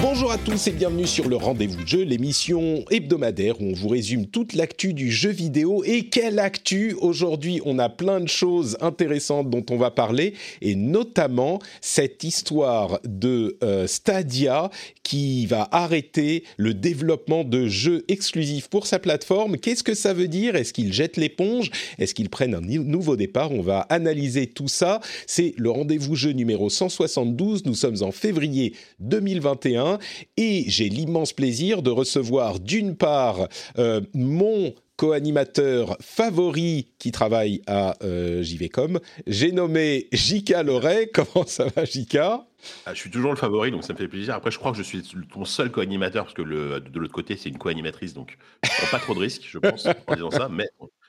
[0.00, 4.26] Bonjour à tous et bienvenue sur le Rendez-vous Jeu, l'émission hebdomadaire où on vous résume
[4.26, 5.82] toute l'actu du jeu vidéo.
[5.84, 10.76] Et quelle actu Aujourd'hui, on a plein de choses intéressantes dont on va parler, et
[10.76, 14.70] notamment cette histoire de euh, Stadia
[15.02, 19.56] qui va arrêter le développement de jeux exclusifs pour sa plateforme.
[19.56, 20.54] Qu'est-ce que ça veut dire?
[20.54, 21.70] Est-ce qu'ils jettent l'éponge?
[21.98, 23.50] Est-ce qu'ils prennent un nouveau départ?
[23.50, 25.00] On va analyser tout ça.
[25.26, 27.64] C'est le Rendez-vous Jeu numéro 172.
[27.64, 29.87] Nous sommes en février 2021
[30.36, 37.94] et j'ai l'immense plaisir de recevoir d'une part euh, mon co-animateur favori qui travaille à
[38.02, 38.98] euh, JVcom.
[39.26, 41.10] J'ai nommé Jika Loret.
[41.14, 42.46] Comment ça va, Jika
[42.84, 44.34] ah, Je suis toujours le favori, donc ça me fait plaisir.
[44.34, 47.48] Après, je crois que je suis ton seul co-animateur, parce que de l'autre côté, c'est
[47.48, 50.68] une co-animatrice, donc je prends pas trop de risques, je pense, en disant ça, mais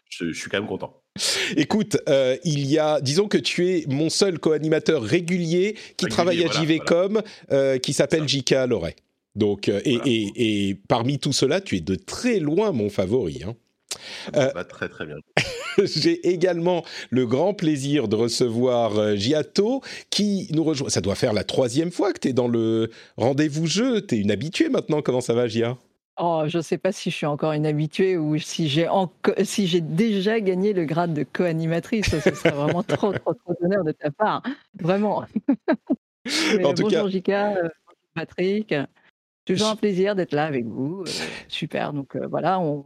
[0.09, 1.01] je, suis quand même content.
[1.55, 6.43] Écoute, euh, il y a, disons que tu es mon seul co-animateur régulier qui travaille
[6.43, 8.95] à JVcom, euh, qui s'appelle Jika Loret.
[9.35, 13.43] Donc, euh, et, et, et, parmi tout cela, tu es de très loin mon favori.
[13.45, 13.55] Hein.
[14.33, 15.15] Ça va très très bien.
[15.83, 20.89] J'ai également le grand plaisir de recevoir Giato qui nous rejoint.
[20.89, 24.05] Ça doit faire la troisième fois que tu es dans le rendez-vous jeu.
[24.05, 25.01] Tu es une habituée maintenant.
[25.01, 25.77] Comment ça va, Gia?
[26.21, 28.89] Oh, je ne sais pas si je suis encore une habituée ou si j'ai
[29.43, 32.09] si j'ai déjà gagné le grade de co-animatrice.
[32.09, 34.43] Ce serait vraiment trop, trop, trop d'honneur de ta part.
[34.77, 35.23] Vraiment.
[36.63, 37.69] en tout bonjour Jika, euh,
[38.13, 38.75] Patrick.
[39.45, 41.03] Toujours un plaisir d'être là avec vous.
[41.07, 41.11] Euh,
[41.47, 41.93] super.
[41.93, 42.85] Donc euh, voilà, on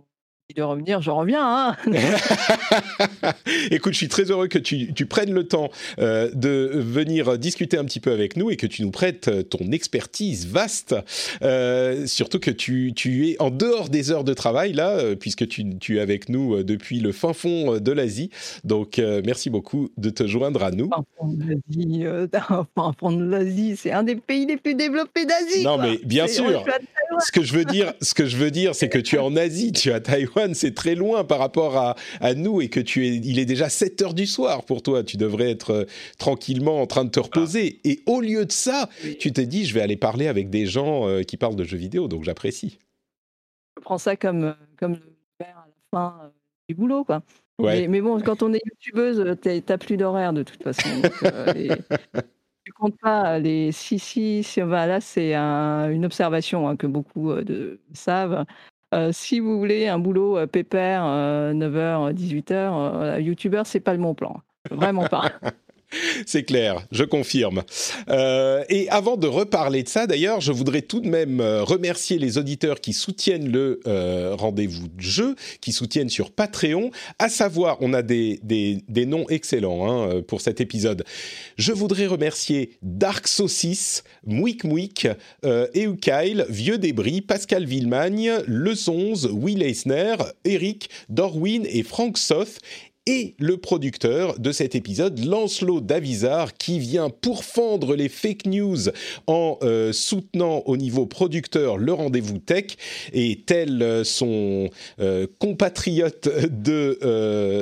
[0.56, 1.42] de revenir, je reviens.
[1.42, 1.78] Hein
[3.72, 7.86] Écoute, je suis très heureux que tu, prennes le temps euh, de venir discuter un
[7.86, 10.96] petit peu avec nous et que tu nous prêtes euh, ton expertise vaste.
[11.42, 12.94] Euh, surtout que tu,
[13.30, 17.12] es en dehors des heures de travail, là, puisque tu, es avec nous depuis le
[17.12, 18.30] fin fond de l'Asie.
[18.64, 20.90] Donc, merci beaucoup de te joindre à nous.
[22.76, 25.64] Fin fond de l'Asie, c'est un des pays les plus développés d'Asie.
[25.64, 26.66] Non, mais bien sûr.
[27.20, 29.36] Ce que je veux dire, ce que je veux dire, c'est que tu es en
[29.36, 31.96] Asie, tu es à Taïwan c'est très loin par rapport à,
[32.36, 35.04] nous et que tu es, il est déjà 7 heures du soir pour toi.
[35.04, 35.86] Tu devrais être euh,
[36.18, 37.80] tranquillement en train de te reposer.
[37.84, 38.90] Et au lieu de ça,
[39.20, 41.78] tu t'es dit, je vais aller parler avec des gens euh, qui parlent de jeux
[41.78, 42.80] vidéo, donc j'apprécie.
[43.78, 46.32] Je prends ça comme, euh, comme le faire à la fin
[46.70, 47.22] du boulot, quoi.
[47.60, 50.90] Mais, bon, quand on est youtubeuse, t'as plus d'horaire de toute façon.
[52.66, 57.80] tu comptes pas les si si, si là c'est une observation hein, que beaucoup de,
[57.94, 58.46] savent
[58.94, 64.14] euh, si vous voulez un boulot euh, pépère, 9h, 18h, YouTubeur, c'est pas le bon
[64.14, 64.42] plan.
[64.72, 65.32] Vraiment pas.
[66.26, 67.64] C'est clair, je confirme.
[68.10, 72.18] Euh, et avant de reparler de ça, d'ailleurs, je voudrais tout de même euh, remercier
[72.18, 76.92] les auditeurs qui soutiennent le euh, rendez-vous de jeu, qui soutiennent sur Patreon.
[77.20, 81.04] À savoir, on a des, des, noms excellents hein, pour cet épisode.
[81.58, 85.08] Je voudrais remercier Dark Saucis, Mouik Mouik,
[85.46, 90.16] euh, Eukail, Vieux Débris, Pascal Villemagne, Le Sonze, Will Eisner,
[90.46, 92.60] Eric, Dorwin et Frank Soth
[93.06, 98.78] et le producteur de cet épisode, Lancelot Davizard, qui vient pourfendre les fake news
[99.28, 102.78] en euh, soutenant au niveau producteur le rendez-vous tech,
[103.12, 104.70] et tel euh, son
[105.02, 106.98] euh, compatriote de,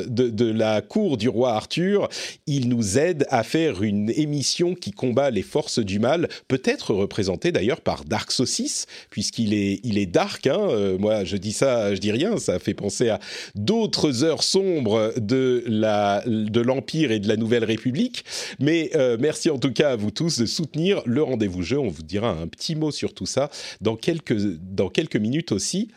[0.08, 2.08] de, la cour du roi Arthur,
[2.46, 7.52] il nous aide à faire une émission qui combat les forces du mal, peut-être représentée
[7.52, 12.00] d'ailleurs par Dark Saucis, puisqu'il est, il est dark, hein, moi je dis ça, je
[12.00, 13.20] dis rien, ça fait penser à
[13.56, 18.26] d'autres heures sombres de l'empire et de la nouvelle République.
[18.60, 21.80] Mais euh, merci en tout cas à vous tous de soutenir le rendez-vous jeu.
[21.80, 23.50] On vous dira un petit mot sur tout ça
[23.82, 25.90] dans quelques dans quelques minutes aussi.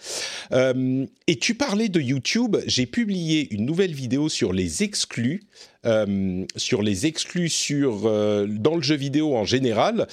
[0.53, 2.57] Euh, et tu parlais de YouTube.
[2.67, 5.45] J'ai publié une nouvelle vidéo sur les exclus.
[5.87, 8.03] Euh, sur les exclus sur
[8.49, 10.07] dans le jeu vidéo en général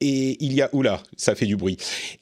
[0.00, 1.76] et il y a oula ça fait du bruit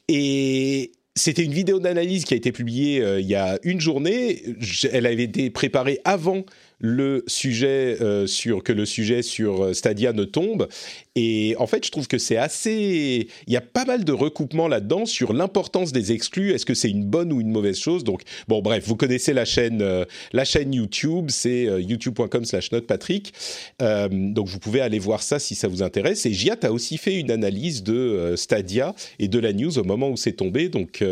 [0.08, 4.42] et c'était une vidéo d'analyse qui a été publiée euh, il y a une journée.
[4.90, 6.44] elle avait été préparée avant
[6.80, 10.68] le sujet euh, sur que le sujet sur euh, Stadia ne tombe.
[11.16, 13.28] Et en fait, je trouve que c'est assez.
[13.46, 16.52] Il y a pas mal de recoupements là-dedans sur l'importance des exclus.
[16.52, 18.04] Est-ce que c'est une bonne ou une mauvaise chose?
[18.04, 19.84] Donc, bon, bref, vous connaissez la chaîne,
[20.32, 23.32] la chaîne YouTube, c'est youtube.com/slash notepatrick.
[23.80, 26.24] donc, vous pouvez aller voir ça si ça vous intéresse.
[26.26, 30.10] Et Giat a aussi fait une analyse de Stadia et de la news au moment
[30.10, 30.68] où c'est tombé.
[30.68, 31.02] Donc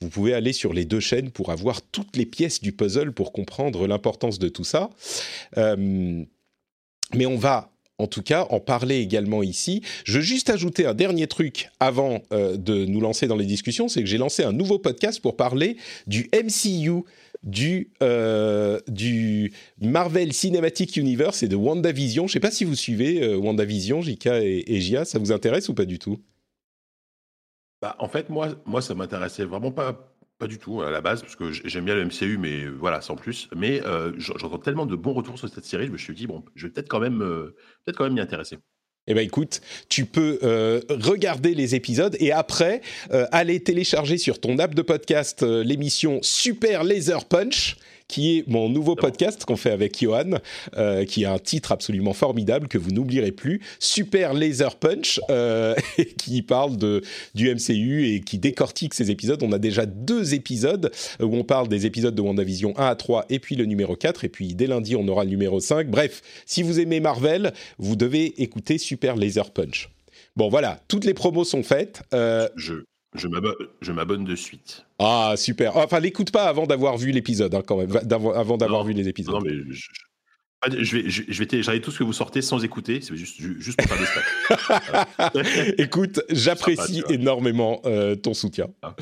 [0.00, 3.32] vous pouvez aller sur les deux chaînes pour avoir toutes les pièces du puzzle pour
[3.32, 4.90] comprendre l'importance de tout ça.
[5.56, 6.24] Euh,
[7.14, 9.82] mais on va en tout cas en parler également ici.
[10.04, 13.88] Je veux juste ajouter un dernier truc avant euh, de nous lancer dans les discussions,
[13.88, 17.02] c'est que j'ai lancé un nouveau podcast pour parler du MCU,
[17.42, 22.28] du, euh, du Marvel Cinematic Universe et de WandaVision.
[22.28, 25.68] Je ne sais pas si vous suivez WandaVision, JK et, et Gia, ça vous intéresse
[25.68, 26.20] ou pas du tout?
[27.80, 29.96] Bah, en fait, moi, moi ça m'intéressait vraiment pas,
[30.46, 33.48] du tout à la base, parce que j'aime bien le MCU, mais voilà, sans plus.
[33.56, 36.44] Mais euh, j'entends tellement de bons retours sur cette série, je me suis dit, bon,
[36.54, 38.58] je vais peut-être quand même, euh, m'y intéresser.
[39.10, 44.58] Eh ben écoute, tu peux euh, regarder les épisodes et après aller télécharger sur ton
[44.58, 47.78] app de podcast l'émission Super Laser Punch
[48.08, 50.38] qui est mon nouveau podcast qu'on fait avec Johan,
[50.76, 55.74] euh, qui a un titre absolument formidable que vous n'oublierez plus, Super Laser Punch, euh,
[56.18, 57.02] qui parle de,
[57.34, 59.42] du MCU et qui décortique ces épisodes.
[59.42, 60.90] On a déjà deux épisodes
[61.20, 64.24] où on parle des épisodes de WandaVision 1 à 3 et puis le numéro 4,
[64.24, 65.88] et puis dès lundi on aura le numéro 5.
[65.88, 69.90] Bref, si vous aimez Marvel, vous devez écouter Super Laser Punch.
[70.36, 72.02] Bon voilà, toutes les promos sont faites.
[72.14, 72.84] Euh, je,
[73.18, 74.86] je m'abonne de suite.
[74.98, 75.76] Ah, super.
[75.76, 77.92] Enfin, l'écoute pas avant d'avoir vu l'épisode, hein, quand même,
[78.34, 79.34] avant d'avoir vu les épisodes.
[79.34, 79.88] Non, mais je,
[80.66, 83.78] je vais, je, vais télécharger tout ce que vous sortez sans écouter, c'est juste, juste
[83.78, 85.74] pour faire des stats.
[85.78, 88.68] Écoute, j'apprécie énormément euh, ton soutien.
[88.82, 88.96] Ah.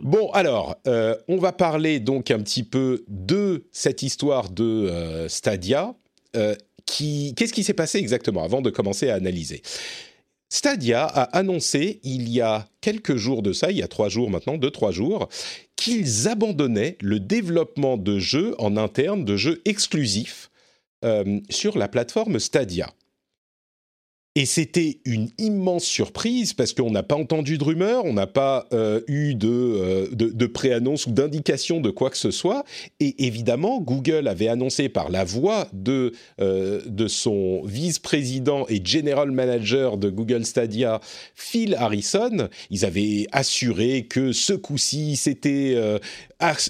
[0.00, 5.28] Bon, alors, euh, on va parler donc un petit peu de cette histoire de euh,
[5.28, 5.94] Stadia.
[6.32, 9.62] Qu'est-ce qui s'est passé exactement avant de commencer à analyser?
[10.54, 14.30] Stadia a annoncé il y a quelques jours de ça, il y a trois jours
[14.30, 15.28] maintenant, deux, trois jours,
[15.74, 20.52] qu'ils abandonnaient le développement de jeux en interne, de jeux exclusifs
[21.04, 22.94] euh, sur la plateforme Stadia.
[24.36, 28.66] Et c'était une immense surprise parce qu'on n'a pas entendu de rumeurs, on n'a pas
[28.72, 32.64] euh, eu de, euh, de, de préannonce ou d'indication de quoi que ce soit.
[32.98, 36.10] Et évidemment, Google avait annoncé par la voix de,
[36.40, 41.00] euh, de son vice-président et general manager de Google Stadia,
[41.36, 45.76] Phil Harrison, ils avaient assuré que ce coup-ci, c'était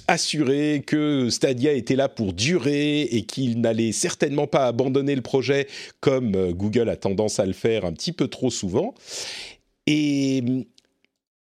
[0.07, 5.67] assuré que Stadia était là pour durer et qu'il n'allait certainement pas abandonner le projet
[5.99, 8.93] comme euh, Google a tendance à le faire un petit peu trop souvent.
[9.87, 10.43] Et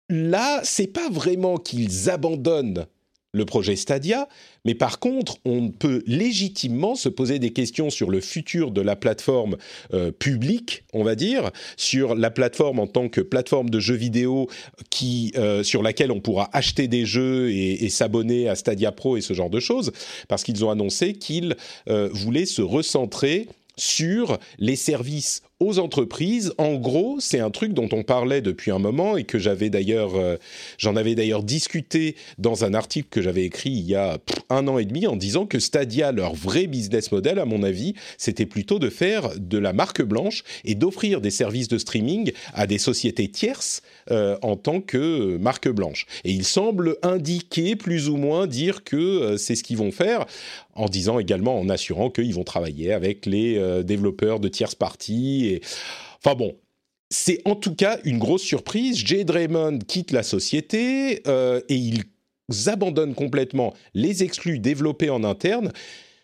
[0.09, 2.85] là, c'est pas vraiment qu'ils abandonnent
[3.33, 4.27] le projet Stadia,
[4.63, 8.95] mais par contre, on peut légitimement se poser des questions sur le futur de la
[8.95, 9.57] plateforme
[9.94, 14.50] euh, publique, on va dire, sur la plateforme en tant que plateforme de jeux vidéo
[14.91, 19.21] qui, euh, sur laquelle on pourra acheter des jeux et, s'abonner à Stadia Pro et
[19.21, 19.91] ce genre de choses,
[20.27, 21.56] parce qu'ils ont annoncé qu'ils
[21.89, 26.54] euh, voulaient se recentrer sur les services aux entreprises.
[26.58, 30.16] En gros, c'est un truc dont on parlait depuis un moment et que j'avais d'ailleurs,
[30.16, 30.38] euh,
[30.78, 34.18] j'en avais d'ailleurs discuté dans un article que j'avais écrit il y a
[34.50, 37.94] un an et demi en disant que Stadia, leur vrai business model, à mon avis,
[38.18, 42.68] c'était plutôt de faire de la marque blanche et d'offrir des services de streaming à
[42.68, 46.06] des sociétés tierces euh, en tant que marque blanche.
[46.24, 50.26] Et il semble indiquer plus ou moins dire que euh, c'est ce qu'ils vont faire
[50.76, 55.43] en disant également, en assurant qu'ils vont travailler avec les développeurs de tierces parties
[56.23, 56.56] Enfin bon,
[57.14, 58.97] c'est en tout cas une grosse surprise.
[58.97, 62.04] Jade Raymond quitte la société euh, et ils
[62.68, 65.71] abandonnent complètement les exclus développés en interne,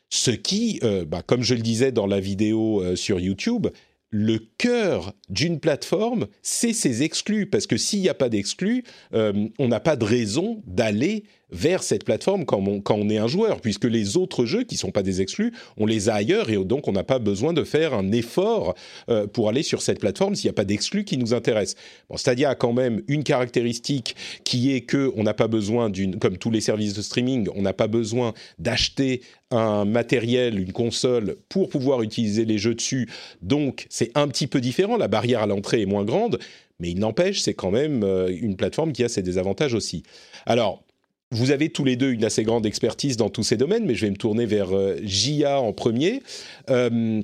[0.10, 3.68] ce qui, euh, bah, comme je le disais dans la vidéo euh, sur YouTube,
[4.10, 9.68] le cœur d'une plateforme, c'est ses exclus, parce que s'il n'y a pas d'exclus, on
[9.68, 14.18] n'a pas de raison d'aller vers cette plateforme quand on, est un joueur, puisque les
[14.18, 16.92] autres jeux qui ne sont pas des exclus, on les a ailleurs et donc on
[16.92, 18.76] n'a pas besoin de faire un effort
[19.10, 21.82] euh, pour aller sur cette plateforme s'il n'y a pas d'exclus qui nous intéressent.
[22.10, 26.20] Bon, Stadia a quand même une caractéristique qui est que on n'a pas besoin d'une,
[26.20, 31.38] comme tous les services de streaming, on n'a pas besoin d'acheter un matériel, une console
[31.50, 33.10] pour pouvoir utiliser les jeux dessus.
[33.42, 36.40] Donc c'est un petit peu différent, la barrière à l'entrée est moins grande,
[36.80, 40.04] mais il n'empêche, c'est quand même euh, une plateforme qui a ses désavantages aussi.
[40.46, 40.84] Alors,
[41.32, 44.06] vous avez tous les deux une assez grande expertise dans tous ces domaines, mais je
[44.06, 46.24] vais me tourner vers euh, Jia en premier.
[46.70, 47.22] Euh,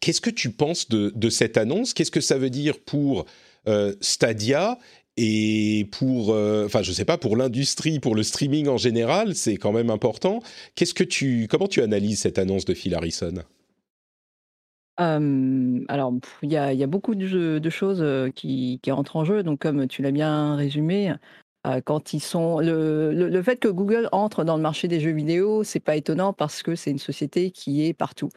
[0.00, 1.94] qu'est-ce que tu penses de, cette annonce?
[1.94, 3.24] Qu'est-ce que ça veut dire pour
[3.66, 4.78] euh, Stadia
[5.16, 9.56] et pour, euh, enfin, je sais pas, pour l'industrie, pour le streaming en général, c'est
[9.56, 10.42] quand même important.
[10.74, 13.34] Qu'est-ce que tu, comment tu analyses cette annonce de Phil Harrison?
[14.96, 19.42] Alors, il y a, beaucoup de, choses qui, qui, entrent en jeu.
[19.42, 21.14] Donc, comme tu l'as bien résumé,
[21.84, 25.64] quand ils sont le, le, fait que Google entre dans le marché des jeux vidéo,
[25.64, 28.28] c'est pas étonnant parce que c'est une société qui est partout.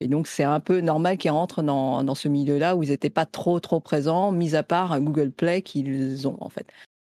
[0.00, 3.10] Et donc, c'est un peu normal qu'ils rentrent dans, dans ce milieu-là où ils n'étaient
[3.10, 6.66] pas trop, trop présents, mis à part Google Play qu'ils ont, en fait.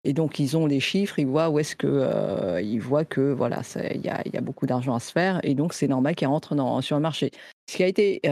[0.04, 3.62] Et donc, ils ont les chiffres, ils voient où est-ce que, ils voient que, voilà,
[3.92, 5.40] il y a, y a, beaucoup d'argent à se faire.
[5.42, 7.30] Et donc, c'est normal qu'ils rentrent dans, sur le marché.
[7.68, 8.22] Ce qui a été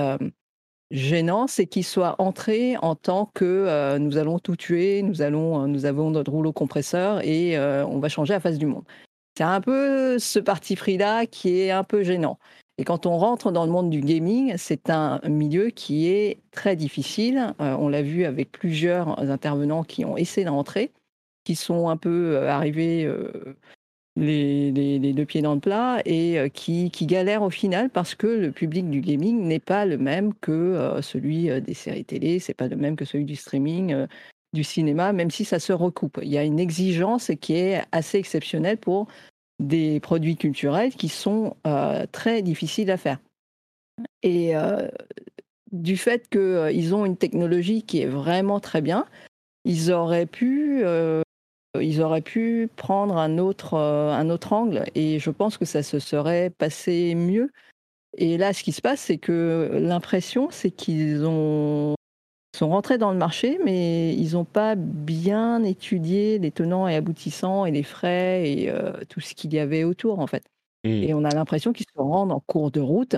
[0.91, 5.63] gênant, c'est qu'ils soient entrés en tant que euh, nous allons tout tuer, nous allons,
[5.63, 8.85] euh, nous avons notre rouleau compresseur et euh, on va changer la face du monde.
[9.37, 12.39] C'est un peu ce parti pris-là qui est un peu gênant.
[12.79, 16.77] Et quand on rentre dans le monde du gaming, c'est un milieu qui est très
[16.77, 17.55] difficile.
[17.59, 20.93] on l'a vu avec plusieurs intervenants qui ont essayé d'entrer,
[21.45, 23.11] qui sont un peu arrivés
[24.17, 28.51] les, deux pieds dans le plat et euh, qui, galèrent au final parce que le
[28.51, 32.55] public du gaming n'est pas le même que euh, celui euh, des séries télé, c'est
[32.55, 34.07] pas le même que celui du streaming,
[34.53, 36.19] du cinéma, même si ça se recoupe.
[36.23, 39.07] Il y a une exigence qui est assez exceptionnelle pour
[39.59, 41.57] des produits culturels qui sont
[42.13, 43.19] très difficiles à faire.
[44.23, 44.53] Et
[45.73, 49.07] du fait qu'ils ont une technologie qui est vraiment très bien,
[49.65, 50.85] ils auraient pu
[51.81, 55.83] ils auraient pu prendre un autre, euh, un autre angle et je pense que ça
[55.83, 57.51] se serait passé mieux.
[58.19, 61.95] Et là, ce qui se passe, c'est que l'impression, c'est qu'ils ont
[62.57, 67.67] sont rentrés dans le marché, mais ils n'ont pas bien étudié les tenants et aboutissants
[67.67, 70.43] et les frais et euh, tout ce qu'il y avait autour, en fait.
[70.85, 70.89] Mmh.
[70.89, 73.17] Et on a l'impression qu'ils se rendent en cours de route,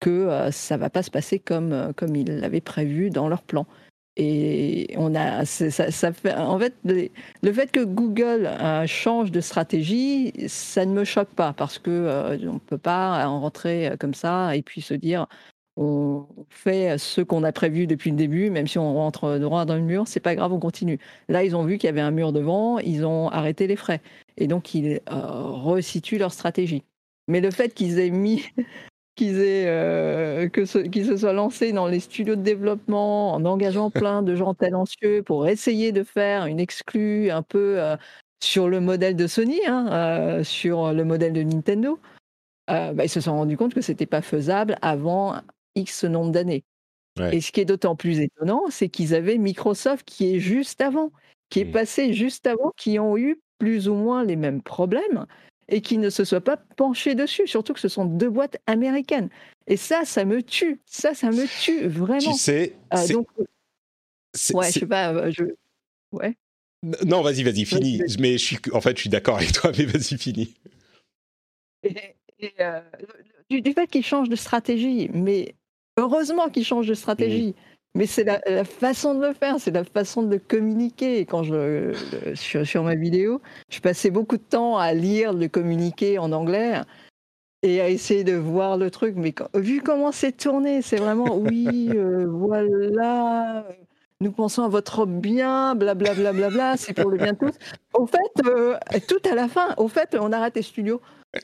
[0.00, 3.66] que euh, ça va pas se passer comme, comme ils l'avaient prévu dans leur plan.
[4.22, 10.34] Et on a, ça, fait, en fait, le fait que Google euh, change de stratégie,
[10.46, 13.96] ça ne me choque pas parce que euh, on ne peut pas en rentrer euh,
[13.96, 15.26] comme ça et puis se dire
[15.78, 19.76] on fait ce qu'on a prévu depuis le début, même si on rentre droit dans
[19.76, 20.98] le mur, c'est pas grave, on continue.
[21.30, 24.02] Là, ils ont vu qu'il y avait un mur devant, ils ont arrêté les frais
[24.36, 26.84] et donc ils resituent leur stratégie.
[27.26, 28.44] Mais le fait qu'ils aient mis
[29.14, 34.22] qu'ils aient euh, que se soient lancés dans les studios de développement en engageant plein
[34.22, 37.96] de gens talentueux pour essayer de faire une exclue un peu euh,
[38.42, 41.98] sur le modèle de Sony, hein, euh, sur le modèle de Nintendo.
[42.68, 45.34] Bah, ils se sont rendus compte que c'était pas faisable avant
[45.74, 46.62] X nombre d'années.
[47.32, 51.10] Et ce qui est d'autant plus étonnant, c'est qu'ils avaient Microsoft qui est juste avant,
[51.48, 51.72] qui est mmh.
[51.72, 55.26] passé juste avant, qui ont eu plus ou moins les mêmes problèmes
[55.70, 59.30] et qui ne se soit pas penché dessus, surtout que ce sont deux boîtes américaines.
[59.66, 60.80] Et ça, ça me tue.
[60.84, 62.32] Ça, ça me tue vraiment.
[62.32, 65.44] Tu sais, euh, donc, ouais, je sais pas, euh, je...
[66.12, 66.36] ouais.
[67.06, 68.02] Non, vas-y, vas-y, finis.
[68.18, 70.54] Mais je suis, en fait, je suis d'accord avec toi, mais vas-y, finis.
[71.84, 72.80] Et, euh,
[73.48, 75.54] du, fait qu'ils changent de stratégie, mais
[75.96, 77.50] heureusement qu'ils changent de stratégie.
[77.50, 77.69] Mmh.
[77.96, 81.26] Mais c'est la, façon de le faire, c'est la façon de le communiquer.
[81.26, 81.92] Quand je,
[82.34, 86.80] sur, sur, ma vidéo, je passais beaucoup de temps à lire le communiqué en anglais
[87.62, 89.16] et à essayer de voir le truc.
[89.16, 93.66] Mais vu comment c'est tourné, c'est vraiment oui, euh, voilà,
[94.20, 97.58] nous pensons à votre bien, blablabla, bla, bla, bla, c'est pour le bien de tous.
[97.94, 98.76] Au fait, euh,
[99.08, 101.00] tout à la fin, au fait, on arrête les studios.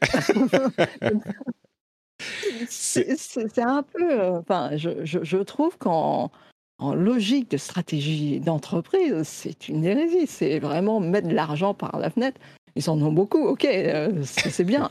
[2.68, 4.20] C'est un peu.
[4.20, 6.30] Euh, enfin, je, je, trouve qu'en
[6.78, 10.26] en logique de stratégie d'entreprise, c'est une hérésie.
[10.26, 12.40] C'est vraiment mettre de l'argent par la fenêtre.
[12.74, 14.90] Ils en ont beaucoup, ok, euh, c'est bien,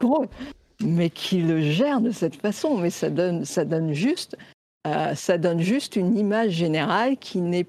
[0.00, 0.28] pour eux.
[0.80, 4.36] Mais qu'ils le gèrent de cette façon, mais ça donne, ça donne juste,
[4.88, 7.66] euh, ça donne juste une image générale qui n'est,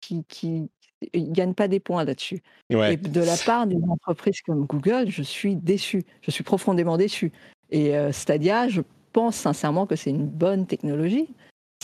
[0.00, 0.70] qui, qui,
[1.12, 2.40] gagne pas des points là-dessus.
[2.70, 6.04] Et de la part d'une entreprise comme Google, je suis déçu.
[6.22, 7.32] Je suis profondément déçu.
[7.70, 11.28] Et euh, Stadia, je pense sincèrement que c'est une bonne technologie.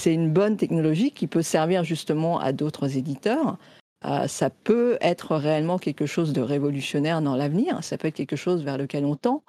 [0.00, 3.58] C'est une bonne technologie qui peut servir justement à d'autres éditeurs.
[4.06, 7.82] Euh, ça peut être réellement quelque chose de révolutionnaire dans l'avenir.
[7.82, 9.42] Ça peut être quelque chose vers lequel on tend,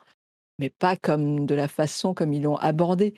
[0.60, 3.14] mais pas comme de la façon comme ils l'ont abordé.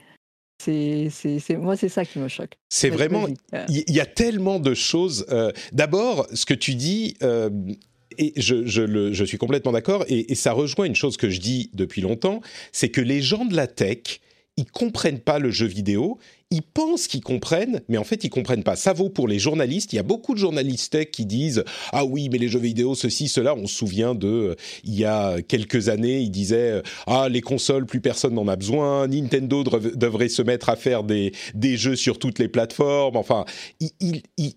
[0.60, 1.10] C'est,
[1.58, 2.58] moi, c'est ça qui me choque.
[2.70, 3.26] C'est vraiment.
[3.68, 5.26] Il y, a tellement de choses.
[5.30, 7.18] Euh, d'abord, ce que tu dis,
[8.18, 12.42] et je, suis complètement d'accord, et, ça rejoint une chose que je dis depuis longtemps,
[12.72, 14.20] c'est que les gens de la tech,
[14.58, 16.20] ils comprennent pas le jeu vidéo,
[16.52, 18.76] ils pensent qu'ils comprennent, mais en fait, ils comprennent pas.
[18.76, 19.92] Ça vaut pour les journalistes.
[19.94, 22.94] Il y a beaucoup de journalistes tech qui disent Ah oui, mais les jeux vidéo,
[22.96, 23.56] ceci, cela.
[23.56, 27.86] On se souvient de, euh, il y a quelques années, ils disaient Ah, les consoles,
[27.86, 29.08] plus personne n'en a besoin.
[29.08, 33.18] Nintendo devrait se mettre à faire des, des jeux sur toutes les plateformes.
[33.18, 33.46] Enfin,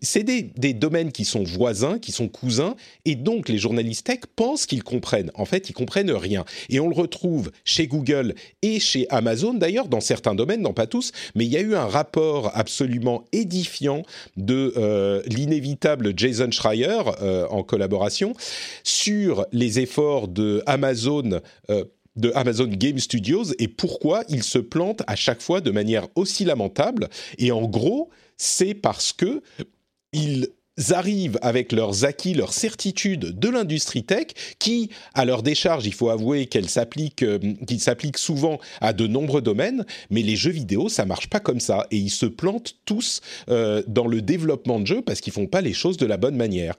[0.02, 2.76] c'est des, des domaines qui sont voisins, qui sont cousins.
[3.06, 5.30] Et donc, les journalistes tech pensent qu'ils comprennent.
[5.34, 6.44] En fait, ils comprennent rien.
[6.68, 10.86] Et on le retrouve chez Google et chez Amazon, d'ailleurs, dans certains domaines, dans pas
[10.86, 11.12] tous.
[11.34, 14.02] Mais il y a eu un rapport absolument édifiant
[14.36, 18.34] de euh, l'inévitable Jason Schreier euh, en collaboration
[18.84, 21.40] sur les efforts de Amazon.
[21.70, 21.84] Euh,
[22.16, 26.46] de Amazon Game Studios et pourquoi ils se plantent à chaque fois de manière aussi
[26.46, 27.10] lamentable.
[27.36, 29.42] Et en gros, c'est parce que
[30.90, 34.26] arrivent avec leurs acquis, leurs certitudes de l'industrie tech,
[34.58, 39.06] qui, à leur décharge, il faut avouer qu'elles s'appliquent, euh, qu'ils s'appliquent souvent à de
[39.06, 42.76] nombreux domaines, mais les jeux vidéo, ça marche pas comme ça, et ils se plantent
[42.84, 46.16] tous euh, dans le développement de jeux parce qu'ils font pas les choses de la
[46.16, 46.74] bonne manière.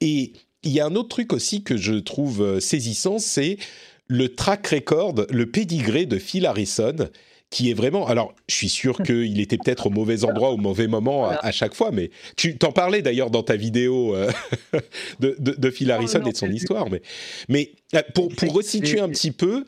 [0.00, 0.32] Et
[0.62, 3.58] il y a un autre truc aussi que je trouve euh, saisissant, c'est
[4.06, 7.08] le track record, le pédigré de Phil Harrison,
[7.52, 8.08] qui est vraiment.
[8.08, 11.74] Alors, je suis sûr qu'il était peut-être au mauvais endroit au mauvais moment à, chaque
[11.74, 14.32] fois, mais tu t'en parlais d'ailleurs dans ta vidéo euh,
[15.20, 16.90] de, de, Phil oh, Harrison et de son histoire.
[16.90, 17.02] Mais,
[17.48, 19.64] mais euh, pour, pour resituer un petit peu,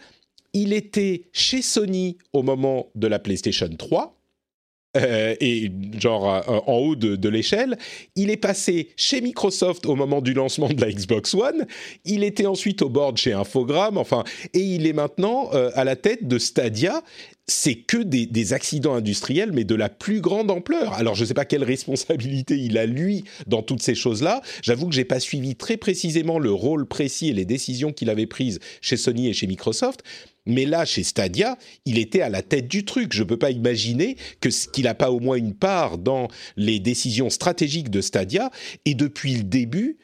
[0.55, 4.17] il était chez Sony au moment de la PlayStation 3.
[4.97, 7.77] Euh, et genre en haut de, de l'échelle.
[8.15, 11.67] Il est passé chez Microsoft au moment du lancement de la Xbox One.
[12.05, 13.99] Il était ensuite au board chez Infogrames.
[13.99, 14.23] Enfin,
[14.53, 17.03] et il est maintenant à la tête de Stadia
[17.47, 20.95] c'est que des, accidents industriels, mais de la plus grande ampleur.
[20.95, 24.43] Alors, je ne sais pas quelle responsabilité il a, lui, dans toutes ces choses-là.
[24.63, 28.27] J'avoue que j'ai pas suivi très précisément le rôle précis et les décisions qu'il avait
[28.27, 30.03] prises chez Sony et chez Microsoft.
[30.47, 33.13] Mais là, chez Stadia, il était à la tête du truc.
[33.13, 36.81] Je ne peux pas imaginer que qu'il n'a pas au moins une part dans les
[36.81, 38.51] décisions stratégiques de Stadia.
[38.85, 39.97] Et depuis le début,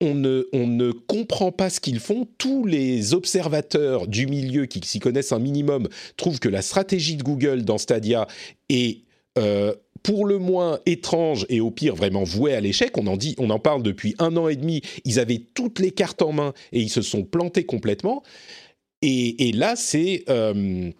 [0.00, 2.28] on ne, comprend pas ce qu'ils font.
[2.38, 7.22] Tous les observateurs du milieu qui s'y connaissent un minimum trouvent que la stratégie de
[7.22, 8.26] Google dans Stadia
[8.68, 9.02] est
[9.38, 12.96] euh, pour le moins étrange et au pire vraiment vouée à l'échec.
[12.96, 14.82] On en dit, on en parle depuis un an et demi.
[15.04, 18.22] Ils avaient toutes les cartes en main et ils se sont plantés complètement.
[19.02, 20.90] Et, là, c'est euh,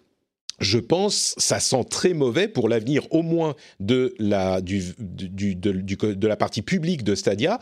[0.59, 6.61] je pense, ça sent très mauvais pour l'avenir, au moins de la, de la partie
[6.61, 7.59] publique de Stadia.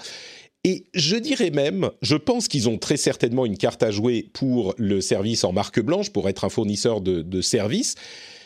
[0.68, 4.74] Et je dirais même, je pense qu'ils ont très certainement une carte à jouer pour
[4.80, 7.94] le service en marque blanche, pour être un fournisseur de, services.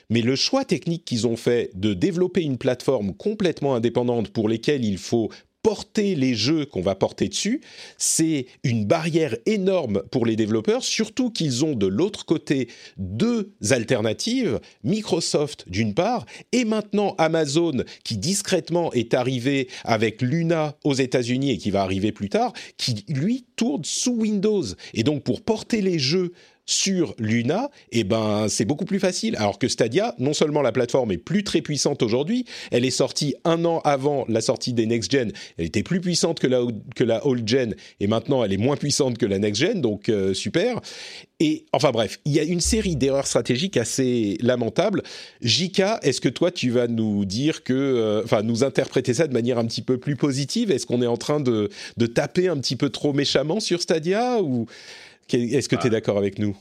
[0.10, 4.84] Mais le choix technique qu'ils ont fait de développer une plateforme complètement indépendante pour lesquelles
[4.84, 5.30] il faut
[5.62, 7.62] porter les jeux qu'on va porter dessus,
[7.98, 14.60] c'est une barrière énorme pour les développeurs, surtout qu'ils ont de l'autre côté deux alternatives,
[14.84, 21.58] Microsoft d'une part, et maintenant Amazon qui discrètement est arrivé avec Luna aux États-Unis et
[21.58, 24.66] qui va arriver plus tard, qui lui tourne sous Windows.
[24.94, 26.34] Et donc pour porter les jeux
[26.70, 29.36] sur Luna, eh ben, c'est beaucoup plus facile.
[29.38, 33.34] Alors que Stadia, non seulement la plateforme est plus très puissante aujourd'hui, elle est sortie
[33.44, 35.32] un an avant la sortie des next gen.
[35.58, 36.62] Elle était plus puissante que la
[36.96, 40.10] que la old gen et maintenant elle est moins puissante que la next gen, donc
[40.10, 40.80] euh, super.
[41.40, 45.02] Et enfin bref, il y a une série d'erreurs stratégiques assez lamentables.
[45.42, 49.34] Jika, est-ce que toi tu vas nous dire que, euh, enfin nous interpréter ça de
[49.34, 50.70] manière un petit peu plus positive?
[50.70, 54.42] Est-ce qu'on est en train de, de taper un petit peu trop méchamment sur Stadia
[54.44, 54.68] ou
[55.38, 55.98] est-ce que tu es bah.
[55.98, 56.58] d'accord avec nous?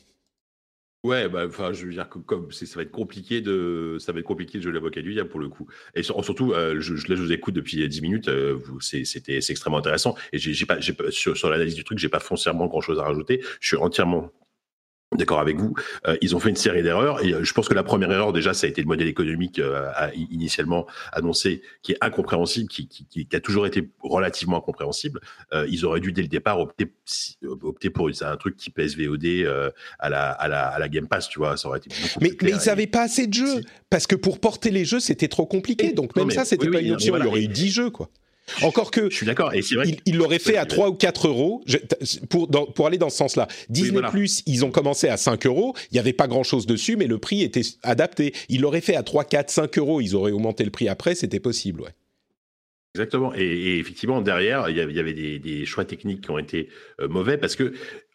[1.04, 4.18] Ouais, bah, enfin, je veux dire que comme ça va être compliqué de, ça va
[4.18, 5.68] être compliqué de jouer l'avocat du diable pour le coup.
[5.94, 8.28] Et surtout, euh, je, là, je vous écoute depuis 10 minutes.
[8.28, 10.16] Euh, c'était, c'est extrêmement intéressant.
[10.32, 13.04] Et j'ai, pas, j'ai sur, sur l'analyse du truc, j'ai pas foncièrement grand chose à
[13.04, 13.40] rajouter.
[13.60, 14.32] Je suis entièrement
[15.16, 15.74] D'accord avec vous.
[16.06, 18.34] Euh, ils ont fait une série d'erreurs et euh, je pense que la première erreur
[18.34, 23.06] déjà, ça a été le modèle économique euh, initialement annoncé, qui est incompréhensible, qui, qui,
[23.06, 25.20] qui, a toujours été relativement incompréhensible.
[25.66, 26.92] ils auraient dû dès le départ opter,
[27.62, 29.46] opter pour un truc qui pèse VOD
[29.98, 31.56] à, la, à, la, à la Game Pass, tu vois.
[31.56, 31.88] Ça aurait été
[32.20, 35.28] mais, mais ils n'avaient pas assez de jeux parce que pour porter les jeux, c'était
[35.28, 35.92] trop compliqué.
[35.92, 37.16] Donc même ça, c'était pas une option.
[37.16, 38.10] il y aurait eu 10 jeux, quoi.
[38.62, 39.10] Encore que.
[39.10, 39.54] Je suis d'accord.
[39.54, 39.96] Et c'est vrai.
[40.06, 41.64] Il l'aurait fait à 3 ou 4 euros
[42.28, 43.48] pour, pour aller dans ce sens-là.
[43.68, 45.74] Disney Plus, ils ont commencé à 5 euros.
[45.90, 48.34] Il n'y avait pas grand-chose dessus, mais le prix était adapté.
[48.48, 50.00] Il l'aurait fait à 3, 4, 5 euros.
[50.00, 51.14] Ils auraient augmenté le prix après.
[51.14, 51.94] C'était possible, ouais.
[52.94, 53.32] Exactement.
[53.34, 56.68] Et, effectivement, derrière, il y avait, des, choix techniques qui ont été
[57.00, 57.72] euh, mauvais parce que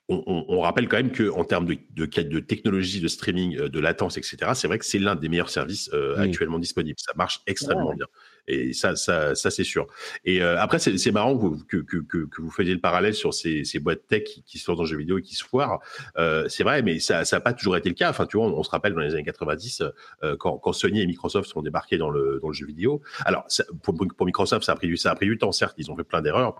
[0.10, 4.52] on, rappelle quand même qu'en termes de, de, de, technologie, de streaming, de latence, etc.,
[4.54, 7.00] c'est vrai que c'est l'un des meilleurs services actuellement disponibles.
[7.00, 8.06] Ça marche extrêmement bien.
[8.48, 9.88] Et ça, ça, ça c'est sûr.
[10.26, 13.64] Et euh, après, c'est marrant que, que, que, que, vous faisiez le parallèle sur ces,
[13.64, 15.80] ces boîtes tech qui, qui, sortent dans jeux vidéo et qui se foirent.
[16.18, 18.10] Euh, c'est vrai, mais ça n'a pas toujours été le cas.
[18.10, 19.84] Enfin, tu vois, on, se rappelle dans les années 90,
[20.24, 23.02] euh, quand, quand, Sony et Microsoft sont débarqués dans le, dans le jeu vidéo.
[23.26, 23.46] Alors,
[23.82, 25.96] pour, pour, Microsoft, ça a, pris du, ça a pris du temps, certes, ils ont
[25.96, 26.56] fait plein d'erreurs.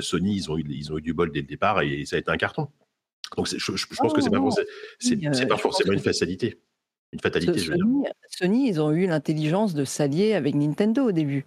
[0.00, 2.18] Sony, ils ont, eu, ils ont eu du bol dès le départ et ça a
[2.18, 2.68] été un carton.
[3.36, 4.40] Donc, je, je, pense que c'est pas,
[5.48, 6.58] pas forcément une facilité
[7.14, 7.58] une fatalité.
[7.58, 11.46] Sony, Sony, ils ont eu l'intelligence de s'allier avec Nintendo au début.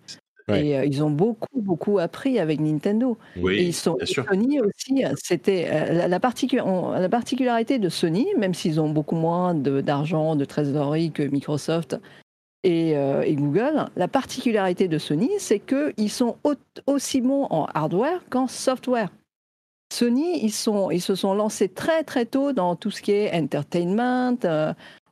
[0.50, 3.18] Et euh, ils ont beaucoup, beaucoup appris avec Nintendo.
[3.36, 8.54] Oui, et ils sont, Sony aussi, c'était euh, la, la, la, particularité de Sony, même
[8.54, 11.98] s'ils ont beaucoup moins d'argent, de, trésorerie que Microsoft
[12.64, 16.38] et, euh, et, Google, la particularité de Sony, c'est qu'ils sont
[16.86, 19.10] aussi bons en hardware qu'en software.
[19.94, 23.34] Sony, ils, sont, ils se sont lancés très très tôt dans tout ce qui est
[23.34, 24.38] entertainment,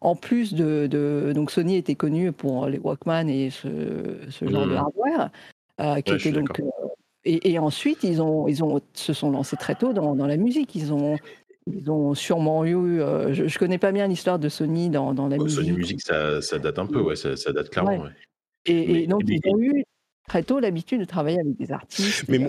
[0.06, 3.68] en plus de, donc Sony était connu pour les Walkman et ce,
[4.42, 4.78] genre de mmh.
[4.78, 5.32] hardware,
[5.82, 6.64] euh, qui était donc euh,
[7.24, 10.76] et, ensuite ils ont ils ont se sont lancés très tôt dans, la musique.
[10.76, 11.18] Ils ont
[11.66, 13.02] ils ont sûrement eu.
[13.02, 15.58] Euh, je, ne connais pas bien l'histoire de Sony dans, la musique.
[15.58, 18.06] Sony Music, ça, date un peu, ouais, ça, date clairement.
[18.68, 19.84] Et, et, donc, ils ont eu
[20.28, 22.40] très tôt l'habitude de travailler avec des artistes, mais,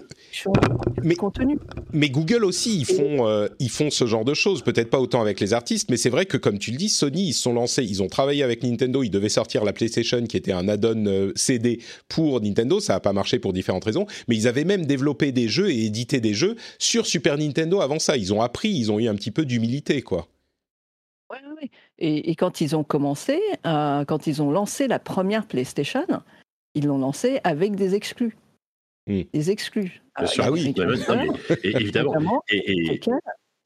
[1.03, 1.59] mais, contenu.
[1.93, 4.63] Mais Google aussi, ils font, euh, ils font ce genre de choses.
[4.63, 7.29] Peut-être pas autant avec les artistes, mais c'est vrai que comme tu le dis, Sony,
[7.29, 10.37] ils se sont lancés, ils ont travaillé avec Nintendo, ils devaient sortir la PlayStation qui
[10.37, 12.81] était un add-on euh, CD pour Nintendo.
[12.81, 15.85] Ça n'a pas marché pour différentes raisons, mais ils avaient même développé des jeux et
[15.85, 18.17] édité des jeux sur Super Nintendo avant ça.
[18.17, 20.29] Ils ont appris, ils ont eu un petit peu d'humilité, quoi.
[21.31, 21.71] Oui, oui.
[21.99, 26.07] Et, et, quand ils ont commencé, euh, quand ils ont lancé la première PlayStation,
[26.77, 28.37] ils l'ont lancé avec des exclus.
[29.09, 29.23] Hmm.
[29.33, 30.03] Des exclus.
[30.15, 30.75] Ah oui,
[31.65, 32.43] évidemment.
[32.53, 33.01] Et,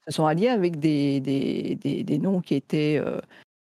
[0.07, 3.19] se sont alliés avec des, des, des, noms qui étaient euh,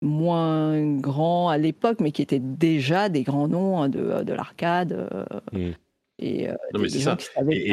[0.01, 4.93] moins grands à l'époque, mais qui étaient déjà des grands noms hein, de, de l'arcade.
[4.93, 5.73] Euh, hmm.
[6.21, 7.17] Et euh, non, mais c'est ça.
[7.51, 7.73] et,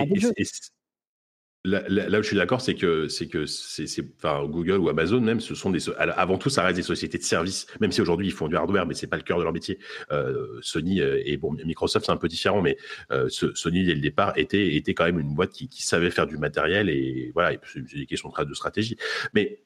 [1.63, 3.85] Là, où je suis d'accord, c'est que c'est que c'est,
[4.17, 7.23] enfin Google ou Amazon même, ce sont des avant tout ça reste des sociétés de
[7.23, 7.67] services.
[7.79, 9.77] Même si aujourd'hui ils font du hardware, mais c'est pas le cœur de leur métier.
[10.11, 12.77] Euh, Sony euh, et bon Microsoft c'est un peu différent, mais
[13.11, 16.37] euh, Sony dès le départ était était quand même une boîte qui, savait faire du
[16.37, 18.97] matériel et voilà, c'est des questions de stratégie.
[19.35, 19.61] Mais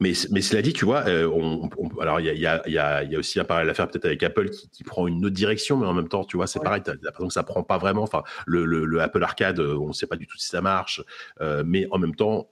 [0.00, 1.68] mais, mais cela dit, tu vois, euh, on,
[2.00, 3.86] alors il y a, y, a, y, a, y a, aussi un parallèle à faire
[3.86, 6.46] peut-être avec Apple qui, qui, prend une autre direction, mais en même temps, tu vois,
[6.46, 8.02] c'est pareil, t'as l'impression que ça prend pas vraiment.
[8.02, 10.62] Enfin, le, le, le Apple Arcade, euh, on ne sait pas du tout si ça
[10.62, 11.02] marche,
[11.42, 12.48] euh, mais en même temps,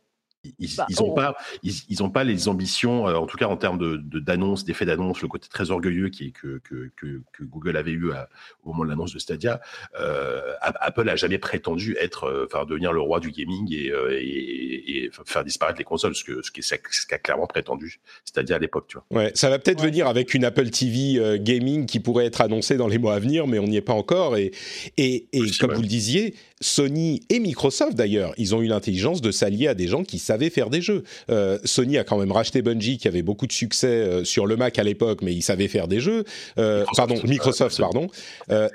[0.58, 3.46] ils, bah, ils ont pas, ils, ils, ont pas les ambitions, euh, en tout cas
[3.46, 7.44] en termes de d'annonce, d'effet d'annonce, le côté très orgueilleux qui que, que, que, que
[7.44, 8.28] Google avait eu à,
[8.64, 9.60] au moment de l'annonce de Stadia.
[9.98, 14.18] Euh, Apple a jamais prétendu être, euh, enfin devenir le roi du gaming et, euh,
[14.20, 18.86] et, et, faire disparaître les consoles, ce que ce qu'a clairement prétendu Stadia à l'époque,
[18.88, 19.22] tu vois.
[19.22, 22.88] Ouais, ça va peut-être venir avec une Apple TV gaming qui pourrait être annoncée dans
[22.88, 24.36] les mois à venir, mais on n'y est pas encore.
[24.36, 24.52] Et
[24.96, 29.30] et, et comme vous le disiez, Sony et Microsoft d'ailleurs, ils ont eu l'intelligence de
[29.30, 31.02] s'allier à des gens qui savait faire des jeux.
[31.30, 34.56] Euh, Sony a quand même racheté Bungie, qui avait beaucoup de succès euh, sur le
[34.56, 36.24] Mac à l'époque, mais ils savaient faire des jeux.
[36.58, 38.08] Euh, pardon, Microsoft, pardon.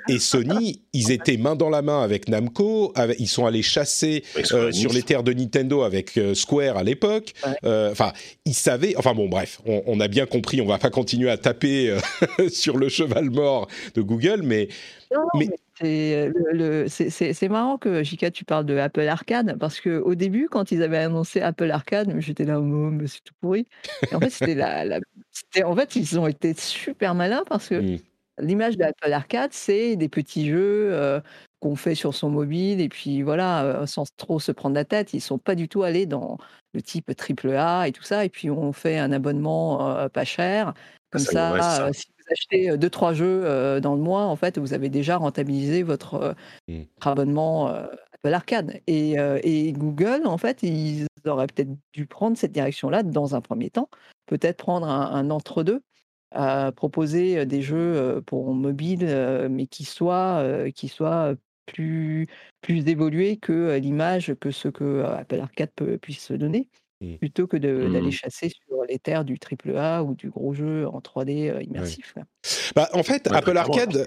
[0.08, 2.92] et Sony, ils étaient main dans la main avec Namco.
[3.18, 4.24] ils sont allés chasser
[4.72, 7.32] sur les terres de Nintendo avec Square à l'époque.
[7.64, 8.12] Enfin,
[8.44, 8.94] ils savaient.
[8.96, 10.60] Enfin bon, bref, on, a bien compris.
[10.60, 11.96] On va pas continuer à taper
[12.50, 14.68] sur le cheval mort de Google, mais.
[15.34, 15.48] mais
[15.80, 20.98] c'est marrant que, Jika, tu parles de Apple Arcade, parce qu'au début, quand ils avaient
[20.98, 23.66] annoncé Apple Arcade, j'étais là, oh, mais c'est tout pourri.
[24.12, 25.00] en fait, c'était la,
[25.64, 27.98] en fait, ils ont été super malins parce que mmh.
[28.38, 31.20] l'image d'Apple Arcade, c'est des petits jeux euh,
[31.60, 35.14] qu'on fait sur son mobile, et puis voilà, euh, sans trop se prendre la tête.
[35.14, 36.38] Ils sont pas du tout allés dans
[36.72, 40.74] le type AAA et tout ça, et puis on fait un abonnement euh, pas cher.
[41.10, 41.90] Comme ça,
[42.30, 46.34] achetez deux trois jeux dans le mois, en fait, vous avez déjà rentabilisé votre,
[46.68, 46.82] mmh.
[47.00, 48.80] abonnement Apple Arcade.
[48.86, 53.70] Et, et, Google, en fait, ils auraient peut-être dû prendre cette direction-là dans un premier
[53.70, 53.88] temps,
[54.26, 55.82] peut-être prendre un, entre-deux,
[56.76, 61.34] proposer des jeux pour mobile, mais qui soient, qui soient
[61.66, 62.28] plus,
[62.60, 66.68] plus évolués que l'image que ce que Apple Arcade peut, puisse donner.
[67.04, 67.18] Mmh.
[67.18, 68.10] Plutôt que d'aller mmh.
[68.10, 72.14] chasser sur les terres du triple A ou du gros jeu en 3D immersif.
[72.74, 74.06] Bah, en fait, Apple Arcade,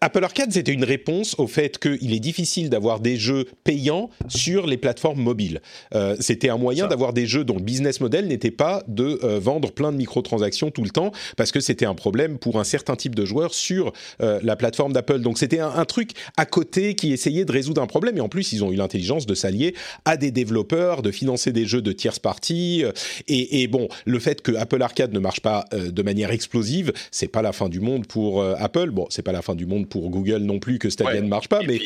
[0.00, 4.66] Apple Arcade, c'était une réponse au fait qu'il est difficile d'avoir des jeux payants sur
[4.66, 5.60] les plateformes mobiles.
[5.94, 9.38] Euh, c'était un moyen d'avoir des jeux dont le business model n'était pas de euh,
[9.38, 12.96] vendre plein de microtransactions tout le temps, parce que c'était un problème pour un certain
[12.96, 15.20] type de joueurs sur euh, la plateforme d'Apple.
[15.20, 18.16] Donc c'était un, un, truc à côté qui essayait de résoudre un problème.
[18.16, 21.66] Et en plus, ils ont eu l'intelligence de s'allier à des développeurs, de financer des
[21.66, 22.84] jeux de tierce partie.
[23.28, 27.28] Et, et, bon, le fait que Apple Arcade ne marche pas de manière explosive, c'est
[27.28, 28.90] pas la fin du monde pour Apple.
[28.90, 31.48] Bon, c'est pas la fin du monde pour Google non plus que Stadia ne marche
[31.48, 31.80] pas, mais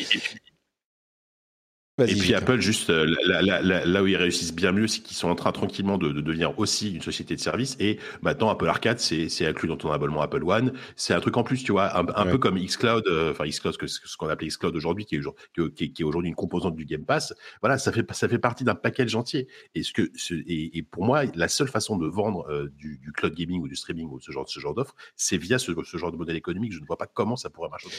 [2.07, 5.35] et puis Apple, juste euh, là, où ils réussissent bien mieux, c'est qu'ils sont en
[5.35, 7.75] train tranquillement de, devenir aussi une société de service.
[7.79, 10.73] Et maintenant, Apple Arcade, c'est inclus dans ton abonnement Apple One.
[10.95, 14.17] C'est un truc en plus, tu vois, un, peu comme xCloud, euh, enfin xCloud, ce
[14.17, 17.33] qu'on appelait xCloud aujourd'hui, qui est, qui, est aujourd'hui une composante du Game Pass.
[17.61, 19.47] Voilà, ça fait, ça fait partie d'un package entier.
[19.75, 23.61] Et, ce que, et, pour moi, la seule façon de vendre euh, du, cloud gaming
[23.61, 26.17] ou du streaming ou ce genre, ce genre d'offre, c'est via ce, ce, genre de
[26.17, 26.73] modèle économique.
[26.73, 27.89] Je ne vois pas comment ça pourrait marcher.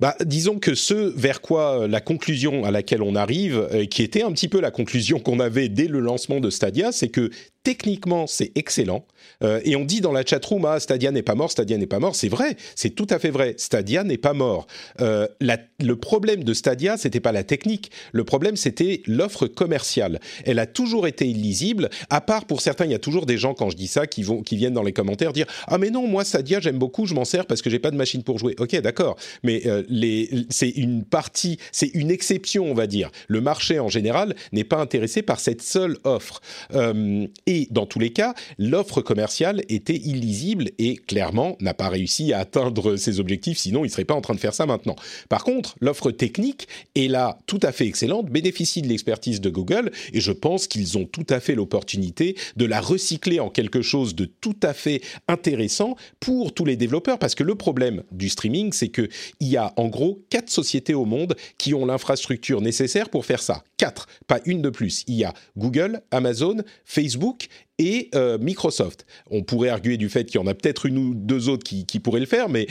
[0.00, 4.22] Bah, disons que ce vers quoi la conclusion à laquelle on arrive, euh, qui était
[4.22, 7.30] un petit peu la conclusion qu'on avait dès le lancement de Stadia, c'est que
[7.66, 9.04] techniquement c'est excellent.
[9.42, 11.98] Euh, et on dit dans la chatroom, ah, Stadia n'est pas mort, Stadia n'est pas
[11.98, 12.14] mort.
[12.14, 13.54] C'est vrai, c'est tout à fait vrai.
[13.58, 14.68] Stadia n'est pas mort.
[15.00, 17.90] Euh, le problème de Stadia, c'était pas la technique.
[18.12, 20.20] Le problème, c'était l'offre commerciale.
[20.44, 21.90] Elle a toujours été illisible.
[22.08, 24.22] À part pour certains, il y a toujours des gens quand je dis ça qui
[24.22, 27.14] vont, qui viennent dans les commentaires dire, ah mais non, moi Stadia j'aime beaucoup, je
[27.14, 28.54] m'en sers parce que j'ai pas de machine pour jouer.
[28.60, 33.10] Ok, d'accord, mais les, c'est une partie, c'est une exception, on va dire.
[33.26, 36.40] Le marché en général n'est pas intéressé par cette seule offre.
[36.74, 37.26] Euh,
[37.56, 42.40] et dans tous les cas, l'offre commerciale était illisible et clairement n'a pas réussi à
[42.40, 44.96] atteindre ses objectifs, sinon il ne serait pas en train de faire ça maintenant.
[45.28, 49.90] Par contre, l'offre technique est là tout à fait excellente, bénéficie de l'expertise de Google
[50.12, 54.14] et je pense qu'ils ont tout à fait l'opportunité de la recycler en quelque chose
[54.14, 58.72] de tout à fait intéressant pour tous les développeurs parce que le problème du streaming,
[58.72, 59.08] c'est qu'il
[59.40, 63.64] y a en gros quatre sociétés au monde qui ont l'infrastructure nécessaire pour faire ça.
[63.78, 65.04] Quatre, pas une de plus.
[65.06, 67.45] Il y a Google, Amazon, Facebook
[67.78, 69.06] et euh, Microsoft.
[69.30, 71.86] On pourrait arguer du fait qu'il y en a peut-être une ou deux autres qui,
[71.86, 72.66] qui pourraient le faire, mais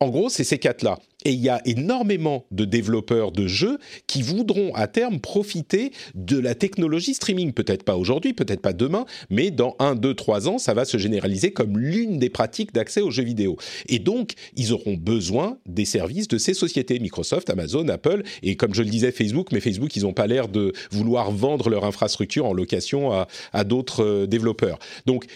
[0.00, 0.98] en gros, c'est ces quatre-là.
[1.24, 6.38] Et il y a énormément de développeurs de jeux qui voudront à terme profiter de
[6.38, 7.52] la technologie streaming.
[7.52, 10.98] Peut-être pas aujourd'hui, peut-être pas demain, mais dans un, deux, trois ans, ça va se
[10.98, 13.56] généraliser comme l'une des pratiques d'accès aux jeux vidéo.
[13.88, 18.74] Et donc, ils auront besoin des services de ces sociétés, Microsoft, Amazon, Apple, et comme
[18.74, 22.46] je le disais, Facebook, mais Facebook, ils n'ont pas l'air de vouloir vendre leur infrastructure
[22.46, 24.78] en location à, à d'autres euh, développeurs.
[25.06, 25.26] Donc,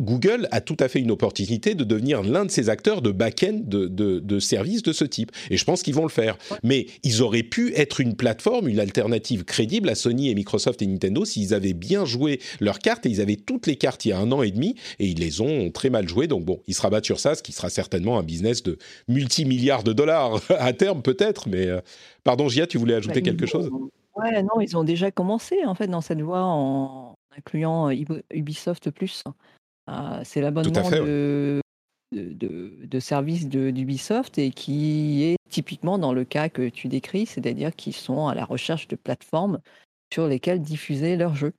[0.00, 3.60] Google a tout à fait une opportunité de devenir l'un de ces acteurs de back-end
[3.62, 5.30] de, de, services de ce type.
[5.50, 6.38] Et je pense qu'ils vont le faire.
[6.62, 10.86] Mais ils auraient pu être une plateforme, une alternative crédible à Sony et Microsoft et
[10.86, 14.12] Nintendo s'ils avaient bien joué leurs cartes et ils avaient toutes les cartes il y
[14.12, 16.26] a un an et demi et ils les ont très mal jouées.
[16.26, 19.84] Donc bon, ils se rabattent sur ça, ce qui sera certainement un business de multimilliards
[19.84, 21.48] de dollars à terme peut-être.
[21.48, 21.80] Mais euh,
[22.24, 23.70] pardon, Gia, tu voulais ajouter bah, quelque chose?
[24.16, 27.90] Ouais, non, ils ont déjà commencé en fait dans cette voie en incluant
[28.30, 29.24] Ubisoft Plus.
[29.92, 31.60] Ah, c'est l'abonnement de,
[32.12, 37.94] de, services d'Ubisoft et qui est typiquement dans le cas que tu décris, c'est-à-dire qu'ils
[37.94, 39.58] sont à la recherche de plateformes
[40.14, 41.54] sur lesquelles diffuser leurs jeux.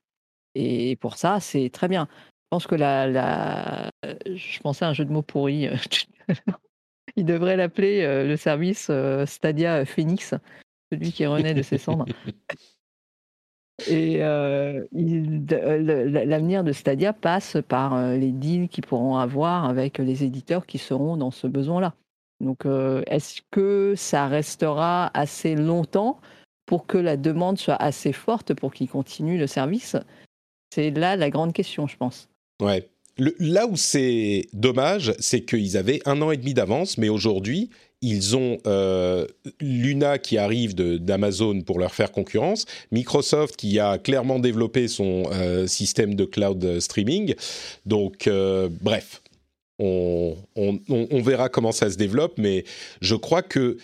[0.56, 2.08] Et pour ça, c'est très bien.
[2.14, 3.90] Je pense que la, la...
[4.26, 5.68] je pensais à un jeu de mots pourri.
[7.18, 10.34] Il devrait l'appeler euh, le service euh, Stadia Phoenix,
[10.90, 12.06] celui qui renaît de ses cendres.
[13.88, 20.24] Et euh, l'avenir de Stadia passe par euh, les deals qu'ils pourront avoir avec les
[20.24, 21.94] éditeurs qui seront dans ce besoin-là.
[22.40, 26.20] Donc, euh, est-ce que ça restera assez longtemps
[26.66, 29.96] pour que la demande soit assez forte pour qu'ils continuent le service?
[30.74, 32.30] C'est là la grande question, je pense.
[32.62, 32.90] Ouais.
[33.18, 37.70] là où c'est dommage, c'est qu'ils avaient un an et demi d'avance, mais aujourd'hui,
[38.02, 39.28] ils ont euh,
[39.60, 45.68] Luna qui arrive d'Amazon pour leur faire concurrence, Microsoft qui a clairement développé son euh,
[45.68, 47.36] système de cloud streaming.
[47.86, 49.22] Donc, euh, bref,
[49.78, 52.66] on, on, verra comment ça se développe, mais
[53.02, 53.78] je crois que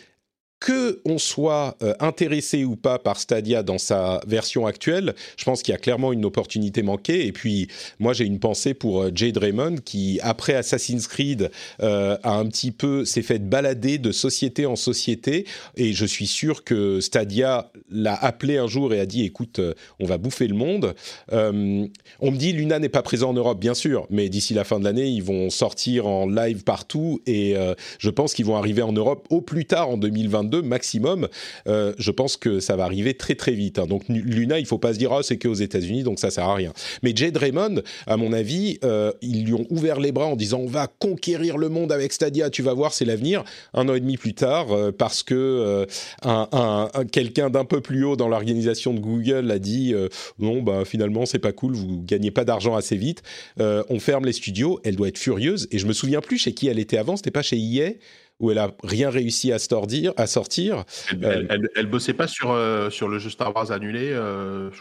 [0.60, 5.62] que on soit euh, intéressé ou pas par Stadia dans sa version actuelle, je pense
[5.62, 7.28] qu'il y a clairement une opportunité manquée.
[7.28, 7.68] Et puis,
[8.00, 11.52] moi, j'ai une pensée pour euh, Jade Raymond qui, après Assassin's Creed,
[11.84, 15.46] euh, a un petit peu s'est fait balader de société en société.
[15.76, 19.62] Et je suis sûr que Stadia l'a appelé un jour et a dit "Écoute,
[20.00, 20.96] on va bouffer le monde."
[21.32, 24.80] on me dit Luna n'est pas présent en Europe, bien sûr, mais d'ici la fin
[24.80, 27.56] de l'année, ils vont sortir en live partout et
[28.00, 31.28] je pense qu'ils vont arriver en Europe au plus tard en 2022 2022 maximum.
[31.66, 33.80] je pense que ça va arriver très très vite.
[33.80, 33.86] Hein.
[33.88, 36.46] Donc Luna, il faut pas se dire oh c'est que aux États-Unis, donc ça sert
[36.46, 36.74] à rien.
[37.04, 38.80] Mais Jade Raymond, à mon avis,
[39.22, 42.50] ils lui ont ouvert les bras en disant on va conquérir le monde avec Stadia,
[42.50, 43.44] tu vas voir, c'est l'avenir.
[43.74, 45.86] Un an et demi plus tard, parce que
[46.24, 49.94] un, quelqu'un d'un peu plus haut dans l'organisation de Google a dit
[50.40, 53.22] non, bah finalement c'est pas cool, vous gagnez pas d'argent assez vite,
[53.58, 54.80] on ferme les studios.
[54.84, 55.68] Elle doit être furieuse.
[55.72, 57.18] Et je me souviens plus chez qui elle était avant.
[57.18, 57.94] C'était pas chez EA
[58.40, 60.14] où elle a rien réussi à sortir.
[60.18, 60.84] À sortir.
[61.22, 62.56] Elle, elle, bossait pas sur,
[62.92, 64.12] sur le jeu Star Wars annulé.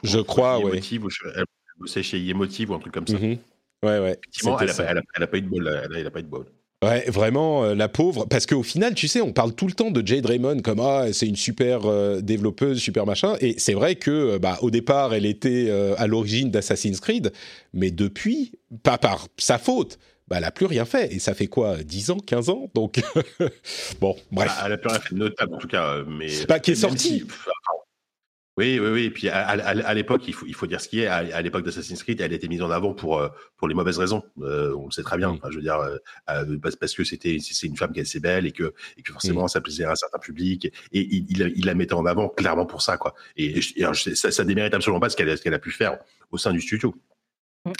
[0.03, 0.81] je, crois, ouais.
[0.90, 1.45] elle
[1.79, 3.16] bossait chez Emotive ou un truc comme ça.
[3.16, 3.38] Mm-hmm.
[3.83, 4.19] Ouais, ouais.
[4.19, 5.88] Effectivement, elle a, pas eu de bol.
[5.95, 6.47] Elle a, pas eu de bol.
[6.85, 8.27] Ouais, vraiment, euh, la pauvre.
[8.27, 11.07] Parce qu'au final, tu sais, on parle tout le temps de Jade Raymond comme ah,
[11.12, 13.37] c'est une super euh, développeuse, super machin.
[13.40, 17.33] Et c'est vrai que, euh, bah, au départ, elle était à l'origine d'Assassin's Creed,
[17.73, 21.12] mais depuis, pas par sa faute, bah, elle n'a plus rien fait.
[21.12, 22.70] Et ça fait quoi 10 ans, 15 ans?
[22.74, 23.00] Donc,
[24.00, 24.48] bon, bref.
[24.48, 26.02] Bah, elle n'a plus rien fait de notable, en tout cas.
[26.06, 27.24] Mais, bah, qui est sorti.
[28.58, 29.04] Oui, oui, oui.
[29.04, 31.06] Et puis à, l'époque, il faut, il faut dire ce qui est.
[31.06, 34.22] À, l'époque d'Assassin's Creed, elle était mise en avant pour euh, pour les mauvaises raisons.
[34.40, 35.28] Euh, on le sait très bien.
[35.28, 35.98] Enfin, je veux dire, euh,
[36.62, 39.46] parce, que c'était c'est une femme qui est assez belle et que et que forcément
[39.46, 40.72] ça plaisait à un certain public.
[40.92, 43.14] Et il, il, la mettait en avant clairement pour ça, quoi.
[43.36, 45.98] Et, ça, ça démérite absolument pas ce qu'elle ce qu'elle a pu faire
[46.30, 46.94] au sein du studio.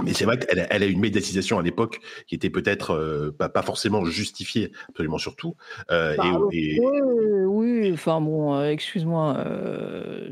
[0.05, 3.35] Mais c'est vrai qu'elle a, elle a une médiatisation à l'époque qui était peut-être euh,
[3.37, 5.55] pas, forcément justifiée, absolument surtout.
[5.91, 9.45] Euh, bah, et, Oui, enfin bon, euh, excuse-moi,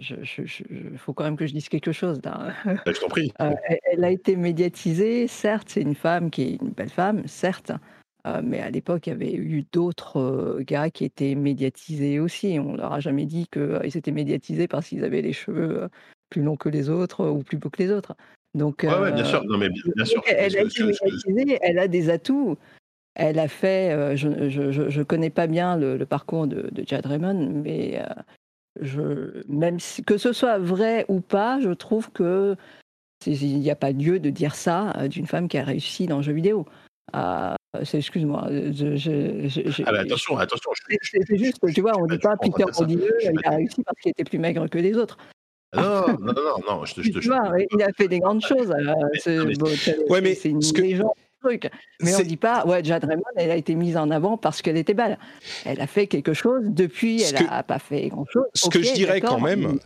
[0.00, 2.20] il faut quand même que je dise quelque chose.
[2.20, 2.52] Bah,
[2.86, 3.32] je t'en prie.
[3.38, 7.72] Elle, a été médiatisée, certes, c'est une femme qui est une belle femme, certes,
[8.42, 12.58] mais à l'époque, il y avait eu d'autres gars qui étaient médiatisés aussi.
[12.58, 15.88] On leur a jamais dit qu'ils étaient médiatisés parce qu'ils avaient les cheveux
[16.30, 18.16] plus longs que les autres ou plus beaux que les autres.
[18.54, 19.44] Donc, bien sûr.
[19.44, 20.22] Non, mais bien, sûr.
[20.26, 22.56] Elle, a été elle a des atouts.
[23.14, 28.00] Elle a fait, je ne connais pas bien le, parcours de, de, Jade Raymond, mais
[28.80, 32.56] je, même si, que ce soit vrai ou pas, je trouve que
[33.26, 36.22] il n'y a pas lieu de dire ça d'une femme qui a réussi dans le
[36.22, 36.66] jeu vidéo.
[37.12, 37.56] Ah,
[37.92, 38.48] excuse-moi.
[38.48, 40.70] ah attention, attention.
[41.00, 44.10] C'est juste, tu vois, on ne dit pas Peter Molyneux, il a réussi parce qu'il
[44.10, 45.16] était plus maigre que les autres.
[45.76, 48.72] Non, non, non, non, je te, je te, Il a fait des grandes choses.
[49.20, 49.38] C'est
[50.08, 51.10] ouais, mais une ce légende.
[51.42, 51.70] Truc.
[52.00, 54.62] Mais on ne dit pas, ouais, Jade Raymond, elle a été mise en avant parce
[54.62, 55.18] qu'elle était belle.
[55.66, 56.62] Elle a fait quelque chose.
[56.64, 58.46] Depuis, elle n'a pas fait grand-chose.
[58.54, 59.78] Ce que je dirais quand même,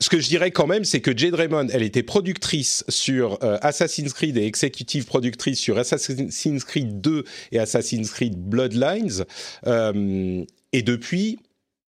[0.00, 3.56] ce que je dirais quand même, c'est que Jade Raymond, elle était productrice sur euh,
[3.62, 9.24] Assassin's Creed et exécutive productrice sur Assassin's Creed 2 et Assassin's Creed Bloodlines.
[9.66, 11.38] Euh, et depuis,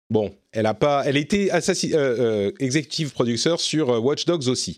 [0.10, 1.60] Bon, elle a pas, elle était euh,
[1.94, 4.78] euh, executive producer sur euh, Watch Dogs aussi,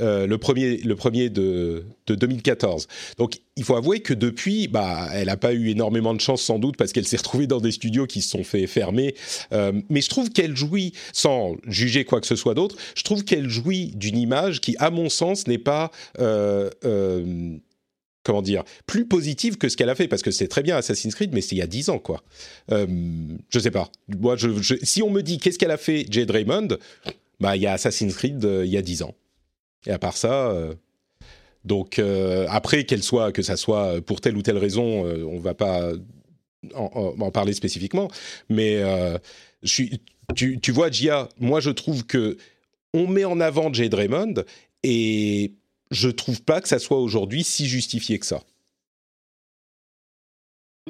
[0.00, 2.88] le premier, le de, 2014.
[3.16, 6.58] Donc, il faut avouer que depuis, bah, elle n'a pas eu énormément de chance sans
[6.58, 9.14] doute parce qu'elle s'est retrouvée dans des studios qui se sont fait fermer.
[9.52, 13.48] mais je trouve qu'elle jouit, sans juger quoi que ce soit d'autre, je trouve qu'elle
[13.48, 15.92] jouit d'une image qui, à mon sens, n'est pas
[18.26, 21.14] comment dire, plus positive que ce qu'elle a fait, parce que c'est très bien Assassin's
[21.14, 22.24] Creed, mais c'est il y a 10 ans, quoi.
[22.72, 22.84] Euh,
[23.50, 23.88] je sais pas.
[24.08, 24.36] Moi,
[24.82, 26.76] si on me dit qu'est-ce qu'elle a fait, Jade Raymond,
[27.38, 29.14] bah, il y a Assassin's Creed euh, il y a 10 ans.
[29.86, 30.74] Et à part ça, euh,
[31.64, 32.00] donc
[32.48, 35.92] après qu'elle soit, que ça soit pour telle ou telle raison, on va pas
[36.74, 38.08] en, parler spécifiquement,
[38.48, 38.82] mais
[39.64, 42.36] tu vois, Gia, moi je trouve que
[42.94, 44.34] on met en avant Jade Raymond
[44.84, 45.52] et
[45.90, 48.40] je trouve pas que ça soit aujourd'hui si justifié que ça.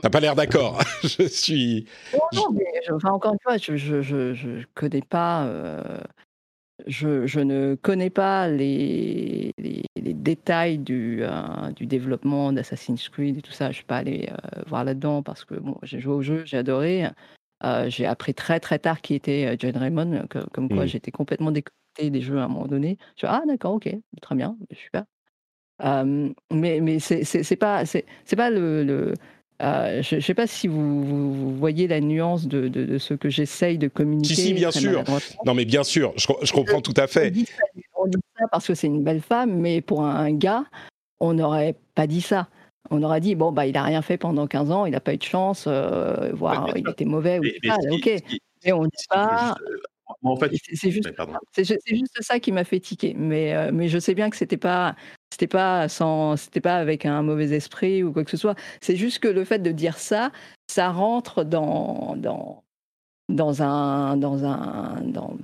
[0.02, 0.82] T'as pas l'air d'accord.
[1.02, 1.86] je suis.
[2.34, 5.46] Non, mais enfin, encore une fois, je je, je, connais pas.
[5.46, 6.00] Euh,
[6.86, 13.52] je, ne connais pas les, les, détails du, euh, du développement d'Assassin's Creed et tout
[13.52, 13.70] ça.
[13.70, 16.58] Je suis pas allé euh, voir là-dedans parce que bon, j'ai joué au jeu, j'ai
[16.58, 17.08] adoré.
[17.86, 20.88] j'ai appris très très tard qui était John Raymond, comme quoi mmh.
[20.88, 22.98] j'étais complètement déconnecté des jeux à un moment donné.
[23.16, 23.88] Je ah d'accord, ok,
[24.20, 25.04] très bien, super.
[25.80, 29.14] mais mais c'est pas c'est pas le, le
[29.60, 33.88] je ne sais pas si vous, voyez la nuance de, de, ce que j'essaye de
[33.88, 34.34] communiquer.
[34.34, 35.02] Si, si, bien sûr.
[35.44, 37.32] Non, mais bien sûr, je, je comprends tout à fait.
[37.94, 40.64] On dit, ça, parce que c'est une belle femme, mais pour un gars,
[41.20, 42.48] on n'aurait pas dit ça.
[42.90, 45.14] On aurait dit, bon, bah, il n'a rien fait pendant 15 ans, il n'a pas
[45.14, 47.40] eu de chance, euh, voire il était mauvais.
[47.40, 48.22] ou pas, ok.
[48.64, 49.56] Mais on ne dit pas,
[50.22, 51.08] en fait, c'est juste,
[51.86, 53.14] juste, ça qui m'a fait tiquer.
[53.16, 54.94] Mais, euh, mais je sais bien que c'était pas,
[55.30, 58.54] c'était pas sans, c'était pas avec un mauvais esprit ou quoi que ce soit.
[58.80, 60.30] C'est juste que le fait de dire ça,
[60.68, 62.62] ça rentre dans, dans,
[63.28, 65.36] dans un, dans un, dans,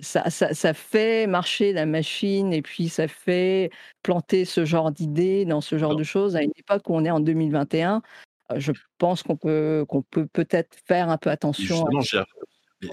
[0.00, 3.70] ça, ça, ça, fait marcher la machine et puis ça fait
[4.02, 7.10] planter ce genre d'idées dans ce genre de choses à une époque où on est
[7.10, 8.02] en 2021.
[8.50, 11.84] Euh, je pense qu'on peut, qu'on peut peut-être faire un peu attention.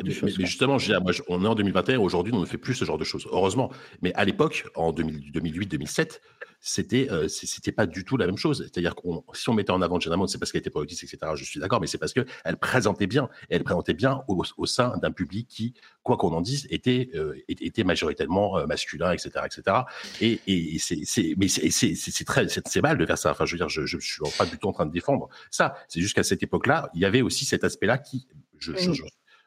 [0.03, 3.03] Mais, justement, moi, on est en 2021, aujourd'hui, on ne fait plus ce genre de
[3.03, 3.71] choses, heureusement.
[4.01, 6.19] Mais à l'époque, en 2008-2007,
[6.61, 8.63] c'était euh, c'était pas du tout la même chose.
[8.63, 9.01] C'est-à-dire que
[9.33, 11.31] si on mettait en avant Jenna c'est parce qu'elle était pas autiste, etc.
[11.35, 14.65] Je suis d'accord, mais c'est parce que elle présentait bien, et elle présentait bien au,
[14.65, 15.73] sein d'un public qui,
[16.03, 19.77] quoi qu'on en dise, était euh, était majoritairement euh, masculin, etc., etc.
[20.21, 23.31] Et, et c'est mais c'est très c'est mal de faire ça.
[23.31, 25.75] Enfin, je veux dire, je, je, suis pas du tout en train de défendre ça.
[25.87, 28.73] C'est juste qu'à cette époque-là, il y avait aussi cet aspect-là qui, je,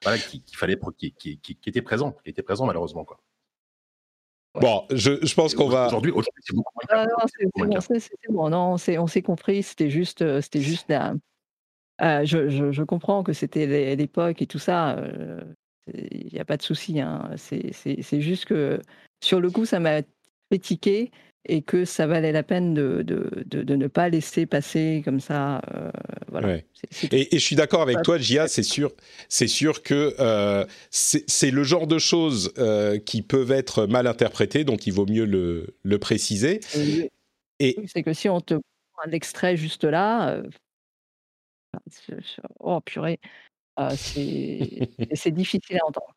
[0.02, 3.18] voilà, qu'il fallait, qui, qui, qui, était présent, qui était présent malheureusement, quoi.
[4.60, 5.86] Bon, je, je pense qu'on va.
[5.86, 10.60] Aujourd'hui, c'est beaucoup moins Non, c'est bon, non, on s'est compris, c'était juste, euh, c'était
[10.60, 15.40] juste euh, je, je, je, comprends que c'était l'époque et tout ça, euh,
[15.86, 17.00] il n'y a pas de souci.
[17.00, 18.80] Hein, c'est juste que
[19.22, 20.02] sur le coup, ça m'a
[20.50, 21.10] fait tiquer
[21.46, 25.60] et que ça valait la peine de, de, de, ne pas laisser passer comme ça.
[25.74, 25.90] Euh,
[26.28, 26.56] voilà.
[27.10, 28.92] Et, et, je suis d'accord avec toi, Gia, c'est sûr,
[29.28, 34.64] c'est sûr que euh, c'est le genre de choses euh, qui peuvent être mal interprétées,
[34.64, 36.60] donc il vaut mieux le, le préciser.
[37.58, 40.42] Et c'est que si on te prend un extrait juste là, euh,
[42.60, 43.18] oh purée,
[43.78, 43.90] euh,
[45.14, 46.14] c'est difficile à entendre.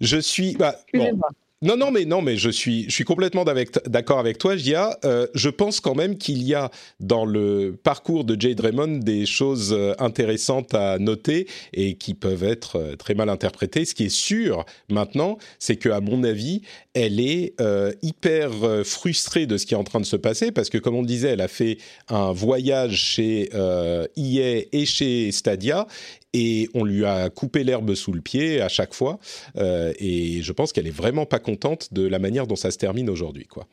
[0.00, 0.56] je suis.
[0.56, 1.18] Bah, bon,
[1.60, 4.96] non, non, mais non, mais je suis, je suis complètement d'accord avec toi, Gia.
[5.04, 9.26] Euh, je pense quand même qu'il y a dans le parcours de Jade Raymond des
[9.26, 13.84] choses euh, intéressantes à noter et qui peuvent être euh, très mal interprétées.
[13.86, 16.62] Ce qui est sûr maintenant, c'est que, à mon avis,
[16.94, 17.54] elle est
[18.02, 18.50] hyper
[18.84, 21.28] frustrée de ce qui est en train de se passer parce que, comme on disait,
[21.28, 21.78] elle a fait
[22.08, 25.86] un voyage chez EA et chez Stadia
[26.32, 29.18] et on lui a coupé l'herbe sous le pied à chaque fois.
[29.56, 32.78] Euh, et je pense qu'elle est vraiment pas contente de la manière dont ça se
[32.78, 33.66] termine aujourd'hui, quoi.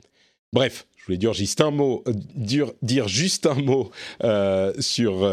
[0.54, 2.14] Bref, je voulais dire juste un mot, euh,
[2.82, 3.92] dire, juste un mot
[4.24, 5.30] euh, sur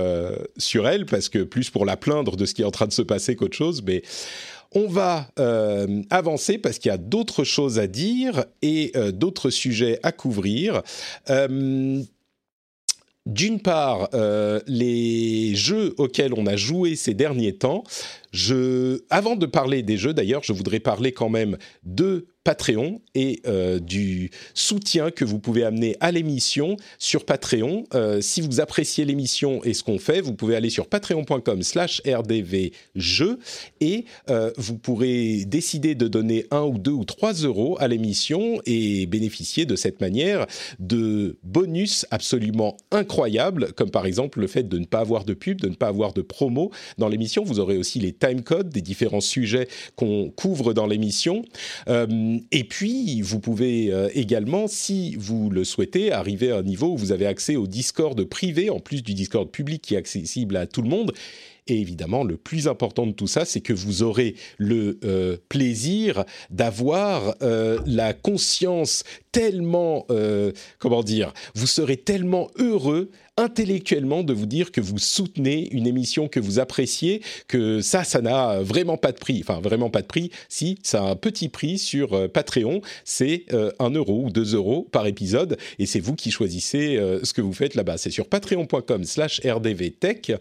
[0.56, 2.92] sur elle parce que plus pour la plaindre de ce qui est en train de
[2.92, 4.02] se passer qu'autre chose, mais.
[4.74, 5.28] On va
[6.08, 10.80] avancer parce qu'il y a d'autres choses à dire et d'autres sujets à couvrir.
[13.26, 17.84] D'une part, euh, les jeux auxquels on a joué ces derniers temps.
[19.10, 23.78] Avant de parler des jeux, d'ailleurs, je voudrais parler quand même de Patreon et euh,
[23.78, 27.84] du soutien que vous pouvez amener à l'émission sur Patreon.
[27.94, 32.02] Euh, si vous appréciez l'émission et ce qu'on fait, vous pouvez aller sur patreon.com slash
[32.04, 33.38] rdvjeux
[33.80, 38.60] et euh, vous pourrez décider de donner un ou deux ou trois euros à l'émission
[38.66, 40.46] et bénéficier de cette manière
[40.80, 45.60] de bonus absolument incroyables, comme par exemple le fait de ne pas avoir de pub,
[45.60, 47.44] de ne pas avoir de promo dans l'émission.
[47.44, 49.66] Vous aurez aussi les timecode des différents sujets
[49.96, 51.44] qu'on couvre dans l'émission.
[51.88, 56.92] Euh, et puis, vous pouvez euh, également, si vous le souhaitez, arriver à un niveau
[56.92, 60.56] où vous avez accès au Discord privé, en plus du Discord public qui est accessible
[60.56, 61.12] à tout le monde.
[61.68, 66.24] Et évidemment, le plus important de tout ça, c'est que vous aurez le euh, plaisir
[66.50, 67.34] d'avoir
[67.86, 70.06] la conscience tellement,
[70.78, 76.28] comment dire, vous serez tellement heureux intellectuellement de vous dire que vous soutenez une émission
[76.28, 79.40] que vous appréciez, que ça, ça n'a vraiment pas de prix.
[79.42, 80.30] Enfin, vraiment pas de prix.
[80.48, 84.54] Si, ça a un petit prix sur euh, Patreon, c'est euh, un euro ou 2
[84.54, 87.96] euros par épisode, et c'est vous qui choisissez euh, ce que vous faites là-bas.
[87.96, 90.32] C'est sur patreon.com slash rdvtech,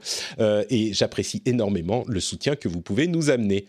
[0.70, 3.66] et j'apprécie énormément le soutien que vous pouvez nous amener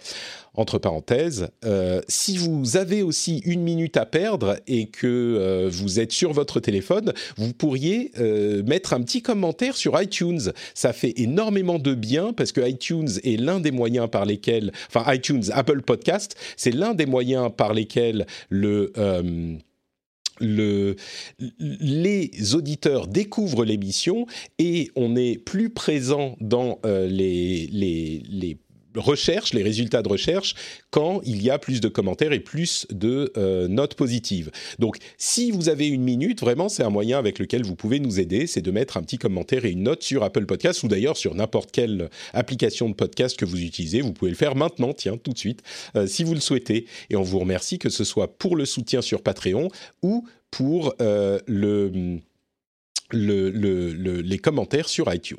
[0.55, 5.98] entre parenthèses, euh, si vous avez aussi une minute à perdre et que euh, vous
[5.98, 10.53] êtes sur votre téléphone, vous pourriez euh, mettre un petit commentaire sur iTunes.
[10.74, 15.11] Ça fait énormément de bien parce que iTunes est l'un des moyens par lesquels, enfin
[15.12, 18.92] iTunes, Apple Podcast, c'est l'un des moyens par lesquels le
[20.40, 20.96] le,
[21.61, 24.26] les auditeurs découvrent l'émission
[24.59, 28.59] et on est plus présent dans les, les, les
[28.97, 30.55] recherche, les résultats de recherche,
[30.90, 34.51] quand il y a plus de commentaires et plus de euh, notes positives.
[34.78, 38.20] Donc, si vous avez une minute, vraiment, c'est un moyen avec lequel vous pouvez nous
[38.20, 41.16] aider, c'est de mettre un petit commentaire et une note sur Apple Podcast ou d'ailleurs
[41.16, 44.01] sur n'importe quelle application de podcast que vous utilisez.
[44.01, 45.62] Vous pouvez le faire maintenant, tiens, tout de suite,
[45.97, 46.86] euh, si vous le souhaitez.
[47.11, 49.68] Et on vous remercie que ce soit pour le soutien sur Patreon
[50.03, 52.20] ou pour euh, le,
[53.12, 55.38] les commentaires sur iTunes.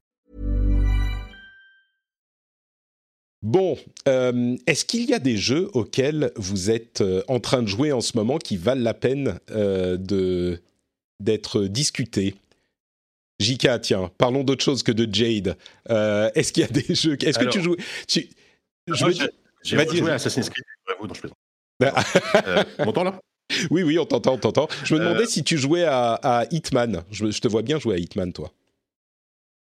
[3.41, 3.77] Bon,
[4.07, 7.91] euh, est-ce qu'il y a des jeux auxquels vous êtes euh, en train de jouer
[7.91, 10.61] en ce moment qui valent la peine euh, de
[11.19, 12.35] d'être discutés?
[13.39, 15.57] Jika, tiens, parlons d'autre chose que de Jade.
[15.89, 17.75] Est-ce qu'il y a des jeux Est-ce que tu joues
[18.07, 18.29] tu...
[18.87, 19.13] Je veux...
[19.63, 20.63] J'ai joué à Assassin's Creed.
[20.99, 21.27] Vous, non, je
[21.83, 23.19] euh, on m'entend là?
[23.69, 24.69] Oui, oui, on t'entend, on t'entend.
[24.85, 27.03] Je me demandais si tu jouais à, à Hitman.
[27.11, 28.49] Je, je, te vois bien jouer à Hitman, toi.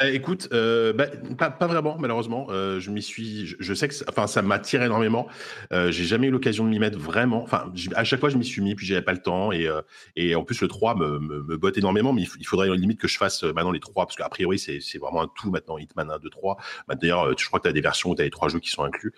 [0.02, 1.08] Euh, écoute, euh, bah,
[1.50, 2.48] pas, vraiment malheureusement.
[2.50, 5.28] Euh, je m'y suis, je, sais que, enfin, ça m'attire énormément.
[5.72, 7.44] Euh, j'ai jamais eu l'occasion de m'y mettre vraiment.
[7.44, 9.52] Enfin, à chaque fois, je m'y suis mis, puis j'avais pas le temps.
[9.52, 12.14] Et, en plus, le 3 me, botte énormément.
[12.14, 15.24] Mais il, faudrait limite que je fasse maintenant les 3 parce qu'a priori, c'est vraiment
[15.24, 15.78] un tout maintenant.
[15.78, 16.58] Hitman 1, 2, 3.
[17.02, 18.70] D'ailleurs, je crois que tu as des versions où tu as les trois jeux qui
[18.70, 19.14] sont inclus.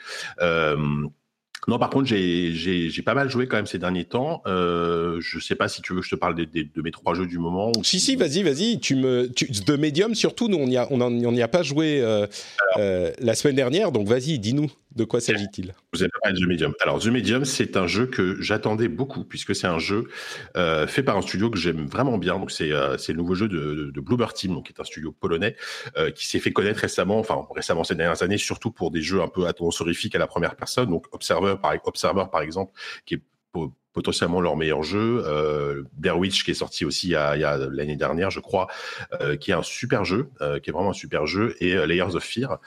[1.68, 4.42] Non, par contre, j'ai pas mal joué quand même ces derniers temps.
[4.48, 6.92] Euh, je sais pas si tu veux que je te parle de, de, de mes
[6.92, 7.72] trois jeux du moment.
[7.78, 8.80] Ou si, si, vas-y, vas-y.
[8.80, 12.02] Tu me, tu, de Medium surtout, nous on n'y a, on on a pas joué
[12.02, 12.28] euh,
[12.78, 14.72] euh, la semaine dernière, donc vas-y, dis-nous.
[14.96, 15.74] De quoi s'agit-il?
[15.92, 16.74] Vous avez parlé de The Medium.
[16.82, 20.08] Alors, The Medium, c'est un jeu que j'attendais beaucoup, puisque c'est un jeu
[20.56, 22.38] euh, fait par un studio que j'aime vraiment bien.
[22.38, 25.56] Donc, c'est euh, le nouveau jeu de, de Team, donc, qui est un studio polonais,
[25.98, 29.22] euh, qui s'est fait connaître récemment, enfin, récemment ces dernières années, surtout pour des jeux
[29.22, 30.90] un peu à tendance horrifique à la première personne.
[30.90, 32.74] Donc, Observer, par, Observer, par exemple,
[33.06, 33.22] qui est
[33.94, 35.24] potentiellement leur meilleur jeu.
[35.26, 38.68] Euh, Blair Witch qui est sorti aussi il y a, a l'année dernière, je crois,
[39.22, 42.16] euh, qui est un super jeu, euh, qui est vraiment un super jeu, et Layers
[42.16, 42.60] of Fear.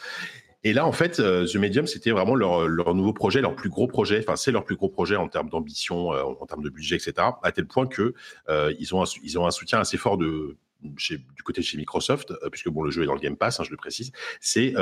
[0.66, 3.86] Et là, en fait, euh, The Medium, c'était vraiment leur, nouveau projet, leur plus gros
[3.86, 4.18] projet.
[4.18, 7.28] Enfin, c'est leur plus gros projet en termes d'ambition, euh, en termes de budget, etc.
[7.44, 8.14] À tel point que
[8.48, 11.78] euh, ils ont un, ils ont un soutien assez fort de du côté de chez
[11.78, 14.74] Microsoft, puisque bon, le jeu est dans le Game Pass, hein, je le précise, c'est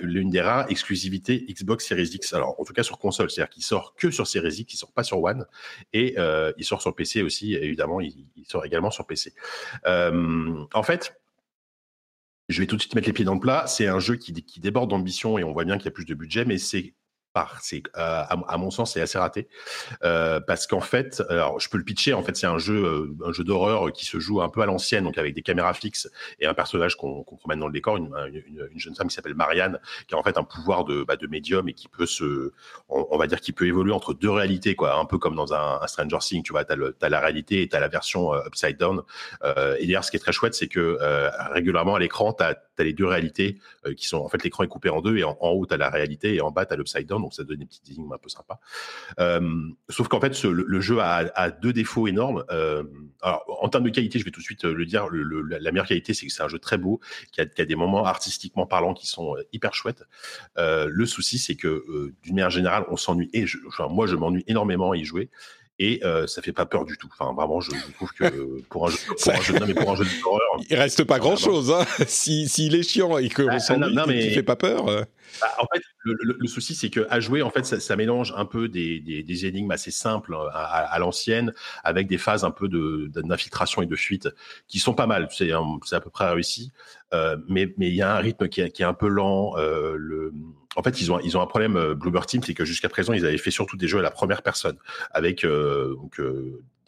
[0.00, 2.32] l'une des rares exclusivités Xbox Series X.
[2.32, 4.92] Alors, en tout cas sur console, c'est-à-dire qu'il sort que sur Series X, il sort
[4.92, 5.46] pas sur One,
[5.92, 6.16] et
[6.56, 7.54] il sort sur PC aussi.
[7.54, 9.34] évidemment, il, sort également sur PC.
[9.84, 11.14] en fait,
[12.48, 13.66] je vais tout de suite mettre les pieds dans le plat.
[13.66, 16.14] C'est un jeu qui, déborde d'ambition et on voit bien qu'il y a plus de
[16.14, 16.94] budget, mais c'est
[17.60, 19.48] c'est euh, à, mon sens c'est assez raté.
[20.02, 23.16] Euh, parce qu'en fait alors je peux le pitcher en fait c'est un jeu euh,
[23.26, 26.08] un jeu d'horreur qui se joue un peu à l'ancienne donc avec des caméras fixes
[26.40, 29.14] et un personnage qu'on qu promène dans le décor une, une, une jeune femme qui
[29.14, 32.06] s'appelle Marianne qui a en fait un pouvoir de, bah, de médium et qui peut
[32.06, 32.52] se
[32.88, 34.98] on, va dire qui peut évoluer entre deux réalités quoi.
[34.98, 37.68] Un peu comme dans un, un Stranger Things tu vois t'as as la réalité et
[37.68, 39.02] t'as la version euh, upside down.
[39.44, 42.54] Euh, et d'ailleurs ce qui est très chouette c'est que euh, régulièrement à l'écran t'as
[42.78, 43.58] as les deux réalités
[43.96, 46.34] qui sont en fait l'écran est coupé en deux et en, haut t'as la réalité
[46.34, 48.60] et en bas t'as l'upside down donc ça donne des petites énigmes un peu sympas.
[49.18, 49.40] Euh,
[49.88, 52.44] sauf qu'en fait, le, jeu a, deux défauts énormes.
[52.50, 52.84] Euh,
[53.22, 56.14] alors, en termes de qualité, je vais tout de suite le dire, la meilleure qualité,
[56.14, 57.00] c'est que c'est un jeu très beau,
[57.32, 60.04] qui a, des moments artistiquement parlants qui sont hyper chouettes.
[60.58, 63.58] Euh, le souci, c'est que euh, d'une manière générale, on s'ennuie, et je,
[63.88, 65.30] moi, je m'ennuie énormément à y jouer
[65.78, 67.08] et euh, ça fait pas peur du tout.
[67.18, 69.90] Enfin, vraiment, je, je trouve que pour un jeu, pour un jeu, non, mais pour
[69.90, 71.70] un jeu d'horreur, il reste pas grand chose.
[71.72, 71.84] Hein.
[72.06, 74.30] S'il si, est chiant et qu'on bah, s'ennuie, mais...
[74.30, 75.06] fait pas peur.
[75.40, 78.68] Bah, en fait, le, souci, c'est que à jouer, en fait, ça, mélange un peu
[78.68, 83.96] des, énigmes assez simples à, à, l'ancienne, avec des phases un peu d'infiltration et de
[83.96, 84.28] fuite
[84.68, 85.28] qui sont pas mal.
[85.30, 86.72] C'est à peu près réussi,
[87.12, 89.54] euh, mais il y a un rythme qui est, un peu lent.
[89.56, 90.30] Euh,
[90.76, 93.12] en fait, ils ont, ils ont un problème, euh, Bluebird Team, c'est que jusqu'à présent,
[93.12, 94.76] ils avaient fait surtout des jeux à la première personne,
[95.12, 95.96] avec euh,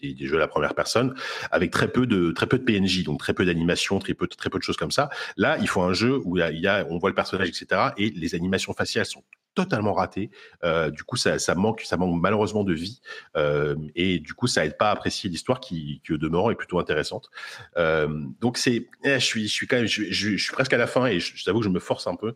[0.00, 1.14] des, des, jeux à la première personne,
[1.50, 4.50] avec très peu de, très peu de PNJ, donc très peu d'animation, très peu, très
[4.50, 5.10] peu de choses comme ça.
[5.36, 8.10] Là, il faut un jeu où il y a, on voit le personnage, etc., et
[8.10, 9.22] les animations faciales sont
[9.56, 10.30] totalement ratées.
[10.62, 13.00] Euh, du coup, ça, ça, manque, ça manque malheureusement de vie,
[13.36, 16.54] euh, et du coup, ça aide pas à apprécier l'histoire qui, qui, au demeurant, est
[16.54, 17.30] plutôt intéressante.
[17.76, 18.06] Euh,
[18.40, 20.76] donc, c'est, eh, je suis, je suis quand même, je, je, je suis presque à
[20.76, 22.34] la fin, et je, je t'avoue que je me force un peu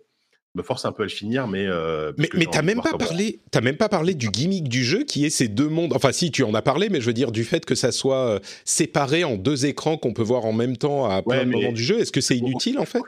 [0.54, 3.40] me force un peu à le finir, mais euh, mais, mais t'as même pas parlé,
[3.50, 5.92] t'as même pas parlé du gimmick du jeu qui est ces deux mondes.
[5.94, 8.34] Enfin, si tu en as parlé, mais je veux dire du fait que ça soit
[8.34, 11.72] euh, séparé en deux écrans qu'on peut voir en même temps à plein de moments
[11.72, 12.00] du jeu.
[12.00, 13.00] Est-ce que c'est inutile en fait?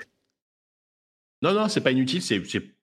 [1.42, 2.22] Non, non, c'est pas inutile.
[2.22, 2.40] C'est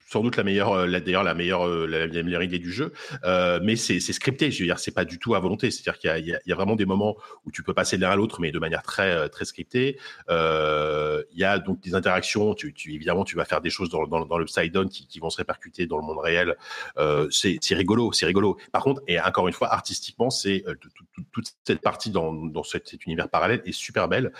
[0.09, 2.93] sans doute la meilleure, euh, d'ailleurs la meilleure, euh, la, meilleure idée du jeu.
[3.25, 5.69] Euh, mais c'est scripté, je veux dire, c'est pas du tout à volonté.
[5.69, 8.41] C'est-à-dire qu'il y, a vraiment des moments où tu peux passer de l'un à l'autre,
[8.41, 9.99] mais de manière très très scriptée.
[10.29, 12.55] Il y a donc des interactions.
[12.55, 15.29] Tu, évidemment, tu vas faire des choses dans, dans, dans le side down qui, vont
[15.29, 16.55] se répercuter dans le monde réel.
[17.31, 18.57] c'est rigolo, c'est rigolo.
[18.71, 20.63] Par contre, et encore une fois, artistiquement, c'est
[21.31, 24.31] toute cette partie dans, cet, univers parallèle est super belle.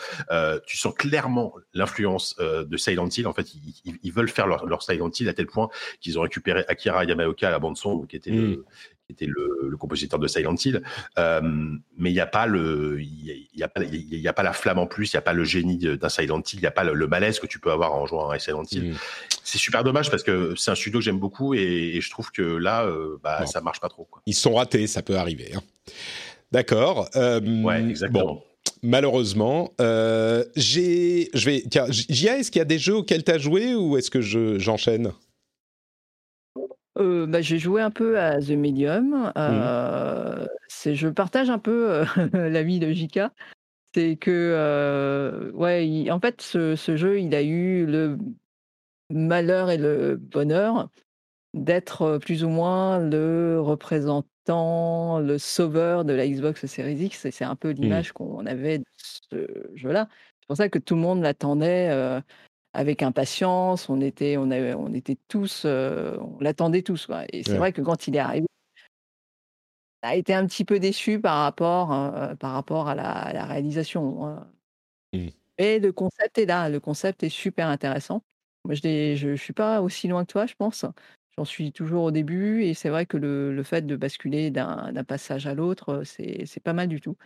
[0.66, 3.28] tu sens clairement l'influence de Silent Hill.
[3.28, 5.59] En fait, ils, ils veulent faire leur, leur Silent Hill à tel point
[6.00, 8.64] qu'ils ont récupéré Akira Yamaoka à la bande son, qui était le, mm.
[9.10, 10.82] était le, compositeur de Silent Hill.
[11.18, 11.42] Euh,
[11.98, 14.80] mais il n'y a pas le, il y, a il y a pas la flamme
[14.80, 16.84] en plus, il n'y a pas le génie d'un Silent Hill, il n'y a pas
[16.84, 18.92] le, malaise que tu peux avoir en jouant à Silent Hill.
[18.92, 18.96] Mm.
[19.44, 22.42] C'est super dommage parce que c'est un studio que j'aime beaucoup et, je trouve que
[22.42, 24.06] là, euh, bah, ça marche pas trop.
[24.06, 24.22] Quoi.
[24.26, 25.52] Ils sont ratés, ça peut arriver.
[25.56, 25.62] Hein.
[26.52, 27.10] D'accord.
[27.16, 28.44] Euh, ouais, exactement.
[28.84, 29.74] malheureusement,
[30.56, 33.76] j'ai, je vais, tiens, Jia, est-ce qu'il y a des jeux auxquels tu as joué
[33.76, 35.12] ou est-ce que je, j'enchaîne?
[37.00, 39.10] Euh, bah, j'ai joué un peu à The Medium.
[39.10, 39.34] Mmh.
[39.38, 40.46] Euh,
[40.86, 42.06] je partage un peu euh,
[42.50, 43.34] l'avis de Jika.
[43.94, 48.18] C'est que, ouais, en fait, ce, jeu, il a eu le
[49.10, 50.90] malheur et le bonheur
[51.56, 57.28] d'être plus ou moins le représentant, le sauveur de la Xbox Series X.
[57.32, 57.82] c'est un peu mmh.
[57.82, 60.08] l'image qu'on avait de ce jeu-là.
[60.40, 62.22] C'est pour ça que tout le monde l'attendait
[62.74, 63.90] avec impatience.
[63.90, 67.06] On était, on avait, on était tous, euh, on l'attendait tous.
[67.06, 67.24] Quoi.
[67.32, 68.48] Et c'est vrai que quand il est arrivé,
[70.04, 74.26] on a été un petit peu déçu par rapport, euh, par rapport à la, réalisation.
[74.26, 74.48] Hein.
[75.14, 75.28] Mmh.
[75.58, 76.70] Et le concept est là.
[76.70, 78.24] Le concept est super intéressant.
[78.66, 80.86] Moi, je ne suis pas aussi loin que toi, je pense.
[81.38, 82.64] J'en suis toujours au début.
[82.64, 86.74] Et c'est vrai que le, le fait de basculer d'un passage à l'autre, c'est pas
[86.74, 87.18] mal du tout.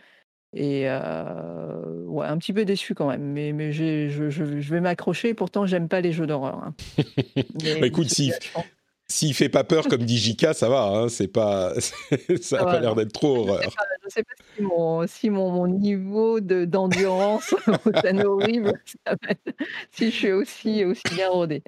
[0.54, 5.34] Et ouais, un petit peu déçu quand même, mais, mais je, je, je, vais m'accrocher.
[5.34, 6.62] Pourtant, j'aime pas les jeux d'horreur.
[6.62, 6.74] Hein.
[7.80, 10.84] bah, écoute, s'il fait pas peur comme dit Jika, ça va.
[10.84, 11.72] Hein, c'est pas,
[12.40, 13.62] ça n'a pas l'air d'être trop horreur.
[14.04, 17.54] Je sais pas, si, mon, si mon, mon niveau d'endurance
[18.04, 18.72] est horrible,
[19.90, 21.62] si je suis aussi, aussi bien rodé.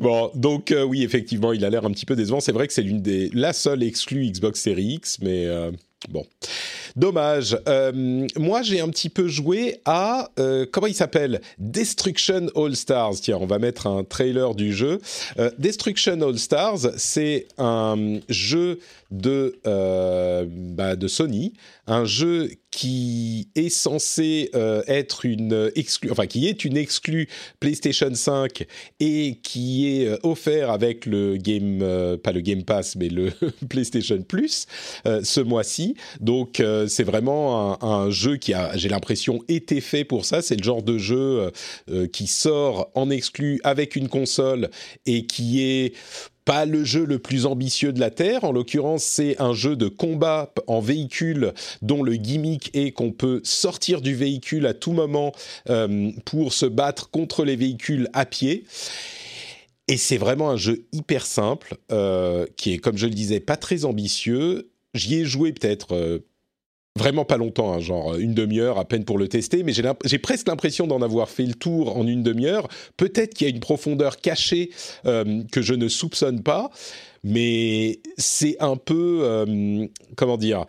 [0.00, 2.40] Bon, donc oui, effectivement, il a l'air un petit peu décevant.
[2.40, 5.46] C'est vrai que c'est l'une des la seule exclue Xbox Series X, mais
[6.08, 6.26] bon.
[6.96, 7.58] Dommage.
[7.68, 11.40] Euh, moi, j'ai un petit peu joué à euh, comment il s'appelle?
[11.58, 13.14] Destruction All Stars.
[13.22, 15.00] Tiens, on va mettre un trailer du jeu.
[15.38, 18.78] Euh, Destruction All Stars, c'est un jeu
[19.12, 19.58] de
[20.74, 21.52] bah, de Sony,
[21.86, 24.50] un jeu qui est censé
[24.86, 27.28] être une exclu, enfin qui est une exclue
[27.60, 28.66] PlayStation 5
[29.00, 33.30] et qui est offert avec le game, pas le Game Pass, mais le
[33.68, 34.66] PlayStation Plus
[35.04, 35.96] ce mois-ci.
[36.20, 40.42] Donc c'est vraiment un, jeu qui a, j'ai l'impression, été fait pour ça.
[40.42, 41.50] C'est le genre de jeu euh,
[41.90, 44.70] euh, qui sort en exclu avec une console
[45.06, 45.94] et qui est
[46.44, 48.44] pas le jeu le plus ambitieux de la Terre.
[48.44, 53.40] En l'occurrence, c'est un jeu de combat en véhicule dont le gimmick est qu'on peut
[53.44, 55.32] sortir du véhicule à tout moment
[55.68, 58.64] euh, pour se battre contre les véhicules à pied.
[59.88, 61.76] Et c'est vraiment un jeu hyper simple,
[62.56, 64.70] qui est, comme je le disais, pas très ambitieux.
[64.94, 66.22] J'y ai joué peut-être
[66.98, 70.48] vraiment pas longtemps, hein, genre une demi-heure à peine pour le tester, mais j'ai presque
[70.48, 72.68] l'impression d'en avoir fait le tour en une demi-heure.
[72.96, 74.70] Peut-être qu'il y a une profondeur cachée
[75.06, 76.70] euh, que je ne soupçonne pas,
[77.24, 79.86] mais c'est un peu, euh,
[80.16, 80.66] comment dire,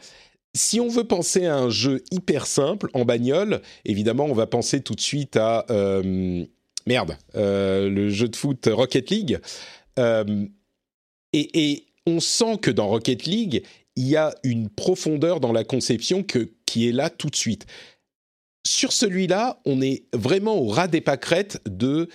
[0.55, 4.81] si on veut penser à un jeu hyper simple en bagnole, évidemment, on va penser
[4.81, 6.45] tout de suite à euh,
[6.85, 9.39] merde, le jeu de foot Rocket League.
[11.33, 13.63] Et, on sent que dans Rocket League,
[13.95, 17.65] il y a une profondeur dans la conception que, qui est là tout de suite.
[18.65, 22.07] Sur celui-là, on est vraiment au ras des pâquerettes de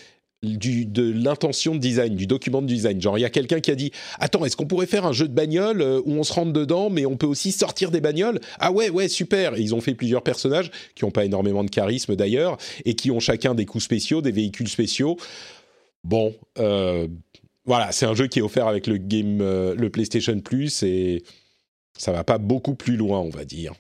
[0.43, 3.01] l'intention de design, du document de design.
[3.01, 5.27] Genre, il y a quelqu'un qui a dit Attends, est-ce qu'on pourrait faire un jeu
[5.27, 8.41] de bagnole euh, où on se rentre dedans, mais on peut aussi sortir des bagnoles?
[8.61, 12.15] Ah ouais, ouais, super Ils ont fait plusieurs personnages qui n'ont pas énormément de charisme
[12.15, 15.17] d'ailleurs, et qui ont chacun des coups spéciaux, des véhicules spéciaux.
[16.05, 17.09] Bon, euh,
[17.65, 21.23] voilà, c'est un jeu qui est offert avec le, game, euh, le PlayStation Plus, et
[21.99, 23.75] ça va pas beaucoup plus loin, on va dire.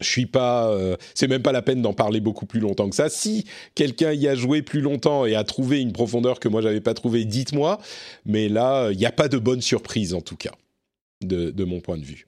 [0.00, 2.96] Je suis pas, euh, c'est même pas la peine d'en parler beaucoup plus longtemps que
[2.96, 3.08] ça.
[3.08, 6.80] Si quelqu'un y a joué plus longtemps et a trouvé une profondeur que moi j'avais
[6.80, 7.78] pas trouvé, dites-moi.
[8.26, 10.52] Mais là, il n'y a pas de bonne surprise en tout cas,
[11.22, 12.26] de, mon point de vue.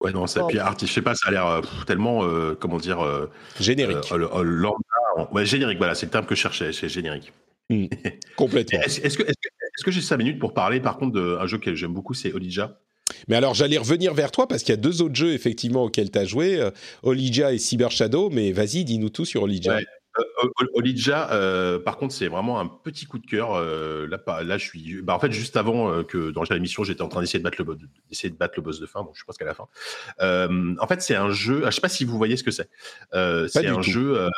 [0.00, 3.28] Ouais, non, ça, puis, je sais pas, ça a l'air euh, tellement, euh, comment dire.
[3.58, 4.10] générique.
[5.32, 7.32] ouais, générique, voilà, c'est le terme que je cherchais, c'est générique.
[7.68, 7.86] Hmm,
[8.36, 8.80] complètement.
[8.80, 11.92] Est-ce que, est que j'ai cinq minutes pour parler, par contre, d'un jeu que j'aime
[11.92, 12.78] beaucoup, c'est Olija
[13.28, 16.10] mais alors, j'allais revenir vers toi parce qu'il y a deux autres jeux, effectivement, auxquels
[16.10, 16.70] tu as joué, euh,
[17.02, 18.30] Olija et Cyber Shadow.
[18.30, 19.76] Mais vas-y, dis-nous tout sur Olija.
[19.76, 19.84] Ouais.
[20.74, 23.54] Olidja, euh, par contre, c'est vraiment un petit coup de cœur.
[23.54, 25.02] Euh, là, là, je suis.
[25.02, 27.62] Bah, en fait, juste avant euh, que dans l'émission, j'étais en train d'essayer de battre
[27.62, 27.76] le
[28.08, 29.02] d'essayer de battre le boss de fin.
[29.02, 29.68] Donc, je pense qu'à la fin.
[30.20, 31.62] en fait, c'est un jeu.
[31.64, 32.68] Ah, je sais pas si vous voyez ce que c'est.
[33.12, 34.28] c'est un jeu.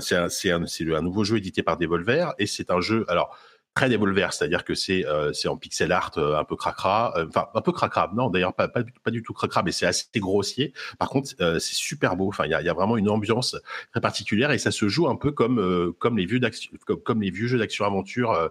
[0.00, 3.04] c'est un, un, un, nouveau jeu édité par Devolver et c'est un jeu.
[3.08, 3.36] Alors
[3.78, 7.26] très Devolver, c'est-à-dire que c'est euh, c'est en pixel art euh, un peu cracra, euh,
[7.28, 10.08] enfin un peu cracra, non d'ailleurs pas, pas, pas, du tout cracra, mais c'est assez
[10.16, 10.72] grossier.
[10.98, 12.26] Par contre, c'est super beau.
[12.26, 13.56] Enfin, il y a, y a, vraiment une ambiance
[13.92, 16.40] très particulière et ça se joue un peu comme comme les vieux
[16.86, 18.50] comme, comme, les vieux jeux d'action aventure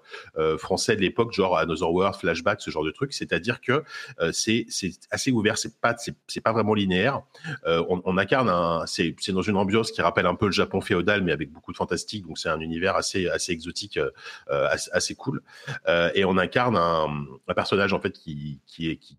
[0.57, 3.11] français de l'époque, genre Another World, Flashback, ce genre de truc.
[3.13, 3.83] C'est-à-dire que
[4.31, 7.21] c'est c'est assez ouvert, c'est pas c'est pas vraiment linéaire.
[7.65, 10.79] On, on, incarne un, c'est c'est dans une ambiance qui rappelle un peu le Japon
[10.79, 12.25] féodal, mais avec beaucoup de fantastique.
[12.25, 13.99] Donc c'est un univers assez assez exotique,
[14.47, 15.41] assez cool.
[15.87, 18.61] Euh, et on incarne un, personnage en fait qui,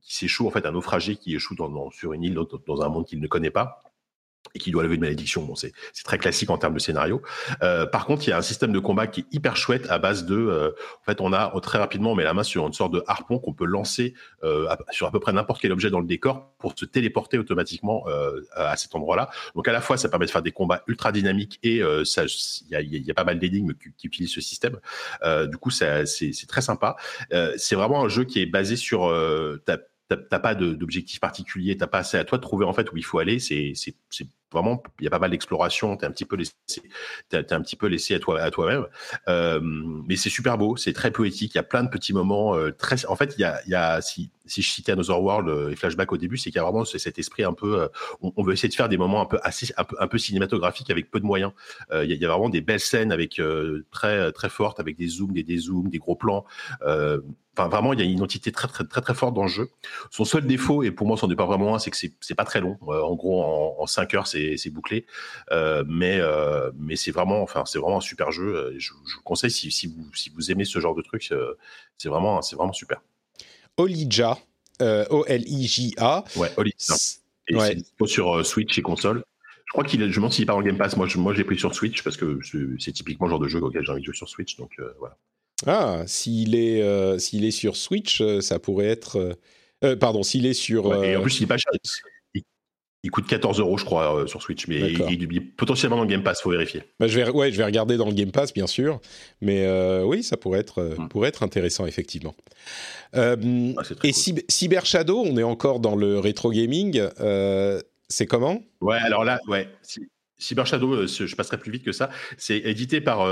[0.03, 1.57] s'échoue en fait un naufragé qui échoue
[1.92, 3.82] sur une île dans un monde qu'il ne connaît pas
[4.55, 5.42] et qui doit lever une malédiction.
[5.42, 5.72] Bon, c'est
[6.05, 7.22] très classique en termes de scénario.
[7.62, 9.99] Euh, par contre, il y a un système de combat qui est hyper chouette à
[9.99, 10.70] base de, euh,
[11.03, 13.38] en fait, on a très rapidement, on met la main sur une sorte de harpon
[13.38, 16.74] qu'on peut lancer euh, sur à peu près n'importe quel objet dans le décor pour
[16.76, 19.30] se téléporter automatiquement euh, à cet endroit-là.
[19.55, 22.05] Donc à la fois, ça permet de faire des combats ultra dynamiques et euh,
[22.70, 24.78] il y a, pas mal d'énigmes qui, qui, utilisent ce système.
[25.46, 26.05] du coup, c'est
[26.46, 26.96] très sympa.
[27.57, 29.12] c'est vraiment un jeu qui est basé sur
[30.09, 33.05] t'as pas d'objectif particulier, t'as pas assez à toi de trouver en fait où il
[33.05, 33.38] faut aller.
[33.38, 33.74] C'est
[34.53, 35.96] vraiment, il y a pas mal d'exploration.
[35.96, 36.53] T'es un petit peu laissé,
[37.32, 38.86] un petit peu laissé à toi à toi-même.
[39.28, 41.55] Euh, mais c'est super beau, c'est très poétique.
[41.55, 43.05] Il y a plein de petits moments euh, très.
[43.07, 45.76] En fait, il y a, y a si, si je citais Another World euh, et
[45.76, 47.82] Flashback au début, c'est qu'il y a vraiment cet esprit un peu.
[47.82, 47.88] Euh,
[48.22, 51.20] on, veut essayer de faire des moments un peu assez, un peu, cinématographiques avec peu
[51.20, 51.53] de moyens.
[51.92, 53.40] Euh, il, y a, vraiment des belles scènes avec
[53.90, 56.44] très très fortes, avec des zooms, des dézooms, des gros plans.
[57.59, 59.68] Enfin, vraiment, il y a une identité très, très, très, très forte dans le jeu.
[60.12, 62.44] Son seul défaut, et pour moi, c'en est pas vraiment un, c'est que c'est pas
[62.44, 62.78] très long.
[62.86, 65.07] en gros, en, en 5 heures, c'est bouclé.
[65.51, 68.55] Euh, mais euh, mais c'est vraiment, enfin, c'est vraiment un super jeu.
[68.55, 71.32] Euh, je, je vous conseille si, si, vous si vous aimez ce genre de truc,
[71.99, 73.01] c'est vraiment c'est vraiment super.
[73.79, 74.39] Olija,
[74.81, 76.24] O-L-I-J-A.
[76.37, 76.95] Ouais, Olija.
[77.49, 77.79] Et ouais.
[77.99, 79.24] c'est sur Switch et console.
[79.64, 80.97] Je crois qu'il est, je me demande s'il est pas en Game Pass.
[80.97, 82.39] Moi, je, moi, j'ai pris sur Switch parce que
[82.79, 84.57] c'est typiquement le genre de jeu auquel j'ai envie de jouer sur Switch.
[84.57, 85.16] Donc voilà.
[85.66, 89.37] Ah, s'il est, euh, s'il est sur Switch, ça pourrait être.
[89.85, 90.87] Euh, pardon, s'il est sur.
[90.87, 91.72] Ouais, et en plus, il est pas cher.
[93.05, 96.09] Il coûte 14 euros, je crois, euh, sur Switch, mais il, est potentiellement dans le
[96.09, 96.82] Game Pass, faut vérifier.
[96.99, 99.01] Bah, je vais, ouais, je vais regarder dans le Game Pass, bien sûr,
[99.40, 101.09] mais euh, oui, ça pourrait être, euh, mm.
[101.09, 102.34] pourrait être intéressant, effectivement.
[103.12, 103.36] Ah,
[104.03, 107.01] et Cyber Shadow, on est encore dans le rétro gaming.
[108.09, 108.62] c'est comment?
[108.80, 109.68] Ouais, alors là, ouais.
[110.39, 112.11] Cyber Shadow, je passerai plus vite que ça.
[112.36, 113.26] C'est édité par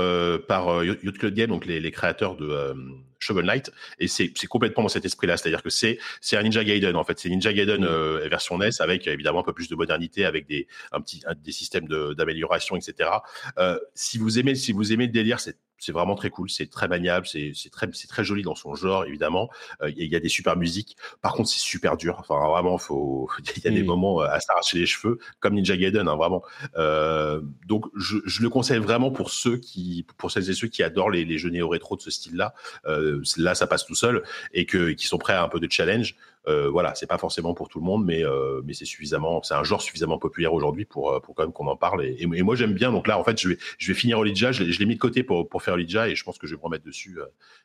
[0.47, 2.73] par Yacht Club Game, donc les, les créateurs de
[3.19, 6.95] Shovel Knight, et c'est complètement dans cet esprit-là, c'est-à-dire que c'est c'est un Ninja Gaiden
[6.95, 10.25] en fait, c'est Ninja Gaiden euh, version NES avec évidemment un peu plus de modernité,
[10.25, 13.09] avec des un petit des systèmes d'amélioration, etc.
[13.57, 16.69] Euh, si vous aimez si vous aimez le délire, c'est c'est vraiment très cool, c'est
[16.69, 19.49] très maniable, c'est très, c'est très joli dans son genre évidemment.
[19.81, 20.97] Euh, il y, a des super musiques.
[21.21, 22.17] Par contre, c'est super dur.
[22.19, 22.77] Enfin, vraiment.
[23.57, 26.43] Il y a des moments à s'arracher les cheveux, comme Ninja Gaiden, hein, vraiment.
[26.77, 30.83] Euh, donc, je, je, le conseille vraiment pour ceux qui, pour celles et ceux qui
[30.83, 32.53] adorent les, les jeux néo rétro de ce style-là.
[32.85, 34.23] Euh, euh, là ça passe tout seul
[34.53, 36.15] et que qui sont prêts à un peu de challenge.
[36.47, 39.53] Euh, voilà, c'est pas forcément pour tout le monde, mais euh, mais c'est suffisamment, c'est
[39.53, 42.05] un genre suffisamment populaire aujourd'hui pour pour quand même qu'on en parle.
[42.05, 42.91] Et, moi j'aime bien.
[42.91, 44.51] Donc là, en fait, je vais je vais finir Olidja.
[44.51, 46.59] Je l'ai mis de côté pour pour faire Olidja et je pense que je vais
[46.59, 47.17] me remettre dessus.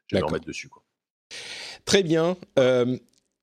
[0.06, 0.68] je vais me remettre dessus.
[0.68, 0.82] Quoi.
[1.84, 2.36] Très bien.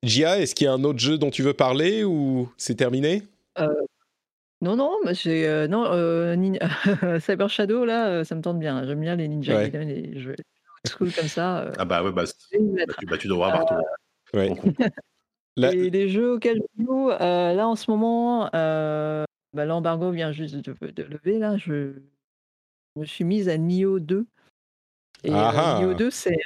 [0.02, 3.22] Gia, est-ce qu'il y a un autre jeu dont tu veux parler ou c'est terminé?
[4.62, 5.84] Non, non, mais c'est non
[7.20, 8.84] Cyber Shadow là, ça me tente bien.
[8.86, 9.70] J'aime bien les Ninja ouais.
[9.70, 10.36] les jeux
[10.88, 11.60] school comme ça.
[11.60, 14.36] Euh, ah bah ouais, bah, bah, tu, bah, tu devras avoir tout.
[14.36, 14.54] Ouais.
[15.56, 20.32] Et les jeux auxquels je joue, euh, là en ce moment, euh, bah, l'embargo vient
[20.32, 21.38] juste de, de, lever.
[21.38, 21.94] Là, je,
[22.96, 24.26] me suis mise à Nioh 2.
[25.24, 26.38] Et ah Nioh 2, c'est,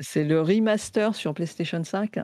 [0.00, 2.18] c'est le remaster sur PlayStation 5.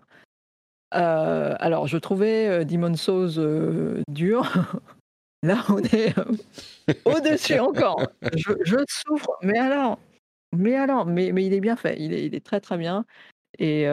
[0.91, 4.51] alors, je trouvais Demon's Souls dur.
[5.43, 6.15] Là, on est
[7.05, 8.01] au-dessus encore.
[8.35, 9.99] Je, je, souffre, mais alors,
[10.57, 13.05] mais alors, mais, mais il est bien fait, il est, il est très très bien.
[13.59, 13.87] Et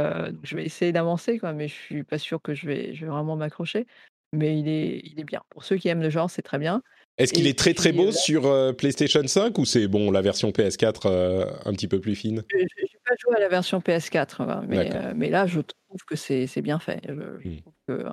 [0.43, 3.11] je vais essayer d'avancer, quoi, mais je suis pas sûr que je vais, je vais
[3.11, 3.85] vraiment m'accrocher.
[4.33, 5.41] Mais il est, il est bien.
[5.49, 6.81] Pour ceux qui aiment le genre, c'est très bien.
[7.17, 11.01] Est-ce qu'il est très très beau sur PlayStation 5 ou c'est bon la version PS4
[11.05, 12.43] euh, un petit peu plus fine?
[12.49, 12.67] Je n'ai
[13.05, 17.01] pas joué à la version PS4, mais, mais là je trouve que c'est bien fait.
[17.07, 17.61] Je, mmh.
[17.61, 18.07] trouve que,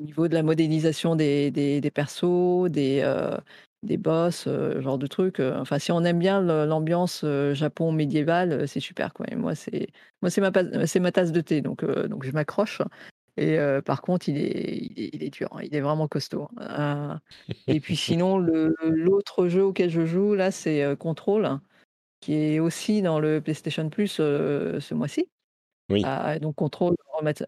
[0.00, 3.02] au niveau de la modélisation des, des, des persos, des,
[3.82, 5.40] des boss, euh, genre de trucs.
[5.40, 9.26] Euh, enfin, si on aime bien l'ambiance euh, Japon médiéval, c'est super quoi.
[9.30, 9.88] Et moi, c'est
[10.22, 10.52] moi c'est ma
[10.86, 12.82] c'est ma tasse de thé, donc donc je m'accroche.
[13.36, 16.48] Et par contre, il est, il est, dur, hein, il est vraiment costaud.
[16.58, 17.20] Hein.
[17.68, 21.58] et puis sinon, l'autre jeu auquel je joue, là, c'est Control,
[22.20, 25.26] qui est aussi dans le PlayStation Plus ce mois-ci.
[25.88, 26.02] Oui.
[26.04, 26.94] Ah, donc Control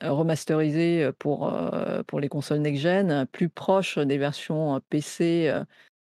[0.01, 1.53] remasterisé pour,
[2.07, 5.53] pour les consoles next-gen, plus proche des versions PC,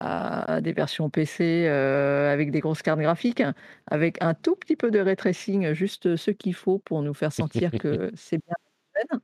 [0.05, 3.43] à des versions PC avec des grosses cartes graphiques,
[3.87, 7.33] avec un tout petit peu de ray tracing, juste ce qu'il faut pour nous faire
[7.33, 9.19] sentir que c'est bien.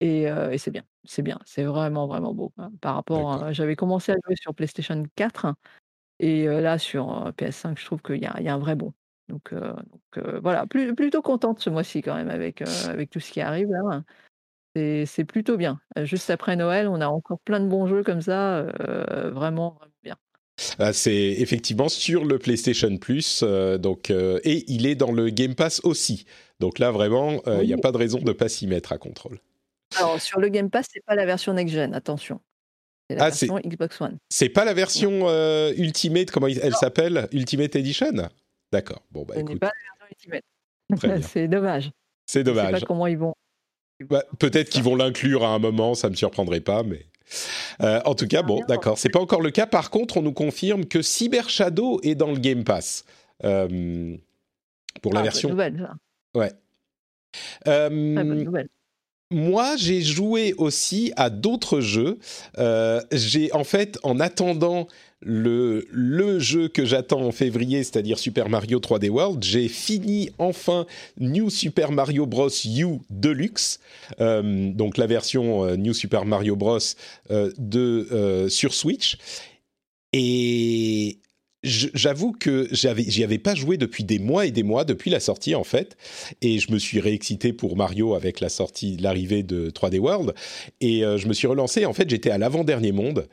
[0.00, 2.52] Et, et c'est bien, c'est bien, c'est vraiment, vraiment beau.
[2.58, 5.54] Hein, par rapport j'avais commencé à jouer sur PlayStation 4
[6.20, 8.92] et là sur PS5, je trouve qu'il y a, y a un vrai bon.
[9.28, 13.70] Donc, donc voilà, plutôt contente ce mois-ci quand même avec, avec tout ce qui arrive
[13.70, 14.02] là.
[14.74, 15.80] C'est plutôt bien.
[16.02, 18.66] Juste après Noël, on a encore plein de bons jeux comme ça,
[19.32, 20.16] vraiment, vraiment bien.
[20.78, 25.80] Ah, c'est effectivement sur le PlayStation Plus, donc et il est dans le Game Pass
[25.84, 26.26] aussi.
[26.60, 28.98] Donc là, vraiment, il n'y a pas de raison de ne pas s'y mettre à
[28.98, 29.38] contrôle.
[29.96, 32.40] Alors, sur le Game Pass, c'est pas la version next-gen, attention.
[33.08, 34.18] C'est la ah, version Xbox One.
[34.28, 37.28] C'est pas la version euh, Ultimate, comment elle s'appelle?
[37.32, 38.30] Ultimate Edition?
[38.72, 39.02] D'accord.
[39.10, 40.40] Bon, bah, Ce n'est pas la version
[40.90, 41.22] Ultimate.
[41.28, 41.90] c'est dommage.
[42.26, 42.70] C'est dommage.
[42.70, 43.34] Je sais pas comment ils vont.
[44.00, 47.06] Bah, peut-être qu'ils vont l'inclure à un moment, ça me surprendrait pas, mais.
[47.80, 49.66] Euh, en tout cas, bon, d'accord, c'est pas encore le cas.
[49.66, 53.04] Par contre, on nous confirme que Cyber Shadow est dans le Game Pass
[53.44, 54.16] euh,
[55.02, 55.48] pour la ah, version.
[55.48, 56.38] Nouvelle, ça.
[56.38, 56.52] Ouais.
[57.66, 58.68] Euh, nouvelle
[59.34, 62.18] moi, j'ai joué aussi à d'autres jeux.
[62.58, 64.86] Euh, j'ai en fait, en attendant
[65.24, 70.86] le, jeu que j'attends en février, c'est-à-dire Super Mario 3D World, j'ai fini enfin
[71.18, 72.48] New Super Mario Bros.
[72.64, 73.80] U Deluxe,
[74.20, 76.78] euh, donc la version euh, New Super Mario Bros.
[77.30, 79.16] de, sur Switch.
[80.12, 81.18] Et
[81.64, 85.54] j'avoue que j'y avais pas joué depuis des mois et des mois, depuis la sortie
[85.54, 85.96] en fait,
[86.42, 90.34] et je me suis réexcité pour Mario avec la sortie, l'arrivée de 3D World,
[90.80, 91.86] et euh, je me suis relancé.
[91.86, 93.26] En fait, j'étais à l'avant-dernier monde.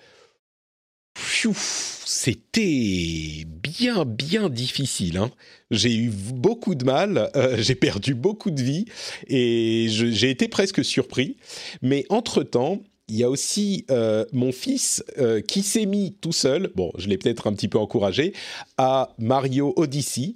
[2.06, 5.18] C'était bien, bien difficile.
[5.18, 5.32] Hein.
[5.72, 8.86] J'ai eu beaucoup de mal, euh, j'ai perdu beaucoup de vie
[9.28, 11.38] et j'ai été presque surpris.
[11.82, 16.72] Mais entre-temps, il y a aussi euh, mon fils euh, qui s'est mis tout seul,
[16.76, 18.34] bon, je l'ai peut-être un petit peu encouragé,
[18.78, 20.34] à Mario Odyssey.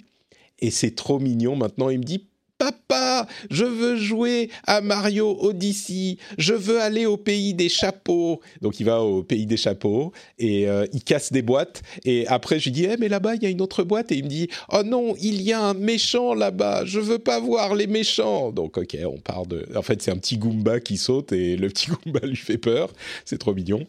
[0.58, 1.54] Et c'est trop mignon.
[1.54, 2.26] Maintenant, il me dit
[2.58, 8.40] Papa, je veux jouer à Mario Odyssey, je veux aller au pays des chapeaux.
[8.62, 11.82] Donc il va au pays des chapeaux et euh, il casse des boîtes.
[12.04, 14.10] Et après, je lui dis, eh, mais là-bas, il y a une autre boîte.
[14.12, 17.40] Et il me dit, oh non, il y a un méchant là-bas, je veux pas
[17.40, 18.52] voir les méchants.
[18.52, 19.66] Donc ok, on part de...
[19.76, 22.90] En fait, c'est un petit Goomba qui saute et le petit Goomba lui fait peur.
[23.24, 23.86] C'est trop mignon.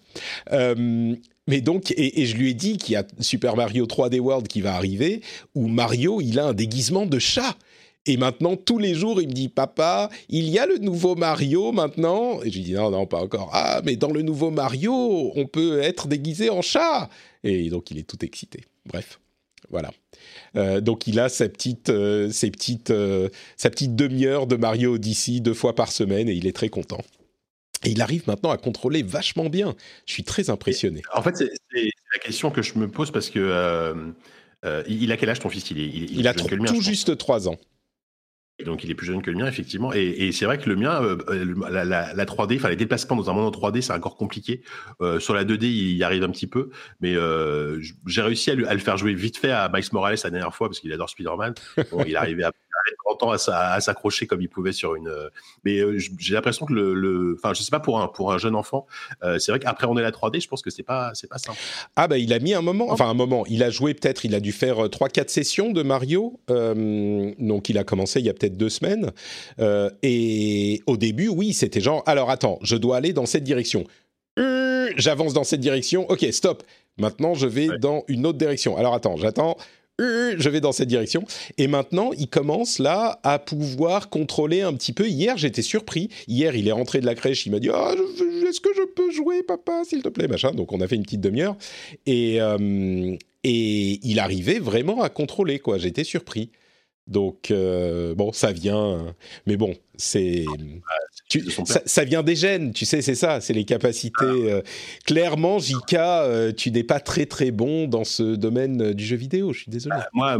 [0.52, 1.16] Euh,
[1.48, 4.48] mais donc, et, et, je lui ai dit qu'il y a Super Mario 3D World
[4.48, 5.22] qui va arriver,
[5.56, 7.56] où Mario, il a un déguisement de chat.
[8.08, 11.72] Et maintenant, tous les jours, il me dit Papa, il y a le nouveau Mario
[11.74, 12.42] maintenant.
[12.42, 13.50] Et je lui dis Non, non, pas encore.
[13.54, 17.10] Ah, mais dans le nouveau Mario, on peut être déguisé en chat.
[17.44, 18.64] Et donc, il est tout excité.
[18.86, 19.20] Bref.
[19.70, 19.92] Voilà.
[20.56, 24.94] Euh, donc il a sa petite, euh, ses petites, euh, sa petite demi-heure de Mario
[24.94, 27.02] Odyssey deux fois par semaine et il est très content.
[27.84, 29.76] Et il arrive maintenant à contrôler vachement bien.
[30.06, 31.02] Je suis très impressionné.
[31.14, 31.52] En fait, c'est
[32.14, 33.94] la question que je me pose parce que
[34.88, 35.70] il a quel âge ton fils?
[35.72, 37.58] Il, il, a tout juste trois ans
[38.66, 39.94] donc il est plus jeune que le mien, effectivement.
[39.94, 43.34] Et, c'est vrai que le mien, euh, euh, la, 3D, enfin les déplacements dans un
[43.34, 44.62] monde en 3D, c'est encore compliqué.
[45.02, 47.16] Euh, sur la 2D, il y arrive un petit peu, mais
[48.06, 50.80] j'ai réussi à, le faire jouer vite fait à Miles Morales la dernière fois parce
[50.80, 51.54] qu'il adore Spider-Man.
[51.92, 52.52] Bon, il arrivait à
[53.06, 55.12] 30 ans à, s'accrocher comme il pouvait sur une.
[55.64, 55.80] Mais
[56.18, 58.88] j'ai l'impression que le, enfin je sais pas pour un pour un jeune enfant,
[59.22, 61.58] c'est vrai qu'après on est la 3D, je pense que c'est pas c'est pas simple.
[61.96, 64.36] Ah bah il a mis un moment, enfin un moment, il a joué peut-être, il
[64.36, 68.58] a dû faire 3-4 sessions de Mario, donc il a commencé il y a peut-être
[68.58, 69.12] deux semaines.
[69.60, 73.84] Euh, et au début, oui, c'était genre, alors attends, je dois aller dans cette direction.
[74.40, 76.10] Euh, j'avance dans cette direction.
[76.10, 76.64] Ok, stop.
[76.98, 78.78] Maintenant, je vais dans une autre direction.
[78.78, 79.58] Alors attends, j'attends.
[80.00, 81.26] Euh, je vais dans cette direction.
[81.58, 85.08] Et maintenant, il commence là à pouvoir contrôler un petit peu.
[85.08, 86.10] Hier, j'étais surpris.
[86.28, 87.46] Hier, il est rentré de la crèche.
[87.46, 87.92] Il m'a dit oh,
[88.48, 90.52] Est-ce que je peux jouer, papa, s'il te plaît Machin.
[90.52, 91.56] Donc, on a fait une petite demi-heure.
[92.06, 92.38] Et,
[93.44, 95.78] et il arrivait vraiment à contrôler, quoi.
[95.78, 96.52] J'étais surpris.
[97.08, 99.16] Donc, euh, bon, ça vient.
[99.46, 100.46] Mais bon, c'est.
[101.86, 104.26] ça, vient des gènes, tu sais, c'est ça, c'est les capacités.
[104.26, 104.62] Euh,
[105.06, 109.54] clairement, JK, euh, tu n'es pas très très bon dans ce domaine du jeu vidéo,
[109.54, 109.96] je suis désolé.
[109.98, 110.38] Ah, moi,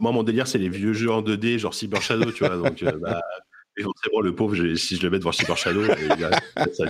[0.00, 2.56] moi, mon délire, c'est les vieux jeux en 2D, genre Cyber Shadow, tu vois.
[2.56, 3.22] Donc, bah,
[4.12, 5.82] bon, le pauvre, si je le mets devant Cyber Shadow,
[6.74, 6.84] ça,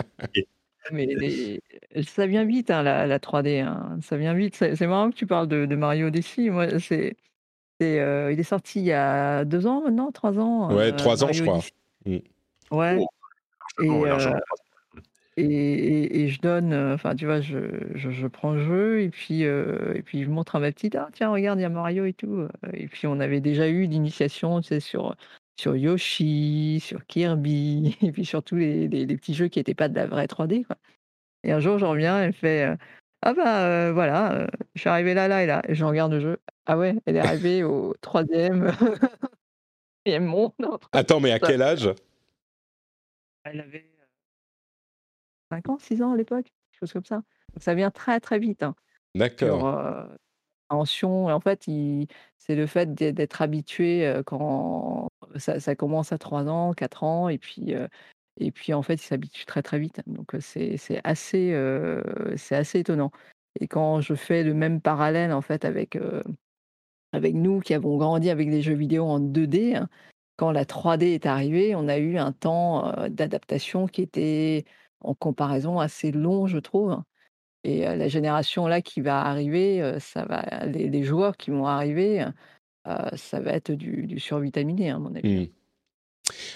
[0.90, 1.60] mais
[2.08, 3.62] ça vient vite, hein, la, 3D.
[3.62, 3.98] Hein.
[4.02, 4.56] Ça vient vite.
[4.56, 6.50] C'est marrant que tu parles de, de Mario Odyssey.
[6.50, 7.16] Moi, c'est
[7.82, 10.74] il est sorti il y a deux ans maintenant, trois ans.
[10.74, 11.60] Ouais, trois ans, je crois.
[12.06, 12.18] Mmh.
[12.70, 12.98] Ouais.
[15.38, 17.58] Et, et, je donne, enfin, tu vois, je,
[17.94, 21.30] je, prends le jeu et puis, et puis je montre à ma petite, ah tiens,
[21.30, 22.46] regarde, il y a Mario et tout.
[22.74, 25.16] Et puis on avait déjà eu l'initiation, tu sais, sur,
[25.58, 29.88] sur Yoshi, sur Kirby, et puis sur tous les, les, petits jeux qui n'étaient pas
[29.88, 30.64] de la vraie 3D.
[30.66, 30.76] Quoi.
[31.44, 32.76] Et un jour, je reviens, elle fait,
[33.22, 35.62] ah bah voilà, je suis arrivé là, là et là.
[35.68, 36.38] Et je regarde le jeu.
[36.66, 38.72] Ah ouais, elle est arrivée au troisième.
[40.20, 40.54] monte.
[40.92, 41.90] Attends, mais à quel âge?
[43.44, 43.90] Elle avait
[45.50, 47.16] 5 ans, 6 ans à l'époque, quelque chose comme ça.
[47.52, 48.62] Donc ça vient très très vite.
[48.62, 48.74] Hein,
[49.14, 49.66] D'accord.
[49.66, 50.06] Euh,
[50.70, 51.64] en fait,
[52.38, 57.74] c'est le fait d'être habitué quand ça, commence à 3 ans, 4 ans, et puis,
[58.38, 60.00] et puis en fait, il s'habitue très très vite.
[60.06, 61.54] Donc c'est assez,
[62.36, 63.10] c'est assez étonnant.
[63.60, 65.98] Et quand je fais le même parallèle en fait avec,
[67.12, 69.88] avec nous qui avons grandi avec des jeux vidéo en 2D, hein,
[70.36, 74.64] quand la 3D est arrivée, on a eu un temps d'adaptation qui était
[75.00, 77.00] en comparaison assez long, je trouve.
[77.64, 82.26] Et la génération là qui va arriver, ça va, les, joueurs qui vont arriver,
[82.84, 85.46] ça va être du, survitaminé, à mon avis.
[85.46, 85.61] Mmh.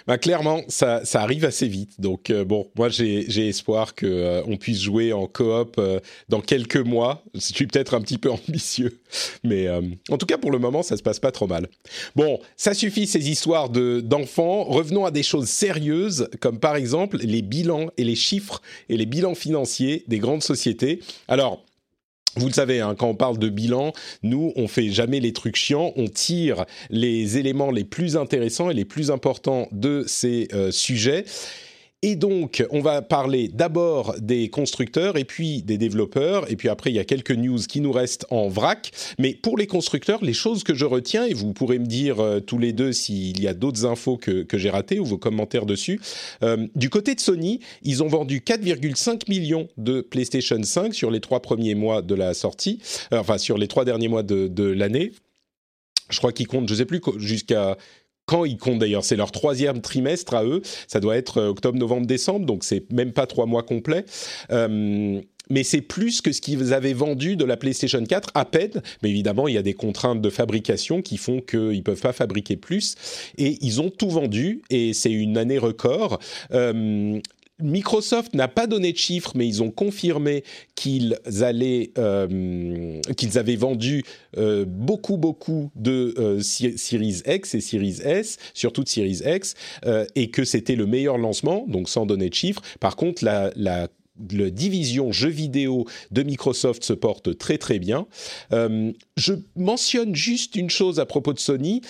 [0.06, 2.00] Bah, clairement, ça, ça, arrive assez vite.
[2.00, 5.98] Donc, euh, bon, moi, j'ai espoir qu'on euh, on puisse jouer en coop euh,
[6.28, 7.24] dans quelques mois.
[7.34, 9.00] Je suis peut-être un petit peu ambitieux.
[9.42, 9.68] Mais
[10.10, 11.68] en tout cas, pour le moment, ça se passe pas trop mal.
[12.14, 14.64] Bon, ça suffit ces histoires d'enfants.
[14.64, 19.06] Revenons à des choses sérieuses, comme par exemple les bilans et les chiffres et les
[19.06, 21.00] bilans financiers des grandes sociétés.
[21.28, 21.64] Alors,
[22.36, 25.56] vous le savez, hein, quand on parle de bilan, nous, on fait jamais les trucs
[25.56, 30.70] chiants, on tire les éléments les plus intéressants et les plus importants de ces euh,
[30.70, 31.24] sujets.
[32.08, 36.48] Et donc, on va parler d'abord des constructeurs et puis des développeurs.
[36.48, 38.92] Et puis après, il y a quelques news qui nous restent en vrac.
[39.18, 42.38] Mais pour les constructeurs, les choses que je retiens, et vous pourrez me dire euh,
[42.38, 46.00] tous les deux s'il y a d'autres infos que, j'ai ratées ou vos commentaires dessus.
[46.44, 51.18] Euh, du côté de Sony, ils ont vendu 4,5 millions de PlayStation 5 sur les
[51.18, 52.78] trois premiers mois de la sortie,
[53.12, 55.10] euh, enfin sur les trois derniers mois de, de l'année.
[56.10, 57.76] Je crois qu'ils comptent, je ne sais plus, jusqu'à
[58.26, 59.04] quand ils comptent d'ailleurs.
[59.04, 60.62] C'est leur troisième trimestre à eux.
[60.88, 64.04] Ça doit être euh, octobre, novembre, décembre, donc c'est même pas trois mois complets.
[64.50, 68.82] Euh, mais c'est plus que ce qu'ils avaient vendu de la PlayStation 4 à peine.
[69.02, 72.12] Mais évidemment, il y a des contraintes de fabrication qui font qu'ils ne peuvent pas
[72.12, 72.96] fabriquer plus.
[73.38, 76.18] Et ils ont tout vendu et c'est une année record.
[76.52, 77.20] Euh,
[77.60, 80.44] Microsoft n'a pas donné de chiffres, mais ils ont confirmé
[80.74, 83.00] qu'ils allaient, euh,
[83.34, 84.04] avaient vendu
[84.36, 89.54] euh, beaucoup, beaucoup de euh, Series X et Series S, surtout de Series X,
[90.14, 92.62] et que c'était le meilleur lancement, donc sans donner de chiffres.
[92.80, 93.88] Par contre, la,
[94.18, 98.06] division jeux vidéo de Microsoft se porte très très bien.
[98.50, 101.82] je mentionne juste une chose à propos de Sony.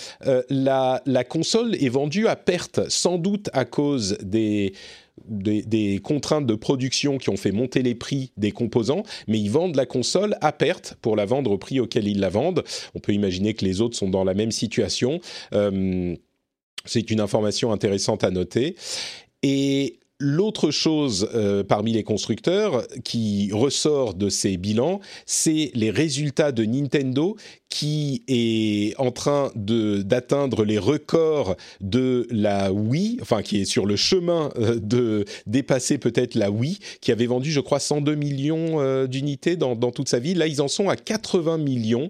[0.49, 4.73] la, la, console est vendue à perte, sans doute à cause des
[5.25, 9.75] des, contraintes de production qui ont fait monter les prix des composants, mais ils vendent
[9.75, 12.63] la console à perte pour la vendre au prix auquel ils la vendent.
[12.95, 15.19] On peut imaginer que les autres sont dans la même situation.
[15.53, 16.15] Euh,
[16.85, 18.75] c'est une information intéressante à noter.
[19.43, 26.51] Et L'autre chose euh, parmi les constructeurs qui ressort de ces bilans, c'est les résultats
[26.51, 27.35] de Nintendo
[27.69, 33.95] qui est en train d'atteindre les records de la Wii, enfin qui est sur le
[33.95, 39.05] chemin euh, de dépasser peut-être la Wii, qui avait vendu, je crois, 102 millions euh,
[39.05, 40.33] d'unités dans, dans, toute sa vie.
[40.33, 42.07] Là, ils en sont à 80 millions.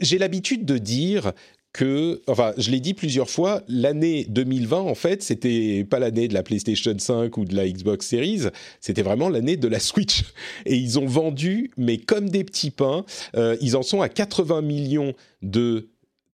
[0.00, 1.32] J'ai l'habitude de dire
[1.72, 6.34] que, enfin, je l'ai dit plusieurs fois, l'année 2020, en fait, c'était pas l'année de
[6.34, 8.48] la PlayStation 5 ou de la Xbox Series,
[8.80, 10.24] c'était vraiment l'année de la Switch.
[10.66, 13.04] Et ils ont vendu, mais comme des petits pains,
[13.36, 15.88] euh, ils en sont à 80 millions de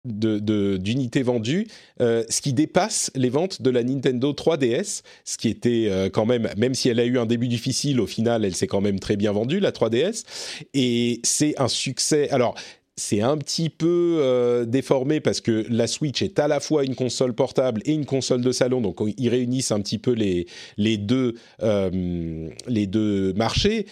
[0.05, 1.66] d'unités vendues,
[2.01, 6.24] euh, ce qui dépasse les ventes de la Nintendo 3DS, ce qui était euh, quand
[6.24, 9.01] même, même si elle a eu un début difficile, au final, elle s'est quand même
[9.01, 10.24] très bien vendue, la 3DS.
[10.72, 12.30] Et c'est un succès.
[12.30, 12.55] Alors,
[12.99, 16.94] c'est un petit peu euh, déformé parce que la Switch est à la fois une
[16.94, 20.46] console portable et une console de salon, donc ils réunissent un petit peu les,
[20.76, 23.86] les, deux, euh, les deux marchés.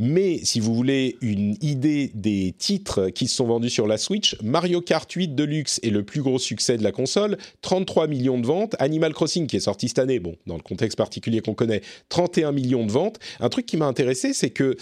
[0.00, 4.36] Mais si vous voulez une idée des titres qui se sont vendus sur la Switch,
[4.42, 8.46] Mario Kart 8 Deluxe est le plus gros succès de la console, 33 millions de
[8.46, 8.74] ventes.
[8.80, 12.50] Animal Crossing qui est sorti cette année, bon, dans le contexte particulier qu'on connaît, 31
[12.50, 13.20] millions de ventes.
[13.38, 14.76] Un truc qui m'a intéressé, c'est que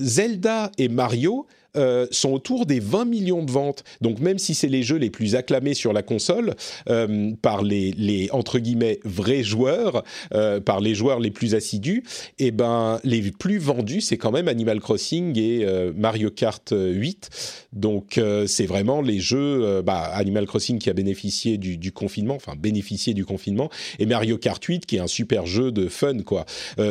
[0.00, 1.46] Zelda et Mario
[1.76, 3.84] euh, sont autour des 20 millions de ventes.
[4.00, 6.54] Donc même si c'est les jeux les plus acclamés sur la console
[6.88, 10.02] euh, par les, entre guillemets vrais joueurs,
[10.34, 12.02] euh, par les joueurs les plus assidus,
[12.38, 15.64] et eh ben les plus vendus c'est quand même Animal Crossing et
[15.94, 17.30] Mario Kart 8.
[17.72, 22.54] Donc c'est vraiment les jeux bah, Animal Crossing qui a bénéficié du, du, confinement, enfin
[22.58, 26.46] bénéficié du confinement, et Mario Kart 8 qui est un super jeu de fun quoi.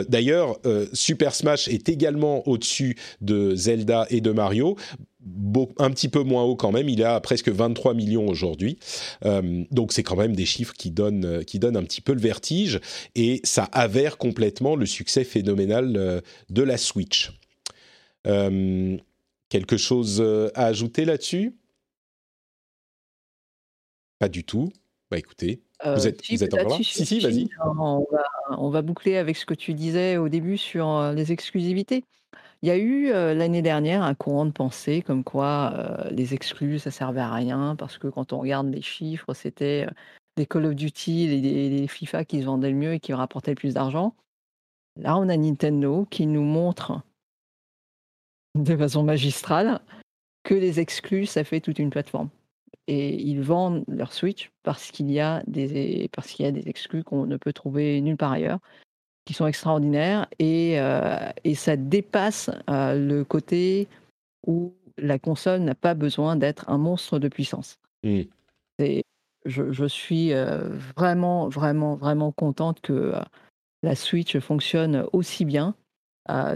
[0.07, 0.57] D'ailleurs
[0.93, 4.68] Super Smash est également au-dessus de Zelda et de Mario.
[5.77, 8.77] Un petit peu moins haut quand même, il a presque 23 millions aujourd'hui.
[9.25, 12.19] Euh, donc c'est quand même des chiffres qui donnent, qui donnent un petit peu le
[12.19, 12.79] vertige
[13.15, 17.31] et ça avère complètement le succès phénoménal euh, de la Switch.
[18.27, 18.97] Euh,
[19.49, 20.23] quelque chose
[20.55, 21.55] à ajouter là-dessus?
[24.19, 24.71] Pas du tout.
[25.09, 26.83] Bah écoutez, vous êtes, vous êtes encore là?
[26.83, 27.49] Si, si, vas-y.
[27.65, 28.23] On va,
[28.57, 32.05] on va boucler avec ce que tu disais au début sur les exclusivités.
[32.61, 36.91] Il y a eu l'année dernière un courant de pensée comme quoi les exclus, ça
[36.91, 39.87] servait à rien parce que quand on regarde les chiffres, c'était
[40.35, 43.55] les Call of Duty, les FIFA qui se vendaient le mieux et qui rapportaient le
[43.55, 44.13] plus d'argent.
[44.97, 47.01] Là, on a Nintendo qui nous montre
[48.55, 49.79] de façon magistrale
[50.43, 52.29] que les exclus, ça fait toute une plateforme.
[52.87, 56.67] Et ils vendent leur Switch parce qu'il y a des, parce qu'il y a des
[56.67, 58.59] exclus qu'on ne peut trouver nulle part ailleurs
[59.29, 63.87] qui sont extraordinaires et, euh, et ça dépasse euh, le côté
[64.47, 67.77] où la console n'a pas besoin d'être un monstre de puissance.
[68.03, 68.21] Mmh.
[69.45, 70.67] je, je, suis euh,
[70.97, 73.13] vraiment, vraiment, vraiment contente que
[73.83, 75.75] la Switch fonctionne aussi bien,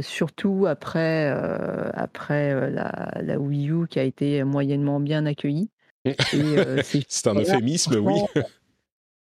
[0.01, 1.29] surtout après,
[1.93, 5.69] après la, la, Wii U qui a été moyennement bien accueillie.
[7.07, 8.19] c'est un euphémisme, oui.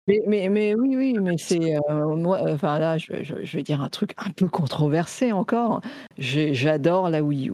[0.08, 2.40] Mais, mais, oui, oui, mais c'est euh, moi.
[2.50, 5.82] Enfin là, je, vais dire un truc un peu controversé encore.
[6.16, 7.52] J'adore la Wii U.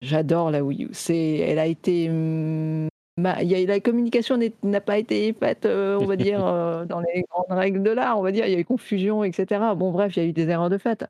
[0.00, 0.88] J'adore la Wii U.
[0.92, 2.88] C'est, elle a été, mm,
[3.18, 7.00] il y a, la communication n'a pas été faite, euh, on va dire, euh, dans
[7.00, 8.18] les grandes règles de l'art.
[8.18, 9.60] On va dire, il y a eu confusion, etc.
[9.76, 11.04] Bon, bref, il y a eu des erreurs de fait.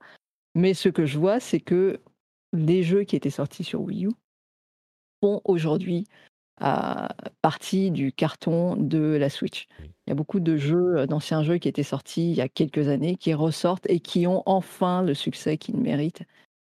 [0.57, 2.01] Mais ce que je vois, c'est que
[2.53, 4.11] les jeux qui étaient sortis sur Wii U
[5.22, 6.07] font aujourd'hui
[7.43, 9.67] partie du carton de la Switch.
[10.07, 12.49] Il y a beaucoup de jeux, euh, d'anciens jeux qui étaient sortis il y a
[12.49, 16.23] quelques années, qui ressortent et qui ont enfin le succès qu'ils méritent.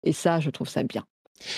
[0.05, 1.07] Et ça, je trouve ça bien.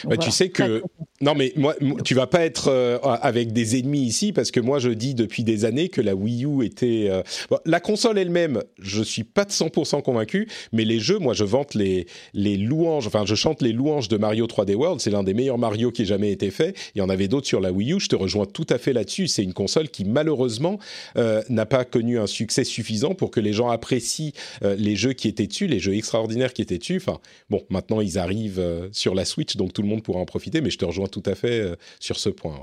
[0.05, 0.83] Bah, tu sais que
[1.21, 1.75] non mais moi,
[2.05, 5.45] tu vas pas être euh, avec des ennemis ici parce que moi je dis depuis
[5.45, 7.23] des années que la Wii U était euh,
[7.65, 11.75] la console elle-même je suis pas de 100% convaincu mais les jeux moi je vante
[11.75, 15.35] les les louanges enfin je chante les louanges de Mario 3D World c'est l'un des
[15.35, 16.77] meilleurs Mario qui ait jamais été fait.
[16.95, 18.93] Il y en avait d'autres sur la Wii U je te rejoins tout à fait
[18.93, 19.29] là-dessus.
[19.29, 20.79] C'est une console qui malheureusement
[21.17, 25.29] euh, n'a pas connu un succès suffisant pour que les gens apprécient les jeux qui
[25.29, 26.97] étaient dessus les jeux extraordinaires qui étaient dessus.
[26.97, 27.21] Enfin
[27.51, 30.71] bon maintenant ils arrivent sur la Switch donc tout le monde pourra en profiter, mais
[30.71, 32.61] je te rejoins tout à fait euh, sur ce point.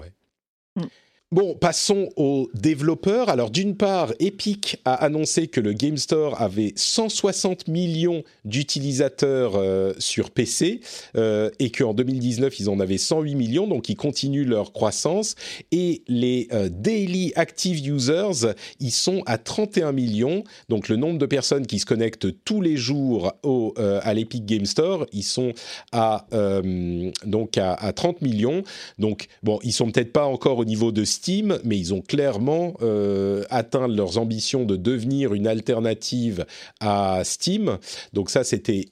[0.76, 0.84] Mm.
[1.32, 3.30] Bon, passons aux développeurs.
[3.30, 9.94] Alors d'une part, Epic a annoncé que le Game Store avait 160 millions d'utilisateurs euh,
[10.00, 10.82] sur PC
[11.16, 15.36] euh, et qu'en 2019, ils en avaient 108 millions, donc ils continuent leur croissance.
[15.72, 20.44] Et les euh, Daily Active Users, ils sont à 31 millions.
[20.68, 24.66] Donc le nombre de personnes qui se connectent tous les jours au, à l'Epic Game
[24.66, 25.54] Store, ils sont
[25.92, 26.26] à,
[27.24, 28.64] donc à, à, 30 millions.
[28.98, 32.76] Donc bon, ils sont peut-être pas encore au niveau de Steam, mais ils ont clairement
[32.82, 36.46] euh, atteint leurs ambitions de devenir une alternative
[36.80, 37.78] à Steam.
[38.14, 38.86] Donc ça, c'était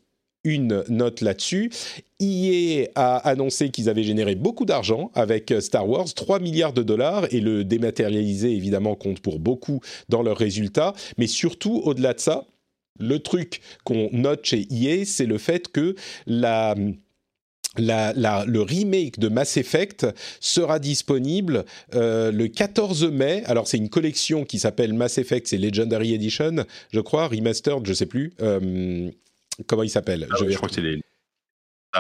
[0.44, 1.72] une note là-dessus.
[2.20, 7.34] EA a annoncé qu'ils avaient généré beaucoup d'argent avec Star Wars, 3 milliards de dollars,
[7.34, 10.94] et le dématérialisé, évidemment, compte pour beaucoup dans leurs résultats.
[11.18, 12.46] Mais surtout, au-delà de ça,
[13.00, 16.76] le truc qu'on note chez EA, c'est le fait que la
[17.78, 20.08] le remake de Mass Effect
[20.40, 21.66] sera disponible
[21.96, 23.44] euh, le 14 mai.
[23.46, 27.94] Alors c'est une collection qui s'appelle Mass Effect, c'est Legendary Edition, je crois, remastered, je
[27.94, 28.34] sais plus.
[28.42, 29.10] Euh,
[29.66, 31.02] comment il s'appelle ah je, crois que c'est les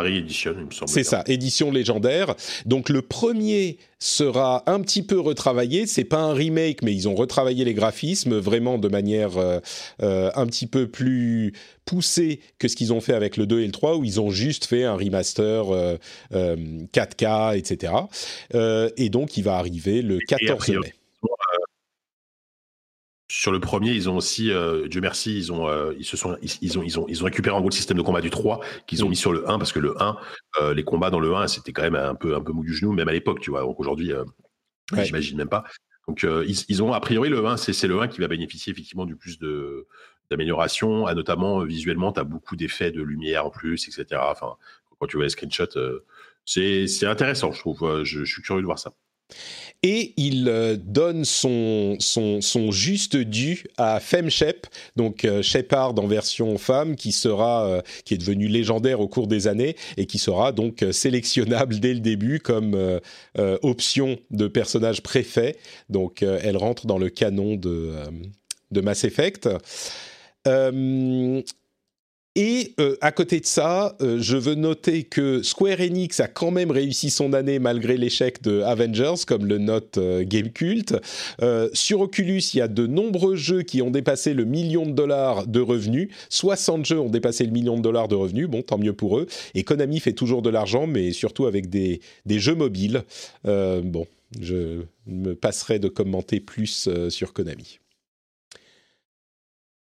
[0.05, 0.89] Edition, il me semble.
[0.89, 2.35] C'est ça, édition légendaire.
[2.65, 5.87] Donc le premier sera un petit peu retravaillé.
[5.87, 9.59] C'est pas un remake, mais ils ont retravaillé les graphismes vraiment de manière euh,
[10.03, 11.53] euh, un petit peu plus
[11.85, 14.29] poussée que ce qu'ils ont fait avec le 2 et le 3, où ils ont
[14.29, 15.65] juste fait un remaster
[16.31, 17.93] 4K, etc.
[18.97, 20.93] et donc il va arriver le 14 mai
[23.29, 26.37] sur le premier, ils ont aussi, euh, Dieu merci, ils ont, euh, ils se sont,
[26.41, 28.61] ils, ont, ils ont, ils ont récupéré en gros le système de combat du 3
[28.87, 29.09] qu'ils ont mm.
[29.09, 30.17] mis sur le 1 parce que le 1,
[30.61, 32.73] euh, les combats dans le 1, c'était quand même un peu, un peu mou du
[32.73, 33.61] genou, même à l'époque, tu vois.
[33.61, 34.13] Donc aujourd'hui,
[34.93, 35.65] j'imagine même pas.
[36.07, 39.15] Donc ils, ont a priori le 1, c'est le 1 qui va bénéficier effectivement du
[39.15, 39.87] plus de
[40.29, 44.21] d'amélioration, notamment visuellement, tu as beaucoup d'effets de lumière en plus, etc.
[44.25, 44.55] Enfin,
[44.99, 46.01] quand tu vois les screenshots,
[46.45, 48.03] c'est intéressant, je trouve.
[48.03, 48.93] je, suis curieux de voir ça
[49.83, 56.57] et il euh, donne son, son, juste dû à Femshep, donc euh, Shepard en version
[56.57, 60.51] femme, qui sera, euh, qui est devenu légendaire au cours des années et qui sera
[60.51, 62.99] donc sélectionnable dès le début comme
[63.61, 65.57] option de personnage préfet.
[65.89, 69.49] Donc elle rentre dans le canon de Mass Effect.
[72.39, 76.51] Et euh, à côté de ça, euh, je veux noter que Square Enix a quand
[76.51, 80.95] même réussi son année malgré l'échec de Avengers, comme le note euh, Gamecult.
[81.73, 85.47] sur Oculus, il y a de nombreux jeux qui ont dépassé le million de dollars
[85.47, 86.09] de revenus.
[86.29, 88.47] 60 jeux ont dépassé le million de dollars de revenus.
[88.47, 89.25] Bon, tant mieux pour eux.
[89.55, 93.03] Et Konami fait toujours de l'argent, mais surtout avec des, des jeux mobiles.
[93.45, 94.05] bon,
[94.39, 97.79] je me passerai de commenter plus sur Konami.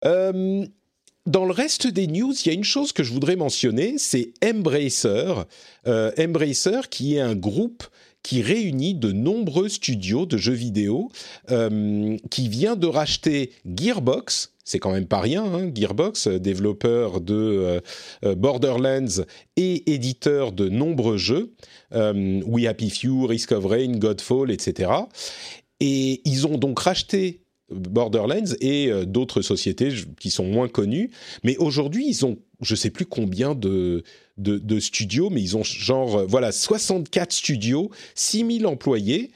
[0.04, 0.64] Euh,
[1.30, 4.32] dans le reste des news, il y a une chose que je voudrais mentionner, c'est
[4.44, 5.34] Embracer.
[5.86, 7.84] Euh, Embracer qui est un groupe
[8.22, 11.10] qui réunit de nombreux studios de jeux vidéo,
[11.50, 17.80] euh, qui vient de racheter Gearbox, c'est quand même pas rien, hein, Gearbox, développeur de
[18.24, 19.24] euh, Borderlands
[19.56, 21.54] et éditeur de nombreux jeux,
[21.92, 24.90] We Happy Few, Risk of Rain, Godfall, etc.
[25.80, 27.40] Et ils ont donc racheté
[27.70, 31.10] Borderlands et euh, d'autres sociétés qui sont moins connues.
[31.44, 34.02] Mais aujourd'hui, ils ont, je sais plus combien de,
[34.36, 39.30] de, studios, mais ils ont genre, euh, voilà, 64 studios, 6000 employés.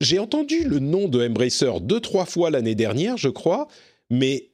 [0.00, 3.68] J'ai entendu le nom de Embracer deux, trois fois l'année dernière, je crois,
[4.10, 4.50] mais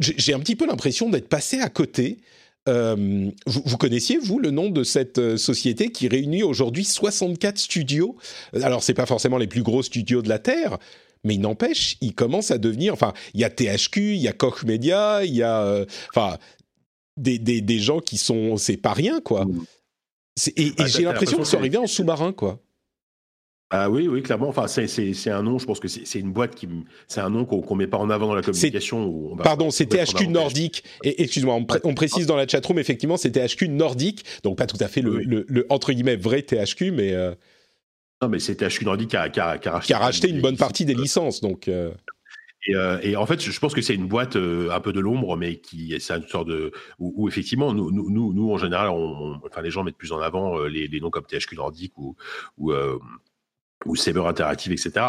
[0.00, 2.18] j'ai un petit peu l'impression d'être passé à côté.
[2.68, 8.16] Euh, vous, vous, connaissiez, vous, le nom de cette société qui réunit aujourd'hui 64 studios?
[8.54, 10.78] Alors, c'est pas forcément les plus gros studios de la Terre,
[11.24, 12.92] mais il n'empêche, il commence à devenir.
[12.92, 15.62] Enfin, il y a THQ, il y a Koch Media, il y a.
[15.62, 16.36] Euh, enfin,
[17.16, 18.56] des, des, des, gens qui sont.
[18.56, 19.44] C'est pas rien, quoi.
[19.44, 19.64] Mmh.
[20.56, 22.60] Et, bah, j'ai l'impression que c'est arrivé en sous-marin, quoi.
[23.70, 24.48] Ah oui, oui, clairement.
[24.48, 25.58] Enfin, c'est un nom.
[25.58, 26.68] Je pense que c'est une boîte qui,
[27.08, 29.36] c'est un nom qu'on ne met pas en avant dans la communication.
[29.42, 30.84] Pardon, c'est THQ Nordique.
[31.02, 34.86] Et excuse-moi, on, précise dans la chatroom effectivement, c'est THQ Nordique, donc pas tout à
[34.86, 37.12] fait le, le, entre guillemets vrai THQ, mais.
[37.14, 37.34] Euh,
[38.24, 41.42] non, mais c'est THQ Nordic qui a, qui a, racheté, une bonne partie des licences.
[41.42, 41.92] Donc, euh.
[42.70, 45.36] euh, et, en fait, je pense que c'est une boîte euh, un peu de l'ombre,
[45.36, 49.60] mais qui c'est une sorte de où, effectivement, nous, nous, nous, en général, on, enfin,
[49.60, 52.16] les gens mettent plus en avant les, noms comme THQ Nordic ou
[52.56, 52.72] ou,
[53.84, 55.08] ou Saber Interactive, etc.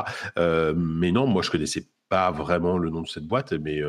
[0.75, 3.79] mais non, moi, je connaissais pas vraiment le nom de cette boîte, mais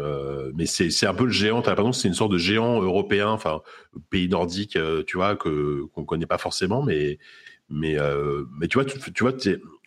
[0.54, 1.62] mais c'est un peu le géant.
[1.62, 3.60] T'as l'impression c'est une sorte de géant européen, enfin
[4.10, 4.78] pays nordique,
[5.08, 7.18] tu vois, que qu'on connaît pas forcément, mais
[7.68, 9.32] mais, euh, mais tu vois, tu, tu vois,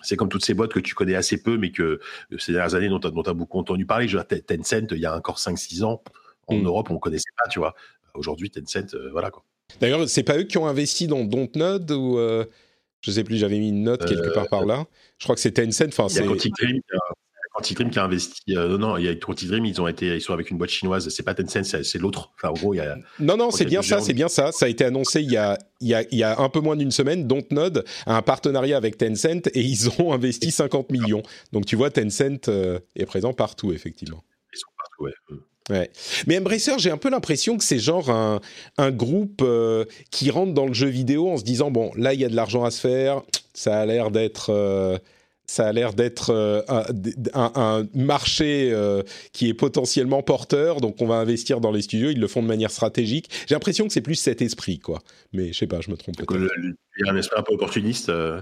[0.01, 2.75] c'est comme toutes ces boîtes que tu connais assez peu, mais que euh, ces dernières
[2.75, 4.07] années dont tu as, beaucoup entendu parler.
[4.07, 6.03] Je Tencent, il y a encore 5-6 ans,
[6.47, 6.65] en mm.
[6.65, 7.73] Europe, on ne connaissait pas, tu vois.
[8.15, 9.43] Aujourd'hui, Tencent, euh, voilà quoi.
[9.79, 12.17] D'ailleurs, c'est pas eux qui ont investi dans Dontnod ou
[13.01, 14.85] je sais plus, j'avais mis une note quelque part par là.
[15.19, 15.87] Je crois que c'est Tencent.
[15.87, 16.25] Enfin, c'est
[17.61, 18.41] Dream qui a investi.
[18.49, 20.69] Euh, non, non, il y a Dream, ils ont été, ils sont avec une boîte
[20.69, 21.07] chinoise.
[21.09, 22.31] C'est pas Tencent, c'est l'autre.
[22.35, 22.95] Enfin, en gros, il y a.
[23.19, 24.51] Non, non, c'est bien ça, c'est bien ça.
[24.51, 26.59] Ça a été annoncé il y a, il y a, il y a un peu
[26.59, 27.27] moins d'une semaine.
[27.27, 31.23] Dontnod a un partenariat avec Tencent et ils ont investi 50 millions.
[31.51, 34.23] Donc tu vois, Tencent euh, est présent partout, effectivement.
[34.53, 35.13] Ils sont partout, ouais.
[35.29, 35.39] Mm.
[35.69, 35.91] Ouais.
[36.25, 38.41] Mais Embracer, j'ai un peu l'impression que c'est genre un,
[38.79, 42.19] un groupe euh, qui rentre dans le jeu vidéo en se disant bon, là il
[42.19, 43.21] y a de l'argent à se faire,
[43.53, 44.51] ça a l'air d'être
[45.49, 46.61] ça a l'air d'être euh,
[47.33, 49.01] un, marché euh,
[49.33, 52.11] qui est potentiellement porteur, donc on va investir dans les studios.
[52.11, 53.29] Ils le font de manière stratégique.
[53.47, 55.01] J'ai l'impression que c'est plus cet esprit, quoi.
[55.33, 56.47] Mais je sais pas, je me trompe peut-être.
[56.99, 58.09] Il y a un esprit un peu opportuniste.
[58.09, 58.41] Euh.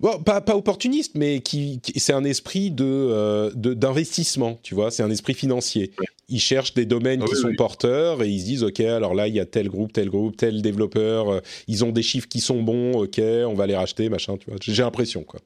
[0.00, 4.90] Bon, pas, pas opportuniste, mais qui, c'est un esprit de d'investissement, tu vois.
[4.90, 5.92] C'est un esprit financier.
[6.28, 9.28] Ils cherchent des domaines ah qui sont porteurs et ils se disent ok, alors là
[9.28, 11.40] il y a tel groupe, tel groupe, tel développeur.
[11.68, 14.36] ils ont des chiffres qui sont bons, ok, on va les racheter, machin.
[14.36, 14.58] Tu vois.
[14.60, 15.40] J'ai l'impression, quoi.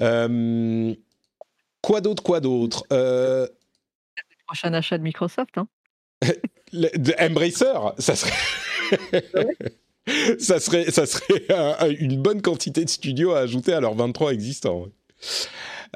[0.00, 0.94] Euh,
[1.82, 3.46] quoi d'autre, quoi d'autre euh...
[4.16, 5.58] Le prochain achat de Microsoft.
[5.58, 5.68] Hein.
[6.72, 8.32] de Embracer, ça serait.
[10.38, 14.86] ça serait, ça serait une bonne quantité de studios à ajouter à leurs 23 existants.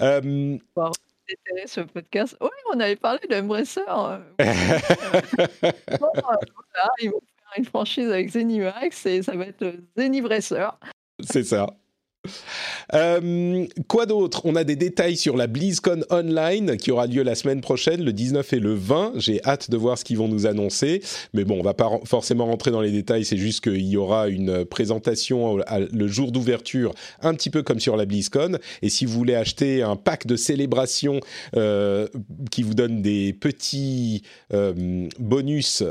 [0.00, 0.58] Euh...
[1.66, 2.36] ce podcast.
[2.40, 3.80] Oui, on avait parlé d'Embracer.
[4.38, 4.46] ils
[5.98, 10.68] vont faire une franchise avec Zenimax et ça va être Zenibracer.
[11.20, 11.66] C'est ça.
[12.94, 14.42] Euh, quoi d'autre?
[14.44, 18.12] On a des détails sur la BlizzCon Online qui aura lieu la semaine prochaine, le
[18.12, 19.12] 19 et le 20.
[19.16, 21.02] J'ai hâte de voir ce qu'ils vont nous annoncer.
[21.32, 23.24] Mais bon, on va pas forcément rentrer dans les détails.
[23.24, 25.58] C'est juste qu'il y aura une présentation
[25.92, 28.58] le jour d'ouverture, un petit peu comme sur la BlizzCon.
[28.82, 31.20] Et si vous voulez acheter un pack de célébration
[31.56, 32.08] euh,
[32.50, 34.22] qui vous donne des petits
[34.52, 35.82] euh, bonus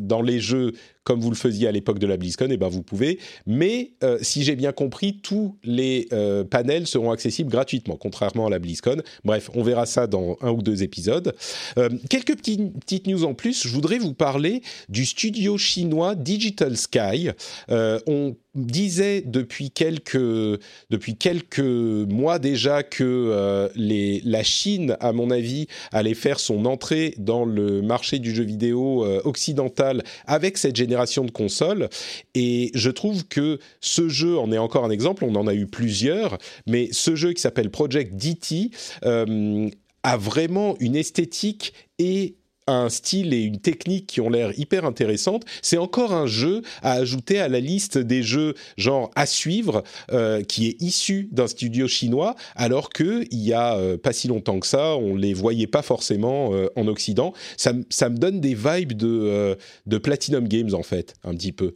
[0.00, 0.72] dans les jeux
[1.04, 3.18] comme vous le faisiez à l'époque de la BlizzCon, et eh ben vous pouvez.
[3.46, 8.50] Mais euh, si j'ai bien compris, tous les euh, panels seront accessibles gratuitement, contrairement à
[8.50, 9.02] la BlizzCon.
[9.24, 11.34] Bref, on verra ça dans un ou deux épisodes.
[11.78, 13.66] Euh, quelques petites news en plus.
[13.66, 17.30] Je voudrais vous parler du studio chinois Digital Sky.
[17.68, 20.60] on disait depuis quelques,
[20.90, 26.64] depuis quelques mois déjà que euh, les, la Chine, à mon avis, allait faire son
[26.64, 31.88] entrée dans le marché du jeu vidéo euh, occidental avec cette génération de consoles.
[32.34, 35.66] Et je trouve que ce jeu en est encore un exemple, on en a eu
[35.66, 38.70] plusieurs, mais ce jeu qui s'appelle Project DT
[39.04, 39.68] euh,
[40.02, 42.36] a vraiment une esthétique et
[42.70, 45.44] un style et une technique qui ont l'air hyper intéressantes.
[45.62, 49.82] C'est encore un jeu à ajouter à la liste des jeux genre à suivre
[50.12, 54.28] euh, qui est issu d'un studio chinois, alors que il y a euh, pas si
[54.28, 57.32] longtemps que ça, on les voyait pas forcément euh, en Occident.
[57.56, 59.56] Ça, me donne des vibes de,
[59.86, 61.72] de Platinum Games en fait, un petit peu.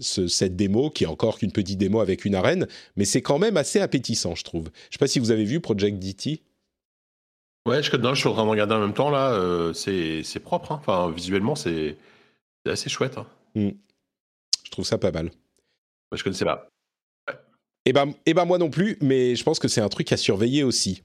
[0.00, 2.66] Ce, cette démo qui est encore qu'une petite démo avec une arène,
[2.96, 4.70] mais c'est quand même assez appétissant, je trouve.
[4.90, 6.42] Je sais pas si vous avez vu Project DT.
[7.70, 9.30] Ouais, je, non, je suis en train de regarder en même temps là.
[9.30, 10.72] Euh, c'est propre.
[10.72, 10.80] Hein.
[10.80, 11.96] Enfin, visuellement, c'est
[12.66, 13.16] assez chouette.
[13.16, 13.26] Hein.
[13.54, 13.68] Mmh.
[14.64, 15.26] Je trouve ça pas mal.
[15.26, 16.66] Moi, je connaissais pas.
[17.86, 20.18] Eh ben, eh ben moi non plus, mais je pense que c'est un truc à
[20.18, 21.02] surveiller aussi.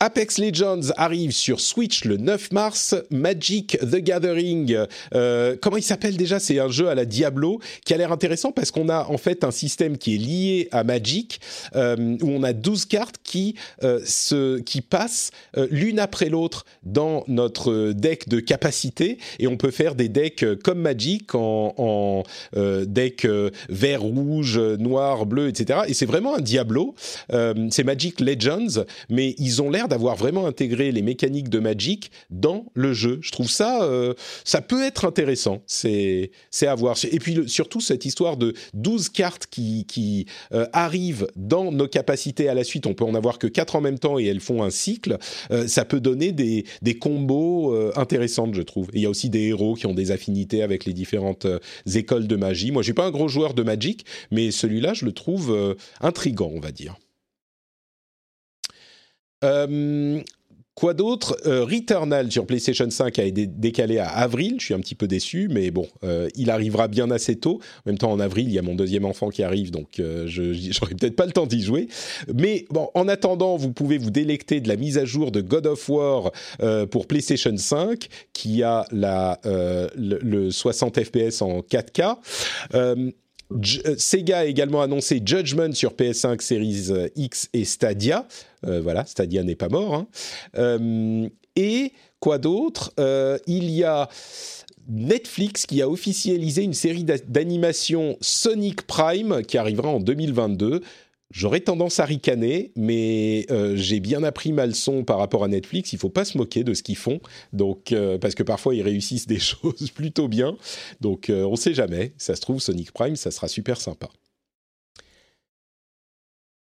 [0.00, 2.96] Apex Legends arrive sur Switch le 9 mars.
[3.10, 4.76] Magic the Gathering,
[5.14, 6.40] euh, comment il s'appelle déjà?
[6.40, 9.44] C'est un jeu à la Diablo qui a l'air intéressant parce qu'on a en fait
[9.44, 11.40] un système qui est lié à Magic
[11.76, 13.54] euh, où on a 12 cartes qui,
[13.84, 15.30] euh, se, qui passent
[15.70, 20.80] l'une après l'autre dans notre deck de capacité et on peut faire des decks comme
[20.80, 22.22] Magic en, en
[22.54, 23.26] deck
[23.68, 25.80] vert, rouge, noir, bleu, etc.
[25.86, 26.94] Et c'est vraiment un Diablo.
[27.30, 32.10] Euh, c'est Magic Legends, mais ils ont l'air d'avoir vraiment intégré les mécaniques de Magic
[32.30, 33.18] dans le jeu.
[33.20, 34.14] Je trouve ça, euh,
[34.44, 35.60] ça peut être intéressant.
[35.66, 36.96] C'est, c'est à voir.
[37.12, 40.24] Et puis surtout cette histoire de 12 cartes qui, qui
[40.54, 42.86] euh, arrivent dans nos capacités à la suite.
[42.86, 45.18] On peut en avoir que 4 en même temps et elles font un cycle.
[45.66, 48.88] ça peut donner des, des combos intéressantes, je trouve.
[48.94, 51.46] il y a aussi des héros qui ont des affinités avec les différentes
[51.94, 52.70] écoles de magie.
[52.70, 55.76] Moi, je suis pas un gros joueur de Magic, mais celui-là, je le trouve
[56.06, 56.96] intrigant, on va dire.
[59.44, 60.22] Euh,
[60.74, 61.36] quoi d'autre?
[61.46, 64.56] Euh, Returnal sur PlayStation 5 a été décalé à avril.
[64.58, 67.60] Je suis un petit peu déçu, mais bon, euh, il arrivera bien assez tôt.
[67.78, 70.52] En même temps, en avril, il y a mon deuxième enfant qui arrive, donc je
[70.70, 71.88] j'aurai peut-être pas le temps d'y jouer.
[72.32, 75.66] Mais bon, en attendant, vous pouvez vous délecter de la mise à jour de God
[75.66, 76.30] of War
[76.90, 82.16] pour PlayStation 5, qui a la, le, le, 60 FPS en 4K.
[83.52, 88.26] Euh, Sega a également annoncé Judgment sur PS5, Series euh, X et Stadia.
[88.66, 90.06] Euh, voilà, Stadia n'est pas mort.
[90.54, 91.28] Hein.
[91.54, 92.92] et quoi d'autre?
[93.46, 94.08] Il y a
[94.88, 100.82] Netflix qui a officialisé une série d'animation Sonic Prime qui arrivera en 2022.
[101.32, 105.92] J'aurais tendance à ricaner, mais euh, j'ai bien appris ma leçon par rapport à Netflix.
[105.92, 107.20] Il faut pas se moquer de ce qu'ils font,
[107.52, 110.56] donc euh, parce que parfois ils réussissent des choses plutôt bien.
[111.00, 112.12] Donc euh, on ne sait jamais.
[112.16, 114.08] Ça se trouve Sonic Prime, ça sera super sympa.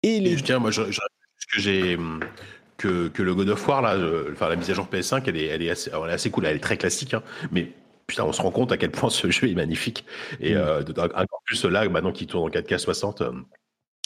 [0.03, 0.37] Et les...
[0.37, 1.97] je tiens, moi, je, que j'ai
[2.77, 3.95] que, que, le God of War là,
[4.33, 6.45] enfin la mise à jour PS5, elle est, elle est, assez, elle est assez cool.
[6.45, 7.71] Elle est très classique, hein, mais
[8.05, 10.03] putain, on se rend compte à quel point ce jeu est magnifique.
[10.41, 10.93] Et mm.
[10.97, 13.23] encore plus là, maintenant qu'il tourne en 4K 60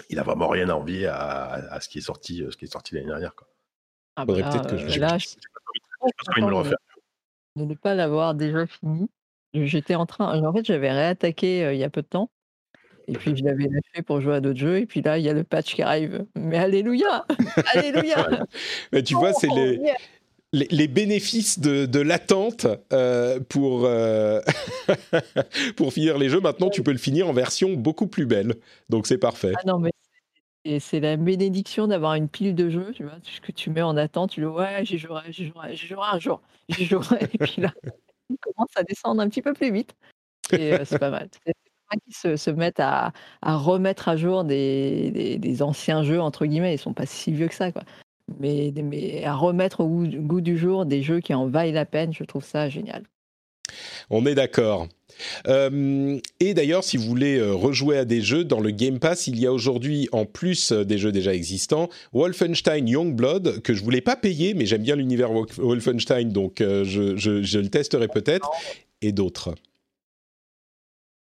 [0.09, 2.71] il a vraiment rien à envier à, ce qui est sorti, euh, ce qui est
[2.71, 3.35] sorti l'année dernière.
[3.35, 3.47] Quoi.
[4.15, 5.27] Ah bah peut-être que je, euh, là, je,
[7.55, 9.09] de ne pas l'avoir déjà fini.
[9.53, 12.29] J'étais en train, en fait, j'avais réattaqué euh, il y a peu de temps.
[13.07, 14.79] Et puis je l'avais lâché pour jouer à d'autres jeux.
[14.79, 16.25] Et puis là, il y a le patch qui arrive.
[16.35, 17.25] Mais alléluia
[17.73, 18.45] Alléluia
[18.91, 19.79] Mais tu vois, c'est les,
[20.55, 22.67] les, bénéfices de, l'attente
[23.49, 23.89] pour,
[25.75, 26.39] pour finir les jeux.
[26.39, 28.55] Maintenant, tu peux le finir en version beaucoup plus belle.
[28.89, 29.53] Donc c'est parfait.
[29.57, 29.91] Ah non, mais
[30.79, 33.97] c'est la bénédiction d'avoir une pile de jeux, tu vois, ce que tu mets en
[33.97, 37.71] attente, tu le ouais, j'y jouerai, j'y jouerai, j'y jouerai un jour, et puis là,
[38.29, 39.95] on commence à descendre un petit peu plus vite.
[40.51, 41.29] Et c'est pas mal.
[41.45, 41.53] C'est
[42.07, 46.73] qui se, se, mettent à, à, remettre à jour des, des, anciens jeux, entre guillemets,
[46.73, 47.83] ils sont pas si vieux que ça, quoi.
[48.39, 52.13] Mais, mais à remettre au goût, du jour des jeux qui en vaillent la peine,
[52.13, 53.03] je trouve ça génial.
[54.09, 54.87] On est d'accord.
[55.47, 59.27] Euh, et d'ailleurs, si vous voulez euh, rejouer à des jeux, dans le Game Pass,
[59.27, 63.83] il y a aujourd'hui, en plus euh, des jeux déjà existants, Wolfenstein Youngblood, que je
[63.83, 68.49] voulais pas payer, mais j'aime bien l'univers Wolfenstein, donc je, je, le testerai peut-être,
[69.01, 69.55] et d'autres.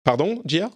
[0.03, 0.69] Pardon, Gia?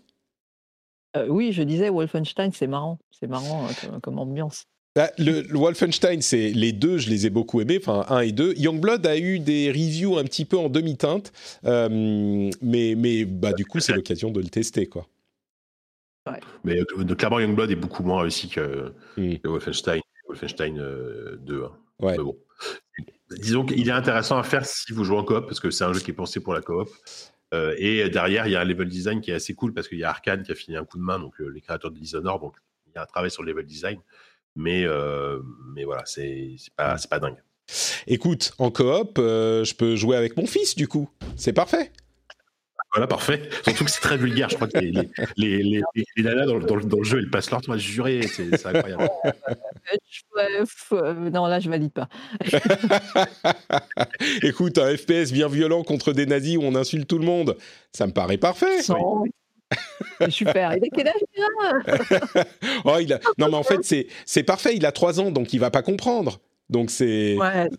[1.27, 3.67] Oui, je disais Wolfenstein, c'est marrant, c'est marrant
[4.03, 4.67] comme ambiance.
[4.97, 8.55] Bah, le, Wolfenstein, c'est les deux, je les ai beaucoup aimés, enfin un et deux.
[8.57, 11.31] Youngblood a eu des reviews un petit peu en demi-teinte,
[11.65, 15.05] euh, mais, mais bah, du coup, c'est l'occasion de le tester, quoi.
[16.63, 19.35] Mais euh, clairement, Youngblood est beaucoup moins réussi que, hmm.
[19.43, 21.53] Wolfenstein, Wolfenstein 2.
[21.53, 21.67] Euh,
[22.01, 22.15] hein.
[22.17, 22.35] bon.
[23.29, 25.93] Disons qu'il est intéressant à faire si vous jouez en coop, parce que c'est un
[25.93, 26.89] jeu qui est pensé pour la coop.
[27.53, 30.03] et derrière, il y a un level design qui est assez cool, parce qu'il y
[30.03, 32.55] a Arkane qui a fini un coup de main, donc les créateurs de Dishonored, donc
[32.87, 33.99] il y a un travail sur le level design
[34.57, 35.39] mais, euh,
[35.73, 37.37] mais voilà, c'est pas, pas dingue.
[38.07, 41.09] Écoute, en coop, euh, je peux jouer avec mon fils, du coup.
[41.35, 41.91] C'est parfait.
[42.93, 43.49] Voilà, parfait.
[43.63, 44.49] Surtout que c'est très vulgaire.
[44.49, 44.91] Je crois que les,
[45.35, 45.81] les, les,
[46.15, 48.21] les nanas dans, dans, dans, le jeu, elles passent leur temps à jurer.
[48.23, 49.09] C'est incroyable.
[50.37, 52.07] Euh, non, là, je valide pas.
[54.41, 57.57] Écoute, un FPS bien violent contre des nazis où on insulte tout le monde,
[57.91, 58.81] ça me paraît parfait.
[60.29, 60.75] Super.
[60.75, 62.45] Il a quel âge
[62.85, 63.19] oh, il a...
[63.37, 64.75] Non, mais en fait, c'est, c'est parfait.
[64.75, 66.39] Il a 3 ans, donc il va pas comprendre.
[66.69, 67.37] Donc c'est.
[67.37, 67.69] Ouais.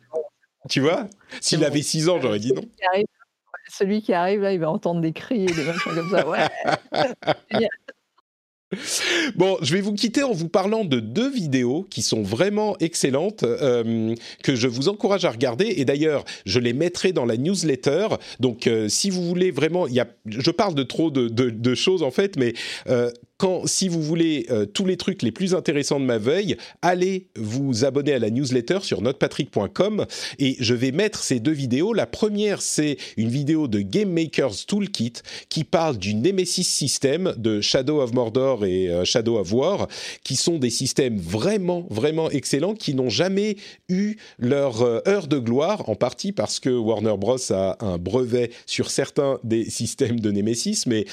[0.68, 1.06] Tu vois?
[1.40, 2.62] S'il avait 6 ans, j'aurais dit non.
[3.70, 6.26] Celui qui arrive là, il va entendre des cris et des machins comme ça.
[6.26, 6.46] Ouais.
[9.36, 13.42] Bon, je vais vous quitter en vous parlant de deux vidéos qui sont vraiment excellentes,
[13.42, 15.74] euh, que je vous encourage à regarder.
[15.76, 18.08] Et d'ailleurs, je les mettrai dans la newsletter.
[18.40, 22.10] Donc, euh, si vous voulez vraiment, y a, je parle de trop de choses en
[22.10, 22.52] fait, mais
[22.88, 26.56] euh, quand, si vous voulez euh, tous les trucs les plus intéressants de ma veille,
[26.82, 30.06] allez vous abonner à la newsletter sur notepatrick.com
[30.40, 31.94] et je vais mettre ces deux vidéos.
[31.94, 35.14] La première, c'est une vidéo de Game Maker's Toolkit
[35.48, 39.86] qui parle du Nemesis System de Shadow of Mordor et euh, Shadow of War,
[40.24, 43.56] qui sont des systèmes vraiment, vraiment excellents, qui n'ont jamais
[43.88, 47.38] eu leur euh, heure de gloire, en partie parce que Warner Bros.
[47.52, 51.06] a un brevet sur certains des systèmes de Nemesis, mais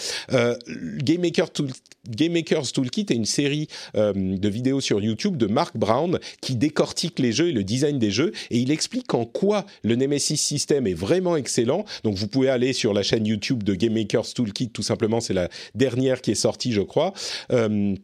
[0.98, 1.76] Game Maker Toolkit
[2.16, 6.56] Game Maker's Toolkit est une série euh, de vidéos sur YouTube de Mark Brown qui
[6.56, 10.38] décortique les jeux et le design des jeux et il explique en quoi le Nemesis
[10.38, 11.86] System est vraiment excellent.
[12.04, 15.34] Donc vous pouvez aller sur la chaîne YouTube de Game Maker's Toolkit, tout simplement, c'est
[15.34, 17.14] la dernière qui est sortie, je crois.
[17.52, 17.96] Euh,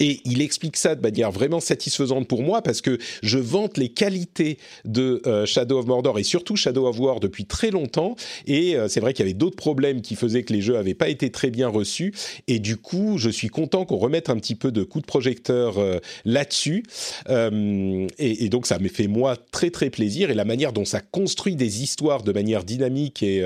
[0.00, 3.88] et il explique ça de manière vraiment satisfaisante pour moi parce que je vante les
[3.88, 8.16] qualités de euh, Shadow of Mordor et surtout Shadow of War depuis très longtemps.
[8.46, 10.94] Et euh, c'est vrai qu'il y avait d'autres problèmes qui faisaient que les jeux n'avaient
[10.94, 12.14] pas été très bien reçus.
[12.46, 15.78] Et du coup, je suis content qu'on remette un petit peu de coup de projecteur
[15.78, 16.84] euh, là-dessus.
[17.28, 20.30] Et, et, donc, ça m'a fait moi très très plaisir.
[20.30, 23.42] Et la manière dont ça construit des histoires de manière dynamique et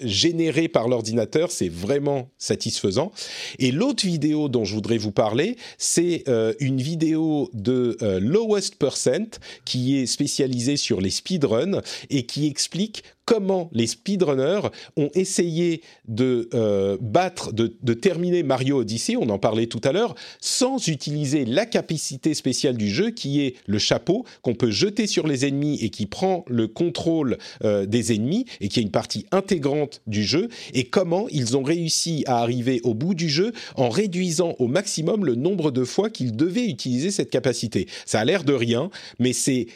[0.00, 3.12] générée par l'ordinateur, c'est vraiment satisfaisant.
[3.58, 8.76] Et l'autre vidéo dont je voudrais vous parler, c'est euh, une vidéo de euh, Lowest
[8.76, 11.80] Percent qui est spécialisée sur les speedruns
[12.10, 14.68] et qui explique comment les speedrunners
[14.98, 20.14] ont essayé de euh, battre, de, terminer Mario Odyssey, on en parlait tout à l'heure,
[20.38, 25.26] sans utiliser la capacité spéciale du jeu qui est le chapeau qu'on peut jeter sur
[25.26, 29.24] les ennemis et qui prend le contrôle euh, des ennemis et qui est une partie
[29.30, 33.88] intégrante du jeu, et comment ils ont réussi à arriver au bout du jeu en
[33.88, 37.86] réduisant au maximum le nombre de fois qu'ils devaient utiliser cette capacité.
[38.04, 39.68] Ça a l'air de rien, mais c'est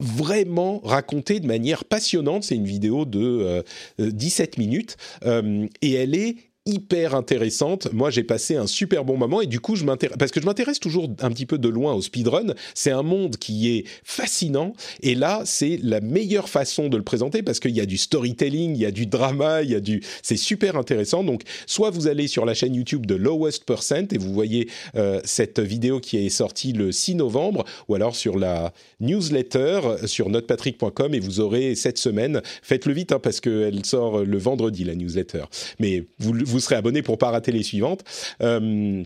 [0.00, 2.44] vraiment raconté de manière passionnante.
[2.44, 3.64] C'est une vidéo de
[3.98, 6.36] 17 euh, minutes euh, et elle est
[6.66, 7.88] hyper intéressante.
[7.92, 10.46] Moi, j'ai passé un super bon moment et du coup, je m'intéresse parce que je
[10.46, 12.54] m'intéresse toujours un petit peu de loin au speedrun.
[12.74, 17.42] C'est un monde qui est fascinant et là, c'est la meilleure façon de le présenter
[17.42, 20.02] parce qu'il y a du storytelling, il y a du drama, il y a du,
[20.22, 21.24] c'est super intéressant.
[21.24, 25.20] Donc, soit vous allez sur la chaîne YouTube de Lowest Percent et vous voyez euh,
[25.24, 31.14] cette vidéo qui est sortie le 6 novembre, ou alors sur la newsletter sur notepatrick.com
[31.14, 32.42] et vous aurez cette semaine.
[32.62, 35.44] Faites-le vite hein, parce qu'elle sort le vendredi la newsletter.
[35.78, 38.02] Mais vous vous serez abonné pour pas rater les suivantes.
[38.40, 39.04] Euh,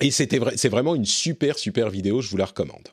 [0.00, 2.88] et c'était c'est vraiment une super super vidéo, je vous la recommande.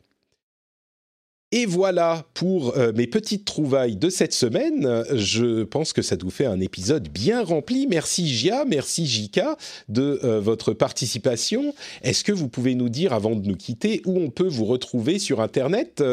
[1.52, 5.04] Et voilà pour euh, mes petites trouvailles de cette semaine.
[5.14, 7.86] Je pense que ça vous fait un épisode bien rempli.
[7.86, 9.58] Merci Gia, merci Jika
[9.88, 11.76] de euh, votre participation.
[12.02, 15.20] Est-ce que vous pouvez nous dire, avant de nous quitter, où on peut vous retrouver
[15.20, 16.04] sur Internet?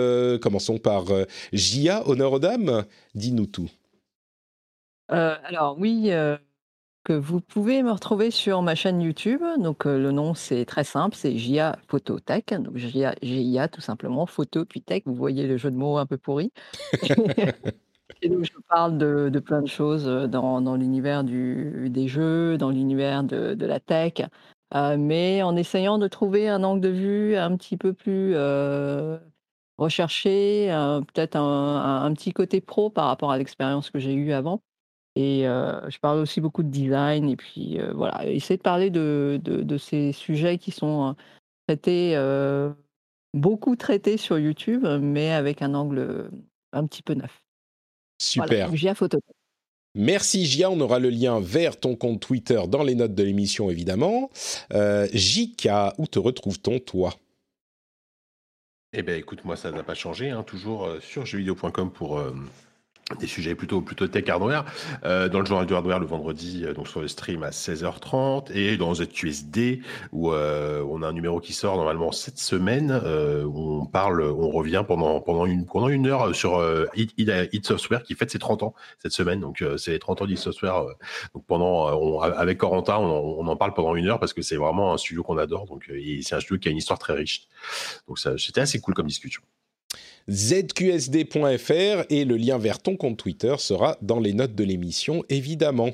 [0.42, 1.06] Commençons par
[1.54, 2.84] Gia, honneur aux dames.
[3.14, 3.70] Dis-nous tout.
[5.08, 6.10] alors oui,
[7.12, 9.42] vous pouvez me retrouver sur ma chaîne YouTube.
[9.58, 12.54] Donc, le nom, c'est très simple, c'est JIA Phototech.
[12.54, 15.02] Donc, JIA, tout simplement, photo puis tech.
[15.06, 16.52] Vous voyez le jeu de mots un peu pourri.
[18.28, 23.80] où je parle de, plein de choses dans, l'univers des jeux, dans l'univers de, la
[23.80, 24.14] tech,
[24.98, 28.34] mais en essayant de trouver un angle de vue un petit peu plus
[29.78, 30.68] recherché,
[31.12, 34.62] peut-être un, petit côté pro par rapport à l'expérience que j'ai eue avant.
[35.16, 39.78] Et je parle aussi beaucoup de design et puis voilà, essayer de parler de, de,
[39.78, 41.16] ces sujets qui sont
[41.66, 42.16] traités,
[43.34, 46.30] beaucoup traités sur YouTube, mais avec un angle
[46.72, 47.42] un petit peu neuf.
[48.20, 48.74] Super.
[48.76, 49.18] Gia Photo.
[49.96, 53.70] Merci Gia, on aura le lien vers ton compte Twitter dans les notes de l'émission
[53.70, 54.30] évidemment.
[54.72, 57.14] Euh, Jika, où te retrouve-t-on toi?
[58.92, 62.22] Eh bien écoute, moi ça n'a pas changé, hein, toujours sur jeuxvideo.com pour
[63.18, 64.64] des sujets plutôt plutôt tech hardware.
[65.04, 68.52] Euh, dans le journal du hardware le vendredi euh, donc sur le stream à 16h30
[68.52, 69.80] et dans ZQSD
[70.12, 74.22] où euh, on a un numéro qui sort normalement cette semaine euh, où on parle
[74.22, 78.38] on revient pendant pendant une pendant une heure sur euh, It, Software qui fête ses
[78.38, 79.40] 30 ans cette semaine.
[79.40, 80.84] Donc euh, c'est les 30 ans d'It Software
[81.34, 84.56] donc pendant on, avec Corentin on, on, en parle pendant une heure parce que c'est
[84.56, 85.66] vraiment un studio qu'on adore.
[85.66, 85.90] Donc
[86.22, 87.48] c'est un studio qui a une histoire très riche.
[88.08, 89.42] Donc ça c'était assez cool comme discussion
[90.30, 95.90] zqsd.fr et le lien vers ton compte Twitter sera dans les notes de l'émission, évidemment.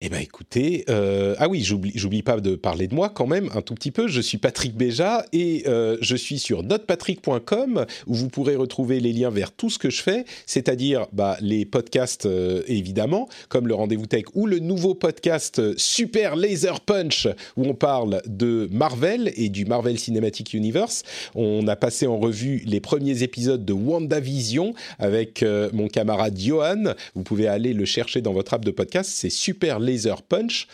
[0.00, 3.62] Eh bien écoutez, euh, ah oui, j'oublie pas de parler de moi quand même un
[3.62, 4.06] tout petit peu.
[4.06, 9.12] Je suis Patrick Béja et euh, je suis sur notrepatrick.com où vous pourrez retrouver les
[9.12, 13.74] liens vers tout ce que je fais, c'est-à-dire bah, les podcasts euh, évidemment, comme le
[13.74, 17.26] Rendez-vous Tech ou le nouveau podcast Super Laser Punch
[17.56, 21.02] où on parle de Marvel et du Marvel Cinematic Universe.
[21.34, 26.94] On a passé en revue les premiers épisodes de WandaVision avec mon camarade Johan.
[27.16, 29.80] Vous pouvez aller le chercher dans votre app de podcast, c'est Super
[30.28, 30.66] Punch.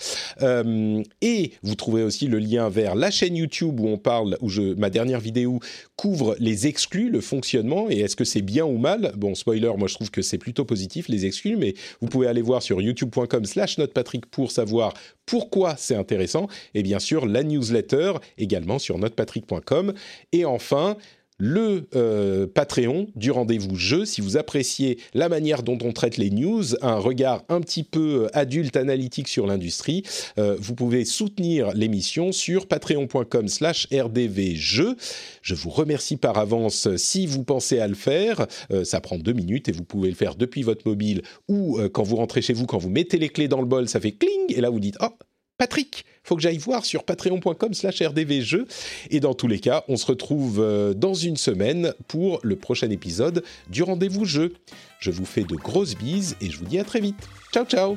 [0.42, 4.48] Euh, et vous trouverez aussi le lien vers la chaîne YouTube où on parle, où
[4.48, 5.60] je, ma dernière vidéo
[5.96, 9.12] couvre les exclus, le fonctionnement et est-ce que c'est bien ou mal.
[9.16, 12.42] Bon, spoiler, moi je trouve que c'est plutôt positif les exclus, mais vous pouvez aller
[12.42, 14.94] voir sur youtube.com/slash notepatrick pour savoir
[15.26, 16.48] pourquoi c'est intéressant.
[16.74, 19.94] Et bien sûr, la newsletter également sur notepatrick.com.
[20.32, 20.96] Et enfin,
[21.44, 24.06] le euh, Patreon du rendez-vous jeu.
[24.06, 28.24] Si vous appréciez la manière dont on traite les news, un regard un petit peu
[28.24, 30.04] euh, adulte analytique sur l'industrie,
[30.38, 34.96] euh, vous pouvez soutenir l'émission sur patreon.com slash rdvjeux.
[35.42, 38.46] Je vous remercie par avance si vous pensez à le faire.
[38.84, 42.16] ça prend deux minutes et vous pouvez le faire depuis votre mobile ou quand vous
[42.16, 44.60] rentrez chez vous, quand vous mettez les clés dans le bol, ça fait cling et
[44.60, 45.08] là vous dites «Oh,
[45.58, 48.66] Patrick, faut que j'aille voir sur patreon.com slash rdvjeux.
[49.10, 52.90] Et dans tous les cas, on se retrouve euh, dans une semaine pour le prochain
[52.90, 54.54] épisode du rendez-vous jeu.
[54.98, 57.28] Je vous fais de grosses bises et je vous dis à très vite.
[57.52, 57.96] Ciao ciao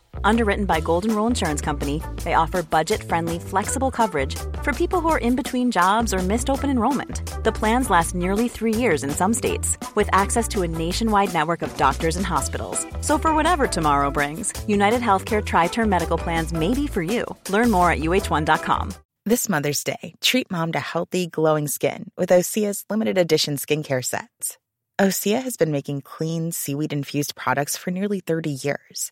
[0.23, 5.09] Underwritten by Golden Rule Insurance Company, they offer budget friendly, flexible coverage for people who
[5.09, 7.21] are in between jobs or missed open enrollment.
[7.43, 11.61] The plans last nearly three years in some states, with access to a nationwide network
[11.61, 12.85] of doctors and hospitals.
[13.01, 17.25] So, for whatever tomorrow brings, United Healthcare Tri Term Medical Plans may be for you.
[17.49, 18.93] Learn more at uh1.com.
[19.25, 24.57] This Mother's Day, treat mom to healthy, glowing skin with Osea's limited edition skincare sets.
[24.99, 29.11] Osea has been making clean, seaweed infused products for nearly 30 years.